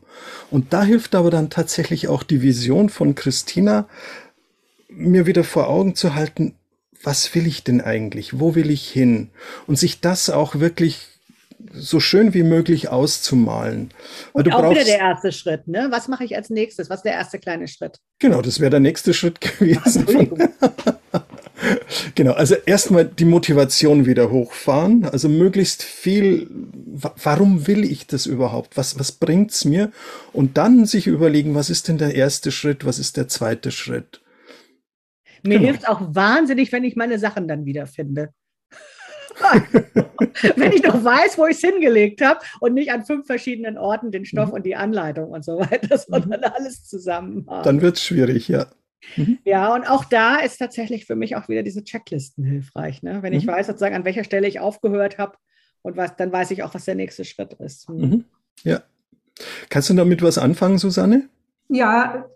Und 0.51 0.71
da 0.71 0.84
hilft 0.84 1.15
aber 1.15 1.32
dann 1.32 1.49
tatsächlich 1.49 2.07
auch 2.07 2.21
die 2.21 2.43
Vision 2.43 2.89
von 2.89 3.15
Christina, 3.15 3.88
mir 4.88 5.26
wieder 5.26 5.43
vor 5.43 5.67
Augen 5.67 5.95
zu 5.95 6.13
halten, 6.13 6.53
was 7.01 7.34
will 7.36 7.47
ich 7.47 7.63
denn 7.63 7.82
eigentlich? 7.82 8.39
Wo 8.39 8.53
will 8.53 8.69
ich 8.69 8.88
hin? 8.88 9.30
Und 9.65 9.78
sich 9.78 9.99
das 9.99 10.30
auch 10.30 10.59
wirklich 10.59 11.07
so 11.72 11.99
schön 11.99 12.34
wie 12.34 12.43
möglich 12.43 12.89
auszumalen. 12.89 13.91
Und 14.34 14.51
auch 14.51 14.61
brauchst, 14.61 14.82
wieder 14.82 14.86
der 14.86 14.99
erste 14.99 15.32
Schritt, 15.32 15.68
ne? 15.68 15.88
Was 15.91 16.07
mache 16.07 16.24
ich 16.24 16.36
als 16.36 16.49
nächstes? 16.49 16.89
Was 16.89 16.97
ist 16.97 17.03
der 17.03 17.14
erste 17.14 17.39
kleine 17.39 17.68
Schritt? 17.68 17.97
Genau, 18.20 18.41
das 18.41 18.59
wäre 18.59 18.72
der 18.72 18.80
nächste 18.80 19.14
Schritt 19.14 19.39
gewesen. 19.41 20.05
genau, 22.16 22.34
also 22.34 22.55
erstmal 22.66 23.05
die 23.05 23.26
Motivation 23.26 24.05
wieder 24.05 24.32
hochfahren, 24.32 25.05
also 25.05 25.30
möglichst 25.30 25.84
viel, 25.84 26.49
warum 26.51 27.68
will 27.68 27.84
ich 27.84 28.07
das 28.07 28.26
überhaupt? 28.26 28.78
Was, 28.78 28.99
was 28.99 29.11
bringt's 29.11 29.66
mir? 29.66 29.91
Und 30.32 30.57
dann 30.57 30.86
sich 30.86 31.07
überlegen, 31.07 31.55
was 31.55 31.70
ist 31.70 31.88
denn 31.88 31.97
der 31.97 32.16
erste 32.16 32.51
Schritt, 32.51 32.86
was 32.86 32.99
ist 32.99 33.18
der 33.18 33.28
zweite 33.28 33.72
Schritt? 33.72 34.22
Mir 35.43 35.59
genau. 35.59 35.72
hilft 35.72 35.89
auch 35.89 36.16
wahnsinnig, 36.16 36.72
wenn 36.72 36.84
ich 36.84 36.95
meine 36.95 37.20
Sachen 37.20 37.47
dann 37.47 37.66
wiederfinde. 37.66 38.34
wenn 40.55 40.71
ich 40.71 40.84
noch 40.84 41.03
weiß, 41.03 41.38
wo 41.38 41.45
ich 41.45 41.57
es 41.57 41.61
hingelegt 41.61 42.21
habe 42.21 42.39
und 42.59 42.73
nicht 42.73 42.91
an 42.91 43.05
fünf 43.05 43.25
verschiedenen 43.25 43.77
Orten 43.77 44.11
den 44.11 44.25
Stoff 44.25 44.49
mhm. 44.49 44.55
und 44.55 44.65
die 44.65 44.75
Anleitung 44.75 45.31
und 45.31 45.43
so 45.43 45.59
weiter, 45.59 45.97
sondern 45.97 46.41
mhm. 46.41 46.53
alles 46.55 46.86
zusammen 46.86 47.45
haben. 47.47 47.63
Dann 47.63 47.81
wird 47.81 47.97
es 47.97 48.03
schwierig, 48.03 48.47
ja. 48.47 48.67
Mhm. 49.17 49.39
Ja, 49.43 49.73
und 49.73 49.89
auch 49.89 50.05
da 50.05 50.38
ist 50.38 50.57
tatsächlich 50.57 51.05
für 51.05 51.15
mich 51.15 51.36
auch 51.36 51.49
wieder 51.49 51.63
diese 51.63 51.84
Checklisten 51.84 52.43
hilfreich. 52.43 53.03
Ne? 53.03 53.21
Wenn 53.21 53.34
mhm. 53.34 53.39
ich 53.39 53.47
weiß, 53.47 53.67
sozusagen, 53.67 53.95
an 53.95 54.05
welcher 54.05 54.23
Stelle 54.23 54.47
ich 54.47 54.59
aufgehört 54.59 55.17
habe 55.17 55.38
und 55.81 55.97
was, 55.97 56.15
dann 56.15 56.31
weiß 56.31 56.51
ich 56.51 56.63
auch, 56.63 56.73
was 56.73 56.86
der 56.86 56.95
nächste 56.95 57.25
Schritt 57.25 57.53
ist. 57.53 57.89
Mhm. 57.89 57.99
mhm. 57.99 58.25
Ja. 58.63 58.81
Kannst 59.69 59.89
du 59.89 59.95
damit 59.95 60.21
was 60.21 60.38
anfangen, 60.38 60.77
Susanne? 60.77 61.27
Ja, 61.67 62.29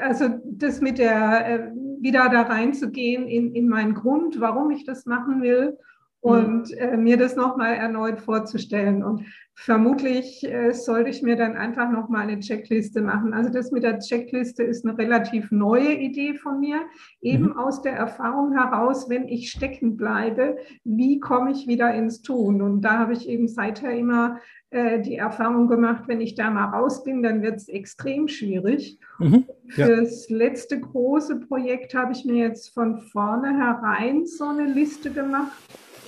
also 0.00 0.28
das 0.44 0.80
mit 0.80 0.98
der, 0.98 1.46
äh, 1.46 1.70
wieder 2.00 2.28
da 2.30 2.42
reinzugehen 2.42 3.28
in, 3.28 3.54
in 3.54 3.68
meinen 3.68 3.94
Grund, 3.94 4.40
warum 4.40 4.72
ich 4.72 4.84
das 4.84 5.06
machen 5.06 5.40
will 5.40 5.78
und 6.26 6.72
äh, 6.72 6.96
mir 6.96 7.16
das 7.16 7.36
nochmal 7.36 7.74
erneut 7.74 8.20
vorzustellen. 8.20 9.04
Und 9.04 9.24
vermutlich 9.54 10.42
äh, 10.42 10.72
sollte 10.72 11.08
ich 11.08 11.22
mir 11.22 11.36
dann 11.36 11.56
einfach 11.56 11.88
nochmal 11.88 12.22
eine 12.22 12.40
Checkliste 12.40 13.00
machen. 13.00 13.32
Also 13.32 13.50
das 13.50 13.70
mit 13.70 13.84
der 13.84 14.00
Checkliste 14.00 14.64
ist 14.64 14.84
eine 14.84 14.98
relativ 14.98 15.52
neue 15.52 15.94
Idee 15.94 16.34
von 16.34 16.58
mir, 16.58 16.80
eben 17.20 17.50
mhm. 17.50 17.58
aus 17.58 17.80
der 17.80 17.92
Erfahrung 17.92 18.52
heraus, 18.54 19.08
wenn 19.08 19.28
ich 19.28 19.52
stecken 19.52 19.96
bleibe, 19.96 20.56
wie 20.82 21.20
komme 21.20 21.52
ich 21.52 21.68
wieder 21.68 21.94
ins 21.94 22.22
Tun? 22.22 22.60
Und 22.60 22.80
da 22.80 22.98
habe 22.98 23.12
ich 23.12 23.28
eben 23.28 23.46
seither 23.46 23.92
immer 23.92 24.40
äh, 24.70 25.00
die 25.00 25.14
Erfahrung 25.14 25.68
gemacht, 25.68 26.08
wenn 26.08 26.20
ich 26.20 26.34
da 26.34 26.50
mal 26.50 26.70
raus 26.70 27.04
bin, 27.04 27.22
dann 27.22 27.40
wird 27.40 27.54
es 27.54 27.68
extrem 27.68 28.26
schwierig. 28.26 28.98
Mhm. 29.20 29.44
Ja. 29.76 29.86
Fürs 29.86 30.28
letzte 30.28 30.80
große 30.80 31.38
Projekt 31.38 31.94
habe 31.94 32.10
ich 32.10 32.24
mir 32.24 32.48
jetzt 32.48 32.74
von 32.74 32.98
vornherein 32.98 34.26
so 34.26 34.46
eine 34.46 34.64
Liste 34.64 35.12
gemacht 35.12 35.52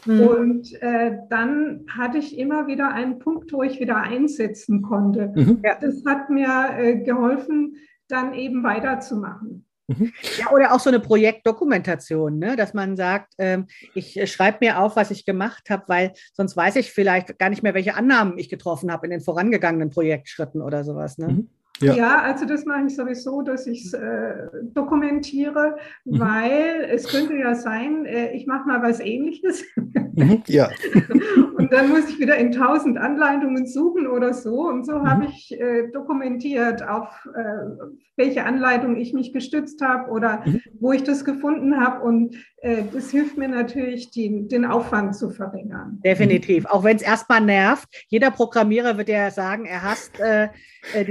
Mhm. 0.09 0.21
Und 0.27 0.83
äh, 0.83 1.19
dann 1.29 1.85
hatte 1.89 2.19
ich 2.19 2.39
immer 2.39 2.67
wieder 2.67 2.91
einen 2.93 3.19
Punkt, 3.19 3.53
wo 3.53 3.63
ich 3.63 3.79
wieder 3.79 3.99
einsetzen 3.99 4.83
konnte. 4.83 5.33
Mhm. 5.35 5.63
Das 5.63 6.03
hat 6.07 6.31
mir 6.31 6.71
äh, 6.79 6.97
geholfen, 6.97 7.77
dann 8.09 8.33
eben 8.33 8.63
weiterzumachen. 8.63 9.67
Mhm. 9.89 10.13
Ja, 10.39 10.51
oder 10.51 10.75
auch 10.75 10.81
so 10.81 10.91
eine 10.91 11.01
Projektdokumentation, 11.01 12.39
ne? 12.39 12.57
dass 12.57 12.75
man 12.75 12.97
sagt, 12.97 13.35
ähm, 13.39 13.67
ich 13.95 14.19
äh, 14.19 14.27
schreibe 14.27 14.59
mir 14.63 14.81
auf, 14.81 14.97
was 14.97 15.11
ich 15.11 15.25
gemacht 15.25 15.71
habe, 15.71 15.85
weil 15.89 16.13
sonst 16.33 16.57
weiß 16.57 16.77
ich 16.77 16.91
vielleicht 16.91 17.39
gar 17.39 17.51
nicht 17.51 17.63
mehr, 17.63 17.75
welche 17.75 17.95
Annahmen 17.95 18.39
ich 18.39 18.49
getroffen 18.49 18.91
habe 18.91 19.07
in 19.07 19.11
den 19.11 19.21
vorangegangenen 19.21 19.91
Projektschritten 19.91 20.61
oder 20.63 20.85
sowas. 20.85 21.19
Ne? 21.19 21.29
Mhm. 21.29 21.49
Ja. 21.81 21.95
ja. 21.95 22.23
also 22.23 22.45
das 22.45 22.65
mache 22.65 22.87
ich 22.87 22.97
sowieso, 22.97 23.43
dass 23.43 23.67
ich 23.67 23.87
es 23.87 23.95
äh, 23.95 24.49
dokumentiere, 24.63 25.77
mhm. 26.05 26.21
weil 26.21 26.89
es 26.91 27.09
könnte 27.09 27.37
ja 27.37 27.55
sein, 27.55 28.05
äh, 28.05 28.33
ich 28.33 28.47
mache 28.47 28.67
mal 28.67 28.83
was 28.83 29.01
Ähnliches. 29.01 29.65
Mhm, 29.77 30.43
ja. 30.47 30.69
und 31.57 31.73
dann 31.73 31.89
muss 31.89 32.09
ich 32.09 32.19
wieder 32.19 32.37
in 32.37 32.53
tausend 32.53 32.99
Anleitungen 32.99 33.67
suchen 33.67 34.07
oder 34.07 34.35
so. 34.35 34.69
Und 34.69 34.85
so 34.85 34.99
mhm. 34.99 35.09
habe 35.09 35.27
ich 35.27 35.53
äh, 35.53 35.89
dokumentiert, 35.93 36.87
auf 36.87 37.09
äh, 37.35 37.87
welche 38.17 38.45
Anleitung 38.45 38.97
ich 38.97 39.13
mich 39.13 39.33
gestützt 39.33 39.81
habe 39.81 40.11
oder 40.11 40.43
mhm. 40.45 40.61
wo 40.81 40.93
ich 40.93 41.05
das 41.05 41.25
gefunden 41.25 41.81
habe. 41.81 42.05
Und 42.05 42.37
äh, 42.63 42.83
das 42.93 43.11
hilft 43.11 43.39
mir 43.39 43.49
natürlich, 43.49 44.11
die, 44.11 44.49
den 44.49 44.65
Aufwand 44.65 45.15
zu 45.15 45.31
verringern. 45.31 46.01
Definitiv, 46.05 46.67
auch 46.67 46.83
wenn 46.83 46.97
es 46.97 47.03
erstmal 47.03 47.41
nervt. 47.41 47.89
Jeder 48.09 48.31
Programmierer 48.31 48.99
wird 48.99 49.09
ja 49.09 49.31
sagen, 49.31 49.65
er 49.65 49.83
hasst 49.83 50.19
äh, 50.19 50.49
äh, 50.95 51.05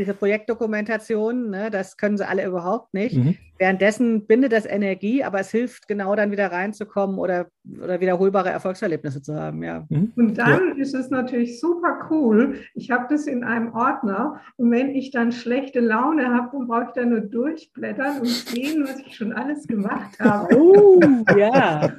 diese 0.58 0.68
Projektdokumentation. 0.68 1.50
Ne? 1.50 1.70
Das 1.72 1.98
können 1.98 2.18
sie 2.18 2.28
alle 2.28 2.46
überhaupt 2.46 2.94
nicht. 2.94 3.16
Mhm. 3.16 3.38
Währenddessen 3.60 4.28
bindet 4.28 4.52
das 4.52 4.68
Energie, 4.68 5.24
aber 5.24 5.40
es 5.40 5.50
hilft 5.50 5.88
genau 5.88 6.16
dann 6.16 6.32
wieder 6.32 6.52
reinzukommen 6.52 7.18
oder, 7.18 7.48
oder 7.82 8.00
wiederholbare 8.00 8.50
Erfolgserlebnisse 8.50 9.22
zu 9.24 9.36
haben. 9.36 9.64
Ja. 9.64 9.86
Mhm. 9.90 10.12
Und 10.16 10.38
dann 10.38 10.76
ja. 10.78 10.82
ist 10.82 10.94
es 10.94 11.10
natürlich 11.10 11.60
super 11.60 12.08
cool. 12.12 12.60
Ich 12.76 12.92
habe 12.92 13.08
das 13.10 13.26
in 13.26 13.44
einem 13.44 13.74
Ordner 13.74 14.42
und 14.58 14.70
wenn 14.70 14.90
ich 14.90 15.10
dann 15.10 15.32
schlechte 15.32 15.80
Laune 15.80 16.32
habe, 16.32 16.50
dann 16.52 16.68
brauche 16.68 16.84
ich 16.84 16.92
da 16.94 17.04
nur 17.04 17.22
durchblättern 17.22 18.20
und 18.20 18.28
sehen, 18.28 18.84
was 18.84 19.00
ich 19.00 19.16
schon 19.16 19.34
alles 19.34 19.66
gemacht 19.68 20.20
habe. 20.20 20.56
Oh, 20.56 21.00
ja. 21.36 21.94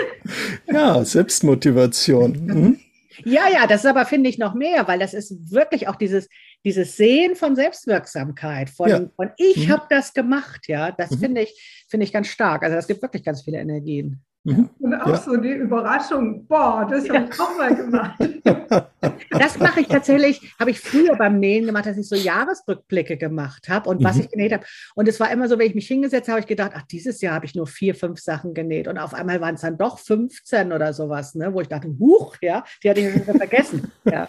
ja, 0.66 1.04
Selbstmotivation. 1.04 2.32
Mhm. 2.44 2.78
Ja, 3.24 3.48
ja, 3.48 3.66
das 3.66 3.84
ist 3.84 3.90
aber, 3.90 4.04
finde 4.06 4.30
ich, 4.30 4.38
noch 4.38 4.54
mehr, 4.54 4.86
weil 4.88 4.98
das 4.98 5.14
ist 5.14 5.52
wirklich 5.52 5.88
auch 5.88 5.96
dieses, 5.96 6.28
dieses 6.64 6.96
Sehen 6.96 7.36
von 7.36 7.56
Selbstwirksamkeit, 7.56 8.70
von, 8.70 8.88
ja. 8.88 9.10
von 9.16 9.30
ich 9.36 9.68
mhm. 9.68 9.72
habe 9.72 9.86
das 9.90 10.14
gemacht, 10.14 10.68
ja, 10.68 10.92
das 10.92 11.10
mhm. 11.12 11.18
finde 11.18 11.42
ich, 11.42 11.86
finde 11.88 12.04
ich 12.04 12.12
ganz 12.12 12.28
stark. 12.28 12.62
Also 12.62 12.76
das 12.76 12.86
gibt 12.86 13.02
wirklich 13.02 13.24
ganz 13.24 13.42
viele 13.42 13.58
Energien. 13.58 14.24
Mhm. 14.48 14.70
Und 14.78 14.94
auch 14.94 15.08
ja. 15.08 15.16
so 15.18 15.36
die 15.36 15.52
Überraschung, 15.52 16.46
boah, 16.46 16.86
das 16.90 17.06
ja. 17.06 17.14
habe 17.14 17.28
ich 17.30 17.40
auch 17.40 17.56
mal 17.56 17.74
gemacht. 17.74 18.18
Das 19.30 19.58
mache 19.58 19.80
ich 19.80 19.88
tatsächlich, 19.88 20.54
habe 20.58 20.70
ich 20.70 20.80
früher 20.80 21.14
beim 21.16 21.38
Nähen 21.38 21.66
gemacht, 21.66 21.86
dass 21.86 21.96
ich 21.96 22.08
so 22.08 22.16
Jahresrückblicke 22.16 23.16
gemacht 23.16 23.68
habe 23.68 23.88
und 23.88 24.00
mhm. 24.00 24.04
was 24.04 24.18
ich 24.18 24.30
genäht 24.30 24.52
habe. 24.52 24.64
Und 24.94 25.06
es 25.06 25.20
war 25.20 25.30
immer 25.30 25.48
so, 25.48 25.58
wenn 25.58 25.66
ich 25.66 25.74
mich 25.74 25.86
hingesetzt 25.86 26.28
habe, 26.28 26.36
habe 26.36 26.40
ich 26.40 26.46
gedacht, 26.46 26.72
ach, 26.74 26.82
dieses 26.82 27.20
Jahr 27.20 27.34
habe 27.34 27.46
ich 27.46 27.54
nur 27.54 27.66
vier, 27.66 27.94
fünf 27.94 28.20
Sachen 28.20 28.54
genäht. 28.54 28.88
Und 28.88 28.98
auf 28.98 29.14
einmal 29.14 29.40
waren 29.40 29.54
es 29.54 29.60
dann 29.60 29.78
doch 29.78 29.98
15 29.98 30.72
oder 30.72 30.92
sowas, 30.92 31.34
ne, 31.34 31.52
wo 31.52 31.60
ich 31.60 31.68
dachte, 31.68 31.88
huch, 31.98 32.36
ja, 32.40 32.64
die 32.82 32.90
hatte 32.90 33.00
ich 33.00 33.24
schon 33.24 33.36
vergessen. 33.36 33.92
Ja. 34.04 34.28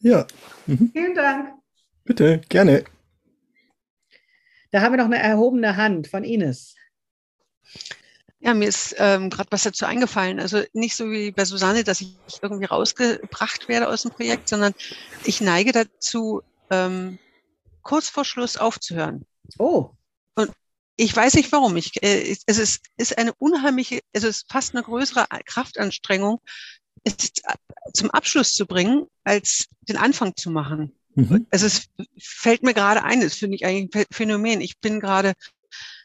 ja. 0.00 0.26
Mhm. 0.66 0.90
Vielen 0.92 1.14
Dank. 1.14 1.54
Bitte, 2.04 2.40
gerne. 2.48 2.84
Da 4.70 4.82
haben 4.82 4.92
wir 4.92 4.98
noch 4.98 5.06
eine 5.06 5.18
erhobene 5.18 5.76
Hand 5.76 6.06
von 6.06 6.24
Ines. 6.24 6.76
Ja, 8.42 8.54
mir 8.54 8.68
ist 8.68 8.94
ähm, 8.98 9.28
gerade 9.28 9.50
was 9.52 9.64
dazu 9.64 9.84
eingefallen. 9.84 10.40
Also 10.40 10.62
nicht 10.72 10.96
so 10.96 11.10
wie 11.10 11.30
bei 11.30 11.44
Susanne, 11.44 11.84
dass 11.84 12.00
ich 12.00 12.16
irgendwie 12.40 12.64
rausgebracht 12.64 13.68
werde 13.68 13.88
aus 13.88 14.02
dem 14.02 14.12
Projekt, 14.12 14.48
sondern 14.48 14.74
ich 15.24 15.42
neige 15.42 15.72
dazu, 15.72 16.42
ähm, 16.70 17.18
kurz 17.82 18.08
vor 18.08 18.24
Schluss 18.24 18.56
aufzuhören. 18.56 19.26
Oh. 19.58 19.90
Und 20.36 20.50
ich 20.96 21.14
weiß 21.14 21.34
nicht 21.34 21.52
warum. 21.52 21.76
Ich, 21.76 22.02
äh, 22.02 22.34
es 22.46 22.58
ist, 22.58 22.86
ist 22.96 23.18
eine 23.18 23.34
unheimliche, 23.34 24.00
es 24.12 24.24
ist 24.24 24.50
fast 24.50 24.74
eine 24.74 24.84
größere 24.84 25.26
Kraftanstrengung, 25.44 26.40
es 27.04 27.14
zum 27.92 28.10
Abschluss 28.10 28.54
zu 28.54 28.66
bringen, 28.66 29.06
als 29.24 29.66
den 29.82 29.96
Anfang 29.96 30.34
zu 30.36 30.50
machen. 30.50 30.94
Mhm. 31.14 31.46
Also 31.50 31.66
es 31.66 31.88
fällt 32.18 32.62
mir 32.62 32.74
gerade 32.74 33.02
ein, 33.02 33.20
das 33.20 33.34
finde 33.34 33.56
ich 33.56 33.66
eigentlich 33.66 33.94
ein 33.94 34.04
Phänomen. 34.10 34.60
Ich 34.60 34.78
bin 34.78 35.00
gerade 35.00 35.34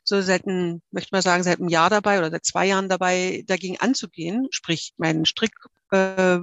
so 0.06 0.22
seit 0.22 0.46
ein, 0.46 0.82
möchte 0.92 1.14
mal 1.14 1.22
sagen, 1.22 1.44
seit 1.44 1.60
einem 1.60 1.70
Jahr 1.70 1.90
dabei 1.90 2.20
oder 2.20 2.32
seit 2.32 2.46
zwei 2.46 2.68
Jahren 2.68 2.90
dabei, 2.90 3.44
dagegen 3.48 3.80
anzugehen, 3.80 4.48
sprich 4.52 4.94
meinen 4.98 5.26
Stricktopf 5.26 5.74
äh, 5.92 6.40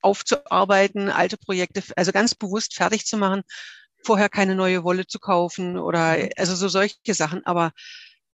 aufzuarbeiten, 0.00 1.10
alte 1.10 1.36
Projekte, 1.36 1.82
also 1.96 2.12
ganz 2.12 2.34
bewusst 2.34 2.74
fertig 2.74 3.04
zu 3.04 3.16
machen, 3.16 3.42
vorher 4.04 4.28
keine 4.28 4.54
neue 4.54 4.84
Wolle 4.84 5.06
zu 5.06 5.18
kaufen 5.18 5.76
oder 5.78 6.16
mhm. 6.16 6.30
also 6.36 6.54
so 6.54 6.68
solche 6.68 7.14
Sachen. 7.14 7.44
Aber 7.44 7.72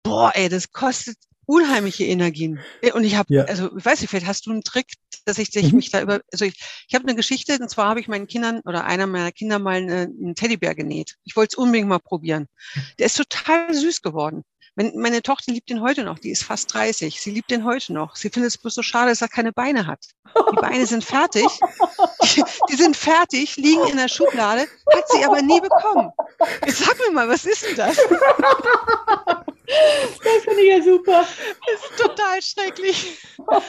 boah, 0.03 0.33
ey, 0.35 0.49
das 0.49 0.71
kostet 0.71 1.19
unheimliche 1.47 2.05
Energien. 2.05 2.61
Äh, 2.83 2.93
und 2.93 3.05
ich 3.05 3.17
habe, 3.17 3.33
ja. 3.33 3.45
also 3.45 3.77
ich 3.77 3.85
weiß 3.85 4.01
nicht, 4.01 4.11
vielleicht 4.11 4.27
hast 4.27 4.47
du 4.47 4.51
einen 4.51 4.63
Trick, 4.63 4.93
dass 5.25 5.39
ich, 5.39 5.55
ich 5.57 5.71
mhm. 5.71 5.77
mich 5.77 5.91
da 5.91 6.03
über, 6.03 6.21
also 6.33 6.45
ich, 6.45 6.55
ich 6.89 6.95
habe 6.95 7.05
eine 7.05 7.17
Geschichte, 7.17 7.59
und 7.61 7.69
zwar 7.69 7.89
habe 7.89 8.01
ich 8.01 8.09
meinen 8.09 8.27
Kindern 8.27 8.61
oder 8.65 8.85
einer 8.85 9.07
meiner 9.07 9.33
Kinder 9.33 9.59
mal 9.59 9.77
eine, 9.77 10.03
einen 10.03 10.35
Teddybär 10.35 10.75
genäht. 10.75 11.17
Ich 11.25 11.37
wollte 11.37 11.55
es 11.55 11.59
unbedingt 11.59 11.89
mal 11.89 11.99
probieren. 11.99 12.47
Der 12.99 13.07
ist 13.07 13.17
total 13.17 13.73
süß 13.73 14.03
geworden. 14.03 14.43
Meine 14.79 15.23
Tochter 15.23 15.53
liebt 15.53 15.71
ihn 15.71 15.81
heute 15.81 16.05
noch, 16.05 16.19
die 16.19 16.31
ist 16.31 16.45
fast 16.45 16.75
30. 16.75 17.19
Sie 17.19 17.31
liebt 17.31 17.51
ihn 17.51 17.65
heute 17.65 17.95
noch. 17.95 18.15
Sie 18.15 18.29
findet 18.29 18.51
es 18.51 18.59
bloß 18.59 18.75
so 18.75 18.83
schade, 18.83 19.09
dass 19.09 19.23
er 19.23 19.29
keine 19.29 19.51
Beine 19.51 19.87
hat. 19.87 20.05
Die 20.53 20.57
Beine 20.57 20.85
sind 20.85 21.03
fertig. 21.03 21.47
Die, 22.23 22.45
die 22.71 22.77
sind 22.77 22.95
fertig, 22.95 23.57
liegen 23.57 23.87
in 23.87 23.97
der 23.97 24.09
Schublade, 24.09 24.67
hat 24.95 25.09
sie 25.09 25.25
aber 25.25 25.41
nie 25.41 25.63
bekommen. 25.63 26.11
Jetzt 26.67 26.85
sag 26.85 26.99
mir 26.99 27.11
mal, 27.11 27.27
was 27.27 27.47
ist 27.47 27.65
denn 27.65 27.77
das? 27.77 27.97
Das 29.67 30.45
finde 30.45 30.63
ich 30.63 30.69
ja 30.69 30.83
super. 30.83 31.27
Das 31.67 31.91
ist 31.91 31.99
total 31.99 32.43
schrecklich. 32.43 33.19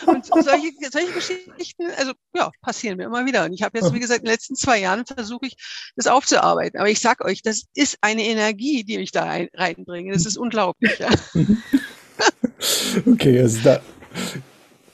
Und 0.05 0.25
solche, 0.25 0.71
solche 0.91 1.11
Geschichten, 1.11 1.85
also 1.97 2.13
ja, 2.35 2.51
passieren 2.61 2.97
mir 2.97 3.05
immer 3.05 3.25
wieder. 3.25 3.45
Und 3.45 3.53
ich 3.53 3.63
habe 3.63 3.77
jetzt, 3.79 3.93
wie 3.93 3.99
gesagt, 3.99 4.19
in 4.19 4.25
den 4.25 4.33
letzten 4.33 4.55
zwei 4.55 4.79
Jahren 4.79 5.05
versuche 5.05 5.47
ich, 5.47 5.55
das 5.95 6.07
aufzuarbeiten. 6.07 6.79
Aber 6.79 6.89
ich 6.89 6.99
sag 6.99 7.23
euch, 7.23 7.41
das 7.41 7.63
ist 7.73 7.97
eine 8.01 8.23
Energie, 8.23 8.83
die 8.83 8.97
mich 8.97 9.11
da 9.11 9.23
ein, 9.23 9.49
reinbringt. 9.53 10.13
Das 10.13 10.25
ist 10.25 10.37
unglaublich. 10.37 10.97
Ja. 10.99 11.09
Okay, 13.05 13.39
also 13.39 13.59
da 13.63 13.81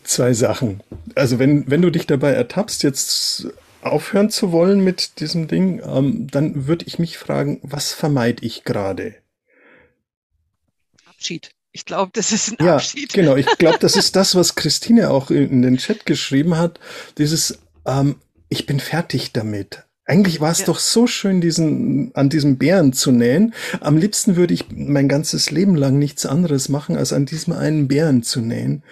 zwei 0.03 0.33
Sachen. 0.33 0.81
Also 1.15 1.39
wenn, 1.39 1.69
wenn 1.69 1.81
du 1.81 1.89
dich 1.89 2.07
dabei 2.07 2.31
ertappst, 2.31 2.83
jetzt 2.83 3.47
aufhören 3.81 4.29
zu 4.29 4.51
wollen 4.51 4.83
mit 4.83 5.19
diesem 5.19 5.47
Ding, 5.47 5.81
ähm, 5.85 6.27
dann 6.29 6.67
würde 6.67 6.85
ich 6.85 6.99
mich 6.99 7.17
fragen, 7.17 7.59
was 7.63 7.93
vermeide 7.93 8.45
ich 8.45 8.63
gerade? 8.63 9.15
Abschied. 11.23 11.51
Ich 11.71 11.85
glaube, 11.85 12.11
das 12.13 12.33
ist 12.33 12.59
ein 12.59 12.65
ja, 12.65 12.75
Abschied. 12.75 13.13
Genau, 13.13 13.37
ich 13.37 13.45
glaube, 13.57 13.79
das 13.79 13.95
ist 13.95 14.13
das, 14.17 14.35
was 14.35 14.55
Christine 14.55 15.09
auch 15.09 15.31
in 15.31 15.61
den 15.61 15.77
Chat 15.77 16.05
geschrieben 16.05 16.57
hat. 16.57 16.81
Dieses, 17.17 17.59
ähm, 17.85 18.17
ich 18.49 18.65
bin 18.65 18.81
fertig 18.81 19.31
damit. 19.31 19.83
Eigentlich 20.03 20.41
war 20.41 20.51
es 20.51 20.59
ja. 20.59 20.65
doch 20.65 20.79
so 20.79 21.07
schön, 21.07 21.39
diesen, 21.39 22.13
an 22.13 22.29
diesem 22.29 22.57
Bären 22.57 22.91
zu 22.91 23.13
nähen. 23.13 23.53
Am 23.79 23.95
liebsten 23.95 24.35
würde 24.35 24.53
ich 24.53 24.65
mein 24.69 25.07
ganzes 25.07 25.49
Leben 25.49 25.75
lang 25.75 25.97
nichts 25.97 26.25
anderes 26.25 26.67
machen, 26.67 26.97
als 26.97 27.13
an 27.13 27.25
diesem 27.25 27.53
einen 27.53 27.87
Bären 27.87 28.21
zu 28.21 28.41
nähen. 28.41 28.83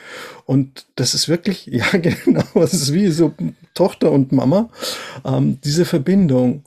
Und 0.45 0.85
das 0.95 1.13
ist 1.13 1.27
wirklich, 1.27 1.65
ja, 1.65 1.85
genau, 1.91 2.45
es 2.55 2.73
ist 2.73 2.93
wie 2.93 3.11
so 3.11 3.33
Tochter 3.73 4.09
und 4.09 4.31
Mama. 4.31 4.69
Ähm, 5.25 5.59
diese 5.65 5.83
Verbindung. 5.83 6.63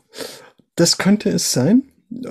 Das 0.77 0.99
könnte 0.99 1.31
es 1.31 1.53
sein. 1.53 1.85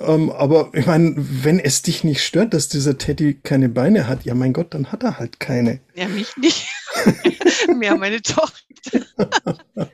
Ähm, 0.05 0.31
aber 0.31 0.69
ich 0.73 0.85
meine, 0.85 1.13
wenn 1.17 1.59
es 1.59 1.81
dich 1.81 2.03
nicht 2.03 2.23
stört, 2.23 2.53
dass 2.53 2.69
dieser 2.69 2.97
Teddy 2.97 3.35
keine 3.43 3.69
Beine 3.69 4.07
hat, 4.07 4.23
ja 4.23 4.33
mein 4.33 4.53
Gott, 4.53 4.73
dann 4.73 4.91
hat 4.91 5.03
er 5.03 5.19
halt 5.19 5.39
keine. 5.39 5.79
Ja, 5.95 6.07
mich 6.07 6.35
nicht. 6.37 6.67
Mehr 7.75 7.95
meine 7.95 8.21
Tochter. 8.21 8.59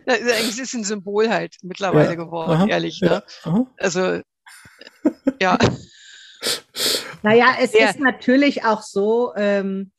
das 0.06 0.60
ist 0.60 0.74
ein 0.74 0.84
Symbol 0.84 1.30
halt 1.30 1.58
mittlerweile 1.62 2.10
ja, 2.10 2.16
geworden, 2.16 2.52
aha, 2.52 2.68
ehrlich. 2.68 3.02
Ne? 3.02 3.24
Ja, 3.46 3.68
also, 3.78 4.22
ja. 5.42 5.58
Naja, 7.22 7.56
es 7.62 7.74
ja. 7.74 7.90
ist 7.90 8.00
natürlich 8.00 8.64
auch 8.64 8.82
so, 8.82 9.34
ähm, 9.36 9.92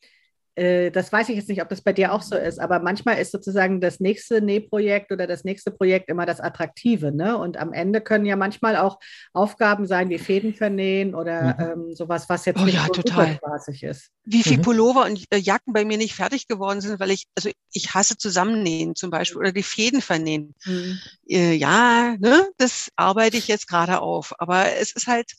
das 0.91 1.11
weiß 1.11 1.29
ich 1.29 1.37
jetzt 1.37 1.49
nicht, 1.49 1.61
ob 1.61 1.69
das 1.69 1.81
bei 1.81 1.93
dir 1.93 2.13
auch 2.13 2.21
so 2.21 2.35
ist, 2.35 2.59
aber 2.59 2.79
manchmal 2.79 3.17
ist 3.17 3.31
sozusagen 3.31 3.81
das 3.81 3.99
nächste 3.99 4.41
Nähprojekt 4.41 5.11
oder 5.11 5.25
das 5.25 5.43
nächste 5.43 5.71
Projekt 5.71 6.09
immer 6.09 6.25
das 6.25 6.39
Attraktive. 6.39 7.11
Ne? 7.11 7.37
Und 7.37 7.57
am 7.57 7.73
Ende 7.73 8.01
können 8.01 8.25
ja 8.25 8.35
manchmal 8.35 8.77
auch 8.77 8.99
Aufgaben 9.33 9.87
sein 9.87 10.09
wie 10.09 10.19
Fäden 10.19 10.53
vernähen 10.53 11.15
oder 11.15 11.55
mhm. 11.57 11.87
ähm, 11.89 11.95
sowas, 11.95 12.29
was 12.29 12.45
jetzt 12.45 12.59
oh, 12.59 12.65
nicht 12.65 12.75
ja, 12.75 12.85
so 12.85 13.01
total. 13.01 13.39
ist. 13.81 14.09
Wie 14.23 14.43
viel 14.43 14.57
mhm. 14.57 14.61
Pullover 14.61 15.05
und 15.05 15.23
äh, 15.31 15.37
Jacken 15.37 15.73
bei 15.73 15.85
mir 15.85 15.97
nicht 15.97 16.15
fertig 16.15 16.47
geworden 16.47 16.81
sind, 16.81 16.99
weil 16.99 17.11
ich, 17.11 17.25
also 17.35 17.49
ich 17.73 17.93
hasse 17.93 18.17
Zusammennähen 18.17 18.95
zum 18.95 19.09
Beispiel 19.09 19.39
oder 19.39 19.51
die 19.51 19.63
Fäden 19.63 20.01
vernähen. 20.01 20.53
Mhm. 20.65 20.99
Äh, 21.27 21.53
ja, 21.53 22.15
ne, 22.19 22.47
das 22.57 22.89
arbeite 22.95 23.37
ich 23.37 23.47
jetzt 23.47 23.67
gerade 23.67 24.01
auf. 24.01 24.33
Aber 24.37 24.75
es 24.75 24.91
ist 24.91 25.07
halt, 25.07 25.31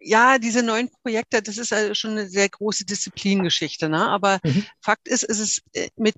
ja, 0.00 0.38
diese 0.38 0.62
neuen 0.62 0.90
Projekte, 1.02 1.42
das 1.42 1.58
ist 1.58 1.72
also 1.72 1.94
schon 1.94 2.12
eine 2.12 2.28
sehr 2.28 2.48
große 2.48 2.84
Disziplingeschichte. 2.84 3.88
Ne? 3.88 4.08
Aber 4.08 4.40
mhm. 4.42 4.64
Fakt 4.80 5.08
ist, 5.08 5.22
ist 5.24 5.40
es 5.40 5.62
äh, 5.74 5.88
mit, 5.96 6.14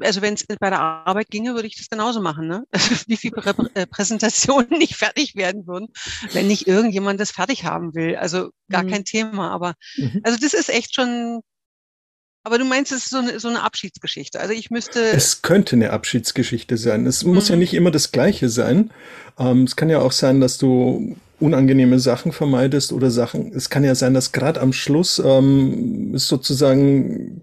also 0.00 0.22
wenn 0.22 0.34
es 0.34 0.46
bei 0.46 0.70
der 0.70 0.80
Arbeit 0.80 1.30
ginge, 1.30 1.54
würde 1.54 1.66
ich 1.66 1.76
das 1.76 1.90
genauso 1.90 2.20
machen. 2.20 2.46
Ne? 2.46 2.64
Wie 3.06 3.16
viele 3.16 3.32
Prä 3.32 3.52
äh, 3.74 3.86
Präsentationen 3.86 4.78
nicht 4.78 4.96
fertig 4.96 5.34
werden 5.34 5.66
würden, 5.66 5.88
wenn 6.32 6.46
nicht 6.46 6.68
irgendjemand 6.68 7.20
das 7.20 7.32
fertig 7.32 7.64
haben 7.64 7.94
will. 7.94 8.16
Also 8.16 8.50
gar 8.70 8.84
mhm. 8.84 8.90
kein 8.90 9.04
Thema. 9.04 9.50
Aber 9.50 9.74
mhm. 9.96 10.20
also 10.22 10.38
das 10.40 10.54
ist 10.54 10.70
echt 10.70 10.94
schon 10.94 11.42
aber 12.44 12.58
du 12.58 12.64
meinst, 12.64 12.92
es 12.92 13.06
ist 13.06 13.10
so 13.10 13.18
eine, 13.18 13.40
so 13.40 13.48
eine 13.48 13.64
Abschiedsgeschichte. 13.64 14.38
Also 14.38 14.54
ich 14.54 14.70
müsste. 14.70 15.00
Es 15.00 15.42
könnte 15.42 15.74
eine 15.74 15.90
Abschiedsgeschichte 15.90 16.76
sein. 16.76 17.04
Es 17.04 17.24
muss 17.24 17.48
ja 17.48 17.56
mhm. 17.56 17.58
nicht 17.58 17.74
immer 17.74 17.90
das 17.90 18.12
Gleiche 18.12 18.48
sein. 18.48 18.92
Ähm, 19.36 19.64
es 19.64 19.74
kann 19.74 19.90
ja 19.90 19.98
auch 19.98 20.12
sein, 20.12 20.40
dass 20.40 20.56
du 20.56 21.16
unangenehme 21.40 21.98
Sachen 21.98 22.32
vermeidest 22.32 22.92
oder 22.92 23.10
Sachen. 23.10 23.52
Es 23.54 23.70
kann 23.70 23.84
ja 23.84 23.94
sein, 23.94 24.14
dass 24.14 24.32
gerade 24.32 24.60
am 24.60 24.72
Schluss 24.72 25.18
ähm, 25.24 26.14
ist 26.14 26.28
sozusagen 26.28 27.42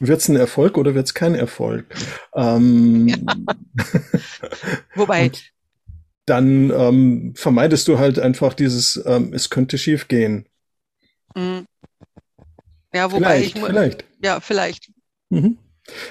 wird 0.00 0.20
es 0.20 0.28
ein 0.28 0.36
Erfolg 0.36 0.78
oder 0.78 0.94
wird 0.94 1.06
es 1.06 1.14
kein 1.14 1.34
Erfolg? 1.34 1.94
Ähm, 2.34 3.08
ja. 3.08 3.16
Wobei. 4.94 5.30
dann 6.24 6.70
ähm, 6.70 7.34
vermeidest 7.36 7.86
du 7.86 7.98
halt 7.98 8.18
einfach 8.18 8.54
dieses, 8.54 9.00
ähm, 9.04 9.32
es 9.34 9.50
könnte 9.50 9.76
schief 9.76 10.08
gehen. 10.08 10.48
Mhm. 11.34 11.66
Ja, 12.92 13.12
wobei 13.12 13.36
vielleicht, 13.36 13.56
ich 13.56 13.64
vielleicht. 13.64 14.04
Ja, 14.22 14.40
vielleicht. 14.40 14.90
Mhm. 15.28 15.58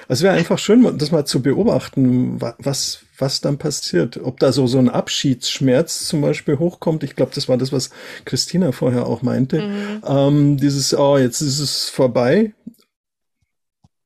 Also 0.08 0.24
wäre 0.24 0.34
einfach 0.34 0.58
schön, 0.58 0.98
das 0.98 1.10
mal 1.10 1.24
zu 1.24 1.42
beobachten, 1.42 2.40
was, 2.40 3.04
was 3.18 3.40
dann 3.40 3.58
passiert. 3.58 4.18
Ob 4.22 4.40
da 4.40 4.52
so, 4.52 4.66
so 4.66 4.78
ein 4.78 4.88
Abschiedsschmerz 4.88 6.06
zum 6.06 6.20
Beispiel 6.20 6.58
hochkommt. 6.58 7.02
Ich 7.02 7.16
glaube, 7.16 7.32
das 7.34 7.48
war 7.48 7.58
das, 7.58 7.72
was 7.72 7.90
Christina 8.24 8.72
vorher 8.72 9.06
auch 9.06 9.22
meinte. 9.22 9.62
Mhm. 9.62 10.02
Ähm, 10.06 10.56
dieses, 10.56 10.94
oh, 10.94 11.18
jetzt 11.18 11.40
ist 11.40 11.58
es 11.58 11.88
vorbei. 11.88 12.52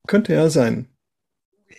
Könnte 0.07 0.35
ja 0.35 0.51
sein. 0.51 0.89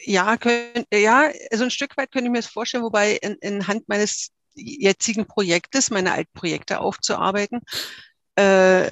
Ja, 0.04 0.38
könnt, 0.38 0.88
ja, 0.94 1.30
also 1.52 1.64
ein 1.64 1.72
Stück 1.72 1.98
weit 1.98 2.12
könnte 2.12 2.26
ich 2.26 2.32
mir 2.32 2.40
das 2.40 2.48
vorstellen, 2.48 2.84
wobei 2.84 3.14
in, 3.14 3.36
in 3.42 3.68
Hand 3.68 3.88
meines 3.88 4.32
jetzigen 4.56 5.26
Projektes, 5.26 5.90
meine 5.90 6.14
Altprojekte 6.14 6.80
aufzuarbeiten, 6.80 7.62
äh, 8.36 8.90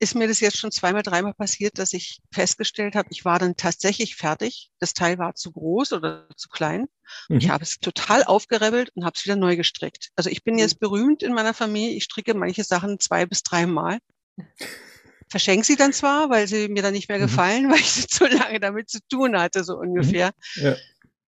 ist 0.00 0.14
mir 0.14 0.26
das 0.26 0.40
jetzt 0.40 0.56
schon 0.56 0.72
zweimal, 0.72 1.02
dreimal 1.02 1.34
passiert, 1.34 1.78
dass 1.78 1.92
ich 1.92 2.20
festgestellt 2.32 2.94
habe, 2.94 3.08
ich 3.12 3.24
war 3.26 3.38
dann 3.38 3.54
tatsächlich 3.56 4.16
fertig. 4.16 4.70
Das 4.78 4.94
Teil 4.94 5.18
war 5.18 5.34
zu 5.34 5.52
groß 5.52 5.92
oder 5.92 6.26
zu 6.36 6.48
klein. 6.48 6.86
Mhm. 7.28 7.36
Ich 7.36 7.50
habe 7.50 7.62
es 7.62 7.78
total 7.78 8.24
aufgerebelt 8.24 8.90
und 8.94 9.04
habe 9.04 9.12
es 9.16 9.24
wieder 9.24 9.36
neu 9.36 9.56
gestrickt. 9.56 10.08
Also 10.16 10.30
ich 10.30 10.42
bin 10.42 10.54
mhm. 10.54 10.60
jetzt 10.60 10.80
berühmt 10.80 11.22
in 11.22 11.34
meiner 11.34 11.52
Familie. 11.52 11.96
Ich 11.96 12.04
stricke 12.04 12.34
manche 12.34 12.64
Sachen 12.64 12.98
zwei 12.98 13.26
bis 13.26 13.42
dreimal. 13.42 13.98
verschenke 15.28 15.66
sie 15.66 15.76
dann 15.76 15.92
zwar, 15.92 16.30
weil 16.30 16.48
sie 16.48 16.68
mir 16.68 16.82
dann 16.82 16.94
nicht 16.94 17.08
mehr 17.08 17.18
mhm. 17.18 17.22
gefallen, 17.22 17.70
weil 17.70 17.80
ich 17.80 18.08
zu 18.08 18.26
lange 18.26 18.58
damit 18.58 18.88
zu 18.88 19.00
tun 19.10 19.38
hatte, 19.38 19.64
so 19.64 19.76
ungefähr. 19.76 20.32
Mhm. 20.56 20.64
Ja. 20.64 20.76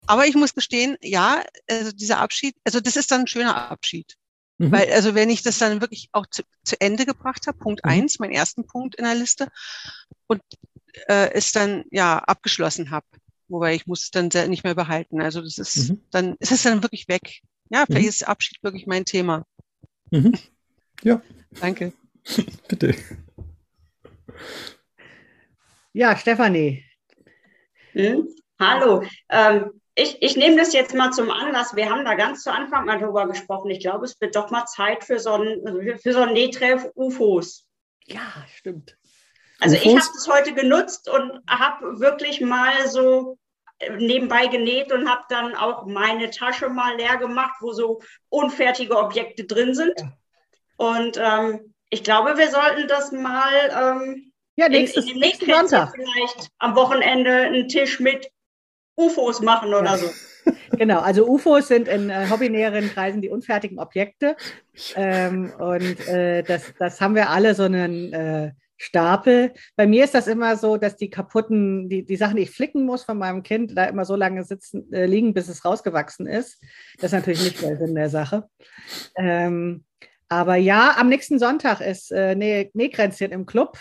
Aber 0.07 0.27
ich 0.27 0.35
muss 0.35 0.55
gestehen, 0.55 0.97
ja, 1.01 1.43
also 1.69 1.93
dieser 1.93 2.19
Abschied, 2.19 2.55
also 2.65 2.81
das 2.81 2.97
ist 2.97 3.11
dann 3.11 3.23
ein 3.23 3.27
schöner 3.27 3.71
Abschied. 3.71 4.15
Mhm. 4.59 4.73
Weil, 4.73 4.93
also 4.93 5.15
wenn 5.15 5.31
ich 5.31 5.43
das 5.43 5.59
dann 5.59 5.81
wirklich 5.81 6.09
auch 6.13 6.27
zu, 6.27 6.43
zu 6.65 6.81
Ende 6.81 7.07
gebracht 7.07 7.47
habe, 7.47 7.59
Punkt 7.59 7.85
mhm. 7.85 7.91
eins, 7.91 8.19
mein 8.19 8.33
ersten 8.33 8.67
Punkt 8.67 8.97
in 8.97 9.05
der 9.05 9.15
Liste, 9.15 9.49
und 10.27 10.43
äh, 11.09 11.33
es 11.33 11.53
dann 11.53 11.85
ja 11.91 12.19
abgeschlossen 12.19 12.91
habe. 12.91 13.07
Wobei 13.49 13.75
ich 13.75 13.87
muss 13.87 14.03
es 14.03 14.11
dann 14.11 14.29
nicht 14.51 14.65
mehr 14.65 14.75
behalten. 14.75 15.23
Also 15.23 15.41
das 15.41 15.59
ist 15.59 15.91
mhm. 15.91 16.03
dann, 16.11 16.37
ist 16.39 16.53
es 16.53 16.65
dann 16.65 16.83
wirklich 16.83 17.09
weg. 17.09 17.41
Ja, 17.71 17.85
vielleicht 17.87 18.05
mhm. 18.05 18.09
ist 18.09 18.29
Abschied 18.29 18.63
wirklich 18.63 18.87
mein 18.87 19.05
Thema. 19.05 19.47
Mhm. 20.11 20.35
Ja. 21.03 21.23
Danke. 21.61 21.93
Bitte. 22.69 22.95
Ja, 25.93 26.17
Stefanie. 26.17 26.85
Hm? 27.93 28.29
Hallo. 28.61 29.03
Ähm, 29.31 29.78
ich, 29.99 30.23
ich 30.23 30.37
nehme 30.37 30.57
das 30.57 30.73
jetzt 30.73 30.95
mal 30.95 31.11
zum 31.11 31.31
Anlass. 31.31 31.75
Wir 31.75 31.91
haben 31.91 32.05
da 32.05 32.15
ganz 32.15 32.45
zu 32.45 32.53
Anfang 32.53 32.85
mal 32.85 32.99
drüber 32.99 33.27
gesprochen. 33.27 33.71
Ich 33.71 33.81
glaube, 33.81 34.05
es 34.05 34.21
wird 34.21 34.37
doch 34.37 34.51
mal 34.51 34.65
Zeit 34.67 35.03
für 35.03 35.19
so 35.19 35.33
ein, 35.33 35.99
für 36.01 36.13
so 36.13 36.21
ein 36.21 36.33
Nähtreff 36.33 36.89
UFOs. 36.95 37.67
Ja, 38.07 38.21
stimmt. 38.55 38.97
Also 39.59 39.75
UFOs? 39.75 39.85
ich 39.85 39.97
habe 39.97 40.17
es 40.17 40.29
heute 40.29 40.55
genutzt 40.55 41.09
und 41.09 41.41
habe 41.51 41.99
wirklich 41.99 42.41
mal 42.41 42.89
so 42.89 43.39
nebenbei 43.99 44.47
genäht 44.47 44.93
und 44.93 45.11
habe 45.11 45.23
dann 45.29 45.57
auch 45.57 45.85
meine 45.87 46.31
Tasche 46.31 46.69
mal 46.69 46.97
leer 46.97 47.17
gemacht, 47.17 47.57
wo 47.61 47.73
so 47.73 48.01
unfertige 48.29 48.97
Objekte 48.97 49.45
drin 49.45 49.75
sind. 49.75 49.99
Ja. 49.99 50.13
Und 50.77 51.17
ähm, 51.17 51.75
ich 51.91 52.05
glaube, 52.05 52.39
wir 52.39 52.51
sollten 52.51 52.87
das 52.87 53.11
mal 53.11 53.53
ähm, 53.73 54.33
ja, 54.55 54.69
nächstes, 54.69 55.07
in, 55.07 55.15
in 55.15 55.21
nächsten 55.21 55.51
Sonntag 55.51 55.93
vielleicht 55.95 56.51
am 56.59 56.77
Wochenende 56.77 57.33
einen 57.33 57.69
Tisch 57.69 57.99
mit 57.99 58.31
UFOs 58.99 59.41
machen 59.41 59.73
oder 59.73 59.97
so. 59.97 60.09
Genau, 60.79 61.01
also 61.01 61.27
UFOs 61.29 61.69
sind 61.69 61.89
in 61.89 62.09
äh, 62.09 62.27
hobbynäheren 62.31 62.89
Kreisen 62.89 63.21
die 63.21 63.29
unfertigen 63.29 63.79
Objekte. 63.79 64.35
Ähm, 64.95 65.53
und 65.59 66.09
äh, 66.09 66.43
das, 66.43 66.73
das 66.79 67.03
haben 67.03 67.15
wir 67.15 67.29
alle 67.29 67.55
so 67.55 67.65
einen 67.65 68.13
äh, 68.15 68.53
Stapel. 68.79 69.53
Bei 69.77 69.87
mir 69.87 70.05
ist 70.05 70.15
das 70.15 70.27
immer 70.27 70.57
so, 70.57 70.79
dass 70.79 70.97
die 70.97 71.11
kaputten, 71.11 71.89
die, 71.89 72.05
die 72.05 72.17
Sachen, 72.17 72.37
die 72.37 72.45
ich 72.45 72.51
flicken 72.51 72.87
muss 72.87 73.05
von 73.05 73.19
meinem 73.19 73.43
Kind, 73.43 73.77
da 73.77 73.85
immer 73.85 74.05
so 74.05 74.17
lange 74.17 74.45
sitzen, 74.45 74.91
äh, 74.93 75.05
liegen, 75.05 75.35
bis 75.35 75.49
es 75.49 75.65
rausgewachsen 75.65 76.27
ist. 76.27 76.63
Das 76.99 77.13
ist 77.13 77.19
natürlich 77.19 77.43
nicht 77.43 77.63
der 77.63 77.77
Sinn 77.77 77.95
der 77.95 78.09
Sache. 78.09 78.49
Ähm, 79.17 79.85
aber 80.29 80.57
ja, 80.57 80.95
am 80.97 81.09
nächsten 81.09 81.39
Sonntag 81.39 81.81
ist 81.81 82.13
äh, 82.13 82.35
Nähkränzchen 82.35 83.33
im 83.33 83.47
Club. 83.47 83.79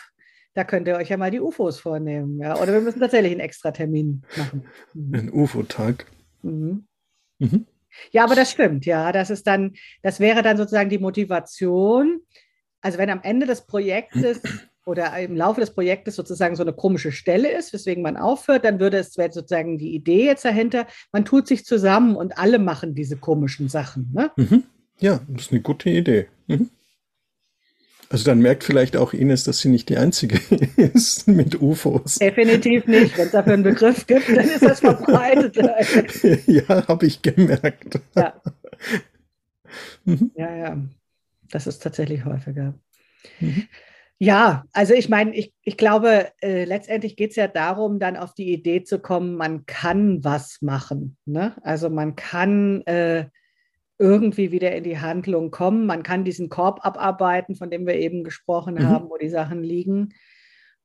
Da 0.57 0.63
könnt 0.63 0.87
ihr 0.87 0.95
euch 0.95 1.09
ja 1.09 1.17
mal 1.17 1.29
die 1.29 1.39
UFOs 1.39 1.79
vornehmen. 1.79 2.39
Ja? 2.41 2.59
Oder 2.59 2.73
wir 2.73 2.81
müssen 2.81 2.99
tatsächlich 2.99 3.31
einen 3.31 3.41
extra 3.41 3.69
Termin 3.69 4.23
machen. 4.35 4.63
Mhm. 4.95 5.13
Ein 5.13 5.31
UFO-Tag. 5.31 6.07
Mhm. 6.41 6.87
Mhm. 7.37 7.67
Ja, 8.09 8.23
aber 8.23 8.33
das 8.33 8.49
stimmt, 8.49 8.87
ja. 8.87 9.11
Das 9.11 9.29
ist 9.29 9.45
dann, 9.45 9.75
das 10.01 10.19
wäre 10.19 10.41
dann 10.41 10.57
sozusagen 10.57 10.89
die 10.89 10.97
Motivation. 10.97 12.21
Also 12.81 12.97
wenn 12.97 13.11
am 13.11 13.19
Ende 13.21 13.45
des 13.45 13.67
Projektes 13.67 14.41
oder 14.87 15.15
im 15.19 15.35
Laufe 15.35 15.61
des 15.61 15.75
Projektes 15.75 16.15
sozusagen 16.15 16.55
so 16.55 16.63
eine 16.63 16.73
komische 16.73 17.11
Stelle 17.11 17.51
ist, 17.51 17.71
weswegen 17.71 18.01
man 18.01 18.17
aufhört, 18.17 18.65
dann 18.65 18.79
würde 18.79 18.97
es, 18.97 19.15
wäre 19.15 19.31
sozusagen 19.31 19.77
die 19.77 19.93
Idee 19.93 20.25
jetzt 20.25 20.43
dahinter, 20.43 20.87
man 21.11 21.23
tut 21.23 21.47
sich 21.47 21.65
zusammen 21.65 22.15
und 22.15 22.35
alle 22.39 22.57
machen 22.57 22.95
diese 22.95 23.17
komischen 23.17 23.69
Sachen. 23.69 24.09
Ne? 24.11 24.31
Mhm. 24.37 24.63
Ja, 24.97 25.21
das 25.27 25.43
ist 25.43 25.51
eine 25.51 25.61
gute 25.61 25.91
Idee. 25.91 26.29
Mhm. 26.47 26.71
Also 28.09 28.23
dann 28.23 28.39
merkt 28.39 28.63
vielleicht 28.63 28.95
auch 28.95 29.13
Ines, 29.13 29.43
dass 29.43 29.59
sie 29.59 29.69
nicht 29.69 29.89
die 29.89 29.97
Einzige 29.97 30.39
ist 30.77 31.27
mit 31.27 31.61
UFOs. 31.61 32.15
Definitiv 32.15 32.87
nicht. 32.87 33.17
Wenn 33.17 33.25
es 33.25 33.31
dafür 33.31 33.53
einen 33.53 33.63
Begriff 33.63 34.07
gibt, 34.07 34.29
dann 34.29 34.47
ist 34.47 34.63
das 34.63 34.79
verbreitet. 34.79 35.57
ja, 36.47 36.87
habe 36.87 37.05
ich 37.05 37.21
gemerkt. 37.21 37.99
Ja. 38.15 38.41
Mhm. 40.05 40.31
ja, 40.35 40.55
ja. 40.55 40.77
Das 41.51 41.67
ist 41.67 41.83
tatsächlich 41.83 42.23
häufiger. 42.23 42.73
Mhm. 43.41 43.67
Ja, 44.19 44.63
also 44.71 44.93
ich 44.93 45.09
meine, 45.09 45.35
ich, 45.35 45.53
ich 45.61 45.77
glaube, 45.77 46.31
äh, 46.41 46.63
letztendlich 46.63 47.15
geht 47.17 47.31
es 47.31 47.35
ja 47.35 47.47
darum, 47.47 47.99
dann 47.99 48.17
auf 48.17 48.33
die 48.33 48.51
Idee 48.51 48.83
zu 48.83 48.99
kommen, 48.99 49.35
man 49.35 49.65
kann 49.65 50.23
was 50.23 50.61
machen. 50.61 51.17
Ne? 51.25 51.55
Also 51.61 51.89
man 51.89 52.15
kann 52.15 52.81
äh, 52.83 53.25
irgendwie 53.99 54.51
wieder 54.51 54.75
in 54.75 54.83
die 54.83 54.99
Handlung 54.99 55.51
kommen. 55.51 55.85
Man 55.85 56.03
kann 56.03 56.23
diesen 56.23 56.49
Korb 56.49 56.85
abarbeiten, 56.85 57.55
von 57.55 57.69
dem 57.69 57.87
wir 57.87 57.95
eben 57.95 58.23
gesprochen 58.23 58.75
mhm. 58.75 58.83
haben, 58.83 59.09
wo 59.09 59.17
die 59.17 59.29
Sachen 59.29 59.63
liegen. 59.63 60.13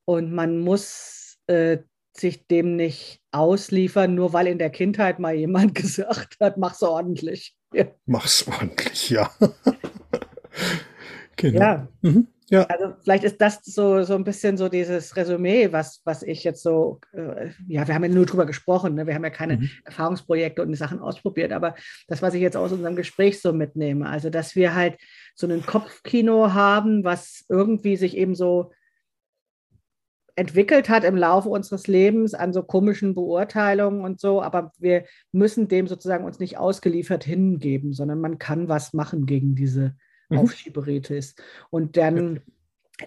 Und 0.05 0.33
man 0.33 0.59
muss 0.59 1.37
äh, 1.47 1.77
sich 2.15 2.47
dem 2.47 2.75
nicht 2.75 3.21
ausliefern, 3.31 4.15
nur 4.15 4.33
weil 4.33 4.47
in 4.47 4.59
der 4.59 4.69
Kindheit 4.69 5.19
mal 5.19 5.35
jemand 5.35 5.75
gesagt 5.75 6.37
hat, 6.39 6.57
mach's 6.57 6.83
ordentlich. 6.83 7.55
Ja. 7.73 7.85
Mach's 8.05 8.47
ordentlich, 8.47 9.09
ja. 9.09 9.31
genau. 11.35 11.59
Ja. 11.59 11.87
Mhm. 12.01 12.27
Ja. 12.49 12.63
Also 12.63 12.93
vielleicht 13.03 13.23
ist 13.23 13.39
das 13.41 13.61
so, 13.63 14.03
so 14.03 14.15
ein 14.15 14.23
bisschen 14.23 14.57
so 14.57 14.69
dieses 14.69 15.15
Resümee, 15.15 15.71
was, 15.71 16.01
was 16.03 16.23
ich 16.23 16.43
jetzt 16.43 16.61
so, 16.61 16.99
äh, 17.13 17.49
ja, 17.67 17.87
wir 17.87 17.95
haben 17.95 18.03
ja 18.03 18.09
nur 18.09 18.25
drüber 18.25 18.45
gesprochen, 18.45 18.95
ne? 18.95 19.07
wir 19.07 19.15
haben 19.15 19.23
ja 19.23 19.29
keine 19.29 19.57
mhm. 19.57 19.69
Erfahrungsprojekte 19.85 20.61
und 20.61 20.75
Sachen 20.75 20.99
ausprobiert, 20.99 21.51
aber 21.51 21.75
das, 22.07 22.21
was 22.21 22.33
ich 22.33 22.41
jetzt 22.41 22.57
aus 22.57 22.71
unserem 22.71 22.95
Gespräch 22.95 23.41
so 23.41 23.53
mitnehme, 23.53 24.09
also 24.09 24.29
dass 24.29 24.55
wir 24.55 24.75
halt 24.75 24.97
so 25.35 25.47
ein 25.47 25.65
Kopfkino 25.65 26.53
haben, 26.53 27.03
was 27.03 27.45
irgendwie 27.49 27.95
sich 27.95 28.17
eben 28.17 28.35
so 28.35 28.71
entwickelt 30.35 30.89
hat 30.89 31.03
im 31.03 31.15
Laufe 31.15 31.49
unseres 31.49 31.87
Lebens 31.87 32.33
an 32.33 32.53
so 32.53 32.63
komischen 32.63 33.13
Beurteilungen 33.13 34.01
und 34.01 34.19
so, 34.19 34.41
aber 34.41 34.71
wir 34.79 35.05
müssen 35.31 35.67
dem 35.67 35.87
sozusagen 35.87 36.25
uns 36.25 36.39
nicht 36.39 36.57
ausgeliefert 36.57 37.23
hingeben, 37.23 37.93
sondern 37.93 38.19
man 38.19 38.39
kann 38.39 38.67
was 38.67 38.93
machen 38.93 39.25
gegen 39.25 39.55
diese 39.55 39.95
mhm. 40.29 40.39
Aufschieberetis. 40.39 41.35
Und 41.69 41.97
dann 41.97 42.41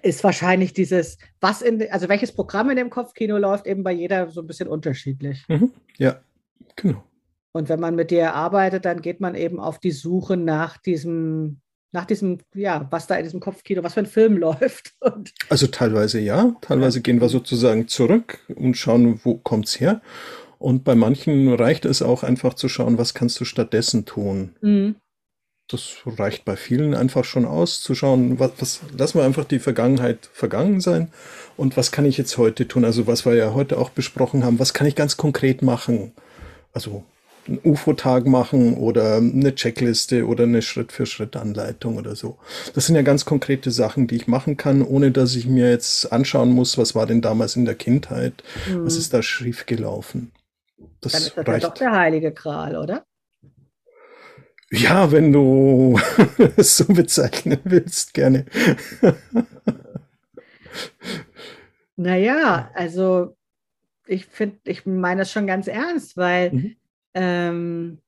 ist 0.03 0.25
wahrscheinlich 0.25 0.73
dieses, 0.73 1.19
was 1.41 1.63
in, 1.63 1.91
also 1.91 2.09
welches 2.09 2.33
Programm 2.33 2.71
in 2.71 2.77
dem 2.77 2.91
Kopfkino 2.91 3.39
läuft, 3.39 3.67
eben 3.67 3.85
bei 3.85 3.93
jeder 3.93 4.31
so 4.31 4.41
ein 4.41 4.47
bisschen 4.47 4.69
unterschiedlich. 4.69 5.45
Mhm. 5.49 5.73
Ja, 5.99 6.21
genau. 6.75 7.05
Und 7.53 7.69
wenn 7.69 7.81
man 7.81 7.95
mit 7.95 8.11
dir 8.11 8.35
arbeitet, 8.35 8.85
dann 8.85 9.01
geht 9.01 9.21
man 9.21 9.35
eben 9.35 9.61
auf 9.61 9.79
die 9.79 9.93
Suche 9.93 10.37
nach 10.37 10.77
diesem, 10.77 11.61
nach 11.93 12.05
diesem, 12.05 12.39
ja, 12.55 12.87
was 12.91 13.07
da 13.07 13.15
in 13.17 13.25
diesem 13.25 13.41
Kopfkino, 13.41 13.83
was 13.83 13.95
für 13.95 14.01
ein 14.01 14.07
Film 14.07 14.37
läuft. 14.39 14.93
Und 15.01 15.33
also 15.49 15.67
teilweise 15.67 16.21
ja, 16.21 16.55
teilweise 16.61 17.01
gehen 17.01 17.21
wir 17.21 17.29
sozusagen 17.29 17.89
zurück 17.89 18.41
und 18.55 18.77
schauen, 18.77 19.21
wo 19.25 19.39
kommt 19.39 19.69
es 19.69 19.81
her. 19.81 20.03
Und 20.59 20.85
bei 20.85 20.95
manchen 20.95 21.53
reicht 21.53 21.85
es 21.85 22.03
auch 22.03 22.23
einfach 22.23 22.55
zu 22.55 22.69
schauen, 22.69 22.99
was 22.99 23.15
kannst 23.15 23.39
du 23.41 23.45
stattdessen 23.45 24.05
tun. 24.05 24.57
Mhm 24.61 24.97
das 25.69 25.97
reicht 26.07 26.45
bei 26.45 26.57
vielen 26.57 26.95
einfach 26.95 27.25
schon 27.25 27.45
aus, 27.45 27.81
zu 27.81 27.95
schauen, 27.95 28.39
was, 28.39 28.53
was 28.59 28.81
lassen 28.97 29.19
wir 29.19 29.25
einfach 29.25 29.45
die 29.45 29.59
Vergangenheit 29.59 30.29
vergangen 30.33 30.81
sein 30.81 31.11
und 31.57 31.77
was 31.77 31.91
kann 31.91 32.05
ich 32.05 32.17
jetzt 32.19 32.39
heute 32.39 32.69
tun? 32.69 32.85
Also 32.85 33.07
was 33.07 33.27
wir 33.27 33.35
ja 33.35 33.53
heute 33.53 33.79
auch 33.79 33.91
besprochen 33.91 34.45
haben, 34.45 34.59
was 34.59 34.75
kann 34.75 34.87
ich 34.87 34.95
ganz 34.95 35.17
konkret 35.17 35.63
machen? 35.63 36.13
Also 36.73 37.05
einen 37.49 37.61
UFO-Tag 37.65 38.27
machen 38.27 38.77
oder 38.77 39.17
eine 39.17 39.55
Checkliste 39.55 40.27
oder 40.27 40.45
eine 40.45 40.63
Schritt-für-Schritt-Anleitung 40.63 41.97
oder 41.97 42.17
so. 42.17 42.39
Das 42.75 42.87
sind 42.87 42.97
ja 42.97 43.03
ganz 43.03 43.25
konkrete 43.25 43.71
Sachen, 43.71 44.07
die 44.07 44.17
ich 44.17 44.27
machen 44.27 44.57
kann, 44.57 44.83
ohne 44.83 45.11
dass 45.11 45.35
ich 45.35 45.47
mir 45.47 45.71
jetzt 45.71 46.13
anschauen 46.13 46.51
muss, 46.51 46.79
was 46.79 46.95
war 46.95 47.07
denn 47.07 47.23
damals 47.23 47.57
in 47.57 47.65
der 47.65 47.77
Kindheit, 47.77 48.43
mhm. 48.69 48.85
was 48.85 48.97
ist 48.97 49.15
da 49.15 49.23
schief 49.23 49.67
gelaufen. 49.67 50.33
Das 51.01 51.13
Dann 51.13 51.23
ist 51.23 51.37
das 51.37 51.49
reicht. 51.49 51.63
ja 51.63 51.69
doch 51.69 51.79
der 51.79 51.93
heilige 51.93 52.33
Gral, 52.33 52.77
oder? 52.77 53.05
Ja, 54.71 55.13
wenn 55.13 55.33
du 55.33 55.99
es 56.57 56.77
so 56.77 56.87
bezeichnen 56.87 57.61
willst, 57.65 58.15
gerne. 58.15 58.47
naja, 61.97 62.71
also 62.75 63.37
ich 64.07 64.27
finde, 64.27 64.59
ich 64.65 64.87
meine 64.87 65.21
das 65.21 65.33
schon 65.33 65.47
ganz 65.47 65.69
ernst, 65.69 66.17
weil 66.17 66.53
mhm. 66.53 66.77
ähm, 67.15 67.99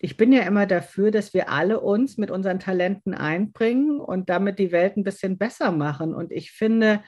ich 0.00 0.16
bin 0.16 0.32
ja 0.32 0.42
immer 0.42 0.66
dafür, 0.66 1.10
dass 1.10 1.32
wir 1.32 1.48
alle 1.48 1.80
uns 1.80 2.18
mit 2.18 2.30
unseren 2.30 2.58
Talenten 2.58 3.14
einbringen 3.14 4.00
und 4.00 4.28
damit 4.28 4.58
die 4.58 4.72
Welt 4.72 4.96
ein 4.96 5.04
bisschen 5.04 5.38
besser 5.38 5.70
machen. 5.70 6.14
Und 6.14 6.32
ich 6.32 6.50
finde, 6.50 7.02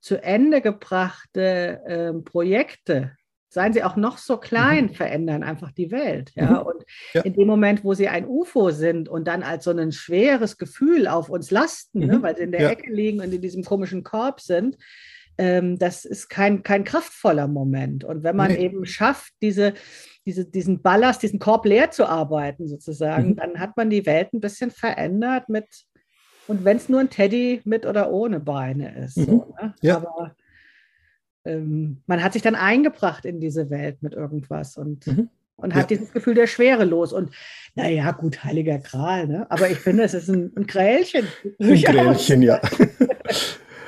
zu 0.00 0.20
Ende 0.20 0.60
gebrachte 0.60 1.80
äh, 1.86 2.12
Projekte, 2.12 3.16
seien 3.52 3.74
sie 3.74 3.84
auch 3.84 3.96
noch 3.96 4.16
so 4.16 4.38
klein, 4.38 4.86
mhm. 4.86 4.94
verändern 4.94 5.42
einfach 5.42 5.72
die 5.72 5.90
Welt. 5.90 6.32
Ja? 6.34 6.60
Mhm. 6.60 6.66
Und 6.66 6.84
ja. 7.12 7.20
in 7.20 7.34
dem 7.34 7.46
Moment, 7.46 7.84
wo 7.84 7.92
sie 7.92 8.08
ein 8.08 8.26
UFO 8.26 8.70
sind 8.70 9.10
und 9.10 9.28
dann 9.28 9.42
als 9.42 9.64
so 9.64 9.72
ein 9.72 9.92
schweres 9.92 10.56
Gefühl 10.56 11.06
auf 11.06 11.28
uns 11.28 11.50
lasten, 11.50 11.98
ne, 11.98 12.06
mhm. 12.06 12.12
ne? 12.12 12.22
weil 12.22 12.36
sie 12.36 12.44
in 12.44 12.52
der 12.52 12.62
ja. 12.62 12.70
Ecke 12.70 12.90
liegen 12.90 13.20
und 13.20 13.30
in 13.30 13.42
diesem 13.42 13.62
komischen 13.62 14.04
Korb 14.04 14.40
sind, 14.40 14.78
ähm, 15.36 15.78
das 15.78 16.06
ist 16.06 16.30
kein, 16.30 16.62
kein 16.62 16.84
kraftvoller 16.84 17.46
Moment. 17.46 18.04
Und 18.04 18.22
wenn 18.22 18.36
man 18.36 18.52
nee. 18.52 18.64
eben 18.64 18.86
schafft, 18.86 19.34
diese, 19.42 19.74
diese, 20.24 20.46
diesen 20.46 20.80
Ballast, 20.80 21.22
diesen 21.22 21.38
Korb 21.38 21.66
leer 21.66 21.90
zu 21.90 22.06
arbeiten, 22.06 22.68
sozusagen, 22.68 23.30
mhm. 23.30 23.36
dann 23.36 23.60
hat 23.60 23.76
man 23.76 23.90
die 23.90 24.06
Welt 24.06 24.32
ein 24.32 24.40
bisschen 24.40 24.70
verändert 24.70 25.50
mit 25.50 25.66
Und 26.48 26.64
wenn 26.64 26.78
es 26.78 26.88
nur 26.88 27.00
ein 27.00 27.10
Teddy 27.10 27.60
mit 27.64 27.84
oder 27.84 28.10
ohne 28.10 28.40
Beine 28.40 28.96
ist. 29.04 29.18
Mhm. 29.18 29.24
So, 29.26 29.54
ne? 29.60 29.74
ja. 29.82 29.96
Aber 29.96 30.34
ähm, 31.44 31.98
man 32.06 32.22
hat 32.22 32.32
sich 32.32 32.42
dann 32.42 32.54
eingebracht 32.54 33.24
in 33.24 33.40
diese 33.40 33.70
Welt 33.70 34.02
mit 34.02 34.14
irgendwas 34.14 34.76
und, 34.76 35.06
mhm. 35.06 35.28
und 35.56 35.74
hat 35.74 35.90
ja. 35.90 35.96
dieses 35.96 36.12
Gefühl 36.12 36.34
der 36.34 36.46
Schwere 36.46 36.84
los. 36.84 37.12
Und 37.12 37.30
naja, 37.74 38.10
gut, 38.12 38.44
heiliger 38.44 38.78
Gral, 38.78 39.26
ne? 39.26 39.46
aber 39.50 39.70
ich 39.70 39.78
finde, 39.78 40.04
es 40.04 40.14
ist 40.14 40.28
ein, 40.28 40.52
ein 40.56 40.66
Grälchen. 40.66 41.26
Ein 41.58 41.82
Grälchen, 41.82 42.42
ja. 42.42 42.60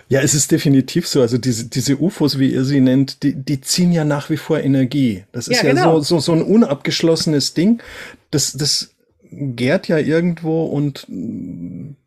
Ja, 0.08 0.20
es 0.20 0.34
ist 0.34 0.52
definitiv 0.52 1.08
so. 1.08 1.22
Also 1.22 1.38
diese, 1.38 1.66
diese 1.66 1.96
UFOs, 1.96 2.38
wie 2.38 2.52
ihr 2.52 2.64
sie 2.64 2.80
nennt, 2.80 3.22
die, 3.22 3.34
die 3.34 3.60
ziehen 3.60 3.90
ja 3.90 4.04
nach 4.04 4.28
wie 4.28 4.36
vor 4.36 4.60
Energie. 4.60 5.24
Das 5.32 5.48
ist 5.48 5.62
ja, 5.62 5.68
ja 5.68 5.74
genau. 5.74 6.00
so, 6.00 6.18
so, 6.18 6.20
so 6.20 6.32
ein 6.32 6.42
unabgeschlossenes 6.42 7.54
Ding. 7.54 7.82
Das, 8.30 8.52
das 8.52 8.93
gärt 9.30 9.88
ja 9.88 9.98
irgendwo 9.98 10.64
und 10.64 11.06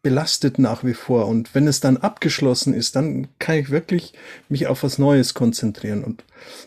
belastet 0.02 0.60
nach 0.60 0.84
wie 0.84 0.94
vor. 0.94 1.28
Und 1.28 1.54
wenn 1.54 1.68
es 1.68 1.80
dann 1.80 1.98
abgeschlossen 1.98 2.74
ist, 2.74 2.96
dann 2.96 3.28
kann 3.40 3.58
ich 3.58 3.70
wirklich 3.70 4.14
mich 4.50 4.68
auf 4.68 4.84
was 4.84 4.98
Neues 4.98 5.34
konzentrieren. 5.34 6.04
Und 6.04 6.24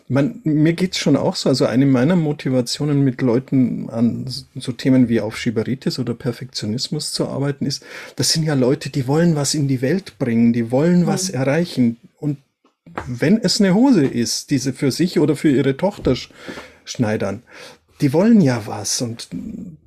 man, 0.07 0.41
mir 0.43 0.73
geht's 0.73 0.97
schon 0.97 1.15
auch 1.15 1.35
so. 1.35 1.49
Also 1.49 1.65
eine 1.65 1.85
meiner 1.85 2.15
Motivationen 2.15 3.03
mit 3.03 3.21
Leuten 3.21 3.89
an 3.89 4.25
so 4.55 4.71
Themen 4.71 5.09
wie 5.09 5.21
Aufschieberitis 5.21 5.99
oder 5.99 6.13
Perfektionismus 6.13 7.11
zu 7.11 7.27
arbeiten 7.27 7.65
ist, 7.65 7.83
das 8.15 8.31
sind 8.31 8.43
ja 8.43 8.53
Leute, 8.53 8.89
die 8.89 9.07
wollen 9.07 9.35
was 9.35 9.53
in 9.53 9.67
die 9.67 9.81
Welt 9.81 10.19
bringen, 10.19 10.53
die 10.53 10.71
wollen 10.71 11.07
was 11.07 11.29
mhm. 11.29 11.35
erreichen. 11.35 11.97
Und 12.19 12.37
wenn 13.07 13.37
es 13.37 13.59
eine 13.59 13.73
Hose 13.73 14.05
ist, 14.05 14.51
diese 14.51 14.73
für 14.73 14.91
sich 14.91 15.19
oder 15.19 15.35
für 15.35 15.49
ihre 15.49 15.77
Tochter 15.77 16.15
schneidern, 16.83 17.43
die 18.01 18.13
wollen 18.13 18.41
ja 18.41 18.65
was. 18.65 19.01
Und 19.01 19.29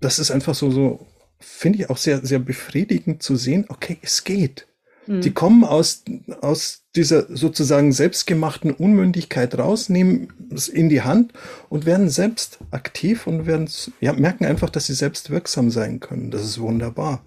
das 0.01 0.19
ist 0.19 0.31
einfach 0.31 0.55
so, 0.55 0.71
so, 0.71 1.07
finde 1.41 1.81
ich 1.81 1.91
auch 1.91 1.97
sehr, 1.97 2.25
sehr 2.25 2.39
befriedigend 2.39 3.23
zu 3.23 3.37
sehen, 3.37 3.67
okay, 3.69 3.99
es 4.03 4.25
geht. 4.25 4.67
Mhm. 5.07 5.21
Die 5.21 5.33
kommen 5.33 5.65
aus, 5.65 6.05
aus 6.41 6.85
dieser 6.97 7.27
sozusagen 7.37 7.93
selbstgemachten 7.93 8.71
Unmündigkeit 8.71 9.59
raus, 9.59 9.89
nehmen 9.89 10.33
es 10.55 10.69
in 10.69 10.89
die 10.89 11.03
Hand 11.03 11.33
und 11.69 11.85
werden 11.85 12.09
selbst 12.09 12.59
aktiv 12.71 13.27
und 13.27 13.47
werden, 13.47 13.69
ja, 14.01 14.12
merken 14.12 14.47
einfach, 14.47 14.71
dass 14.71 14.87
sie 14.87 14.95
selbst 14.95 15.31
wirksam 15.31 15.71
sein 15.71 16.01
können. 16.01 16.31
Das 16.31 16.43
ist 16.43 16.61
wunderbar. 16.61 17.23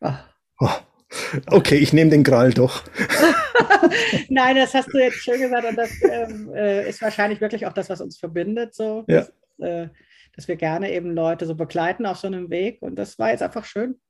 Ach. 0.00 0.28
Oh. 0.60 0.68
Okay, 1.46 1.76
ich 1.76 1.92
nehme 1.92 2.10
den 2.10 2.24
Gral 2.24 2.54
doch. 2.54 2.84
Nein, 4.30 4.56
das 4.56 4.72
hast 4.72 4.88
du 4.94 4.98
jetzt 4.98 5.16
schön 5.16 5.40
gesagt 5.40 5.66
und 5.66 5.76
das 5.76 5.90
ähm, 6.10 6.50
äh, 6.54 6.88
ist 6.88 7.02
wahrscheinlich 7.02 7.42
wirklich 7.42 7.66
auch 7.66 7.74
das, 7.74 7.90
was 7.90 8.00
uns 8.00 8.18
verbindet. 8.18 8.74
So. 8.74 9.04
Ja 9.08 9.26
äh, 9.62 9.88
dass 10.34 10.48
wir 10.48 10.56
gerne 10.56 10.92
eben 10.92 11.14
Leute 11.14 11.46
so 11.46 11.54
begleiten 11.54 12.06
auf 12.06 12.18
so 12.18 12.26
einem 12.26 12.50
Weg. 12.50 12.80
Und 12.82 12.96
das 12.96 13.18
war 13.18 13.30
jetzt 13.30 13.42
einfach 13.42 13.64
schön. 13.64 14.00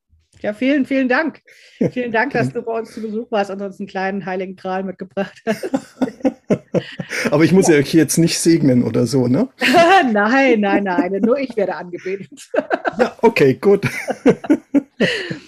Ja, 0.41 0.55
vielen, 0.55 0.87
vielen 0.87 1.09
Dank. 1.09 1.43
Vielen 1.91 2.11
Dank, 2.11 2.33
dass 2.33 2.53
du 2.53 2.63
bei 2.63 2.79
uns 2.79 2.93
zu 2.93 3.03
Besuch 3.03 3.31
warst 3.31 3.51
und 3.51 3.61
uns 3.61 3.79
einen 3.79 3.87
kleinen 3.87 4.25
heiligen 4.25 4.57
Kral 4.57 4.83
mitgebracht 4.83 5.41
hast. 5.47 5.69
Aber 7.31 7.45
ich 7.45 7.53
muss 7.53 7.69
ja. 7.69 7.77
euch 7.77 7.93
jetzt 7.93 8.19
nicht 8.19 8.39
segnen 8.39 8.83
oder 8.83 9.07
so, 9.07 9.29
ne? 9.29 9.49
nein, 10.13 10.61
nein, 10.61 10.85
nein. 10.85 11.13
Nur 11.23 11.39
ich 11.39 11.57
werde 11.57 11.75
angebetet. 11.75 12.51
ja, 12.99 13.17
okay, 13.21 13.55
gut. 13.55 13.87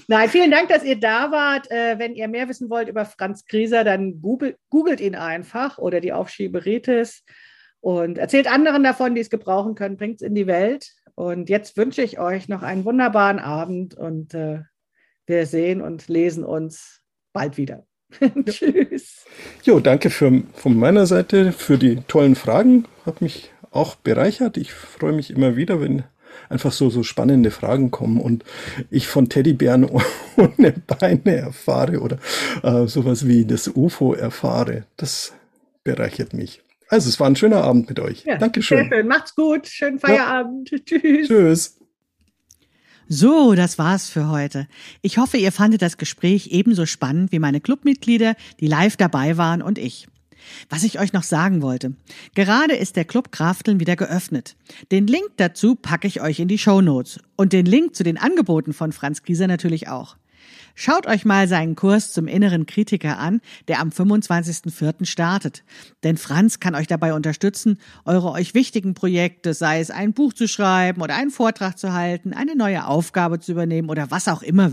nein, 0.07 0.29
vielen 0.29 0.51
Dank, 0.51 0.69
dass 0.69 0.85
ihr 0.85 1.01
da 1.01 1.31
wart. 1.33 1.71
Äh, 1.71 1.99
wenn 1.99 2.15
ihr 2.15 2.29
mehr 2.29 2.49
wissen 2.49 2.69
wollt 2.71 2.89
über 2.89 3.05
Franz 3.05 3.47
Grieser, 3.47 3.85
dann 3.85 4.21
googelt, 4.21 4.59
googelt 4.69 5.01
ihn 5.01 5.15
einfach 5.15 5.79
oder 5.79 6.01
die 6.01 6.13
Aufschieberitis 6.13 7.25
und 7.85 8.17
erzählt 8.17 8.51
anderen 8.51 8.83
davon, 8.83 9.15
die 9.15 9.21
es 9.21 9.29
gebrauchen 9.29 9.75
können, 9.75 9.99
bringt 9.99 10.23
es 10.23 10.27
in 10.27 10.35
die 10.35 10.47
Welt. 10.47 10.95
Und 11.17 11.51
jetzt 11.51 11.77
wünsche 11.77 12.01
ich 12.01 12.19
euch 12.19 12.49
noch 12.49 12.63
einen 12.63 12.87
wunderbaren 12.87 13.39
Abend 13.39 13.95
und 13.95 14.33
äh, 14.33 14.61
wir 15.27 15.45
sehen 15.45 15.83
und 15.83 16.09
lesen 16.09 16.45
uns 16.45 17.03
bald 17.35 17.59
wieder. 17.59 17.87
Tschüss. 18.47 19.27
Jo, 19.65 19.81
danke 19.81 20.09
für, 20.09 20.45
von 20.55 20.79
meiner 20.79 21.05
Seite 21.05 21.53
für 21.53 21.77
die 21.77 21.97
tollen 22.09 22.37
Fragen. 22.37 22.87
Hat 23.05 23.21
mich 23.21 23.53
auch 23.71 23.97
bereichert. 23.97 24.57
Ich 24.57 24.73
freue 24.73 25.13
mich 25.13 25.31
immer 25.31 25.55
wieder, 25.55 25.79
wenn 25.83 26.05
einfach 26.49 26.73
so, 26.73 26.89
so 26.89 27.03
spannende 27.03 27.51
Fragen 27.51 27.91
kommen 27.91 28.19
und 28.19 28.45
ich 28.91 29.09
von 29.09 29.29
Teddybären 29.29 29.85
ohne 30.39 30.73
Beine 30.87 31.37
erfahre 31.37 32.01
oder 32.01 32.19
äh, 32.63 32.87
sowas 32.87 33.29
wie 33.29 33.45
das 33.45 33.69
UFO 33.69 34.15
erfahre. 34.15 34.87
Das 34.97 35.35
bereichert 35.83 36.33
mich. 36.33 36.63
Also, 36.95 37.09
es 37.09 37.19
war 37.19 37.27
ein 37.27 37.35
schöner 37.35 37.65
Abend 37.65 37.89
mit 37.89 37.99
euch. 37.99 38.23
Ja, 38.25 38.39
Dankeschön. 38.39 38.89
Sehr 38.89 38.99
schön. 38.99 39.09
Macht's 39.09 39.35
gut. 39.35 39.67
Schönen 39.67 39.99
Feierabend. 39.99 40.71
Ja. 40.71 40.79
Tschüss. 40.87 41.27
Tschüss. 41.27 41.81
So, 43.09 43.57
das 43.57 43.79
war's 43.79 44.09
für 44.09 44.29
heute. 44.29 44.69
Ich 45.03 45.19
hoffe, 45.19 45.37
ihr 45.37 45.51
fandet 45.51 45.83
das 45.83 45.99
Gespräch 45.99 46.53
ebenso 46.53 46.87
spannend 46.87 47.33
wie 47.33 47.41
meine 47.41 47.61
Clubmitglieder, 47.61 48.37
die 48.61 48.69
live 48.69 48.97
dabei 48.97 49.37
waren 49.37 49.61
und 49.61 49.77
ich. 49.77 50.07
Was 50.71 50.85
ich 50.85 51.01
euch 51.01 51.13
noch 51.13 51.25
sagen 51.25 51.63
wollte. 51.63 51.97
Gerade 52.37 52.77
ist 52.77 52.95
der 52.95 53.05
Club 53.05 53.33
Krafteln 53.33 53.81
wieder 53.81 53.97
geöffnet. 53.97 54.55
Den 54.93 55.09
Link 55.09 55.31
dazu 55.37 55.75
packe 55.75 56.07
ich 56.07 56.23
euch 56.23 56.39
in 56.39 56.47
die 56.47 56.59
Show 56.59 56.81
Notes 56.81 57.19
und 57.35 57.53
den 57.53 57.67
Link 57.67 57.97
zu 57.97 58.05
den 58.05 58.19
Angeboten 58.19 58.73
von 58.73 58.93
Franz 58.93 59.25
Grieser 59.25 59.49
natürlich 59.49 59.89
auch. 59.89 60.17
Schaut 60.77 61.07
euch 61.07 61.25
mal 61.25 61.47
seinen 61.47 61.77
Kurs 61.77 62.13
zum 62.13 62.27
inneren 62.27 62.67
Kritiker 62.67 63.19
an, 63.19 63.41
der 63.69 63.81
am 63.81 63.91
25.04. 63.91 65.05
startet. 65.07 65.63
Denn 66.03 66.17
Franz 66.17 66.59
kann 66.59 66.75
euch 66.75 66.89
dabei 66.89 67.15
unterstützen, 67.15 67.79
eure 68.05 68.33
euch 68.33 68.55
wichtigen 68.55 68.95
Projekte, 68.95 69.55
sei 69.55 69.79
es 69.79 69.93
ein 69.93 70.13
Buch 70.13 70.33
zu 70.33 70.49
schreiben 70.49 71.01
oder 71.01 71.15
einen 71.15 71.31
Vortrag 71.31 71.79
zu 71.79 71.93
halten, 71.93 72.33
eine 72.33 72.57
neue 72.57 72.87
Aufgabe 72.87 73.39
zu 73.39 73.53
übernehmen 73.53 73.89
oder 73.89 74.11
was 74.11 74.27
auch 74.27 74.43
immer, 74.43 74.73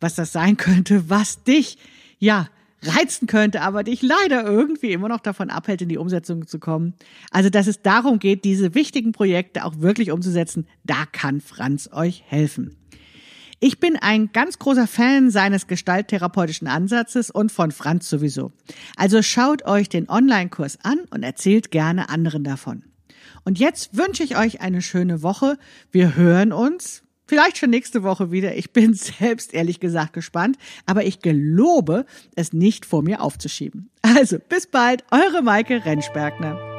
was 0.00 0.14
das 0.14 0.30
sein 0.30 0.56
könnte, 0.56 1.10
was 1.10 1.42
dich, 1.42 1.78
ja, 2.20 2.48
reizen 2.86 3.26
könnte, 3.26 3.62
aber 3.62 3.82
dich 3.82 4.02
leider 4.02 4.44
irgendwie 4.44 4.92
immer 4.92 5.08
noch 5.08 5.20
davon 5.20 5.50
abhält, 5.50 5.82
in 5.82 5.88
die 5.88 5.98
Umsetzung 5.98 6.46
zu 6.46 6.58
kommen. 6.58 6.94
Also, 7.30 7.50
dass 7.50 7.66
es 7.66 7.82
darum 7.82 8.18
geht, 8.18 8.44
diese 8.44 8.74
wichtigen 8.74 9.12
Projekte 9.12 9.64
auch 9.64 9.80
wirklich 9.80 10.10
umzusetzen, 10.10 10.66
da 10.84 11.06
kann 11.10 11.40
Franz 11.40 11.88
euch 11.92 12.22
helfen. 12.26 12.76
Ich 13.66 13.80
bin 13.80 13.96
ein 13.96 14.30
ganz 14.30 14.58
großer 14.58 14.86
Fan 14.86 15.30
seines 15.30 15.66
gestalttherapeutischen 15.66 16.68
Ansatzes 16.68 17.30
und 17.30 17.50
von 17.50 17.72
Franz 17.72 18.10
sowieso. 18.10 18.52
Also 18.94 19.22
schaut 19.22 19.64
euch 19.64 19.88
den 19.88 20.06
Online-Kurs 20.10 20.80
an 20.82 20.98
und 21.08 21.22
erzählt 21.22 21.70
gerne 21.70 22.10
anderen 22.10 22.44
davon. 22.44 22.84
Und 23.42 23.58
jetzt 23.58 23.96
wünsche 23.96 24.22
ich 24.22 24.36
euch 24.36 24.60
eine 24.60 24.82
schöne 24.82 25.22
Woche. 25.22 25.56
Wir 25.90 26.14
hören 26.14 26.52
uns 26.52 27.04
vielleicht 27.26 27.56
schon 27.56 27.70
nächste 27.70 28.02
Woche 28.02 28.30
wieder. 28.30 28.54
Ich 28.54 28.74
bin 28.74 28.92
selbst 29.18 29.54
ehrlich 29.54 29.80
gesagt 29.80 30.12
gespannt, 30.12 30.58
aber 30.84 31.06
ich 31.06 31.20
gelobe, 31.20 32.04
es 32.36 32.52
nicht 32.52 32.84
vor 32.84 33.02
mir 33.02 33.22
aufzuschieben. 33.22 33.88
Also 34.02 34.40
bis 34.46 34.66
bald, 34.66 35.04
eure 35.10 35.40
Maike 35.40 35.86
Rentschbergner. 35.86 36.73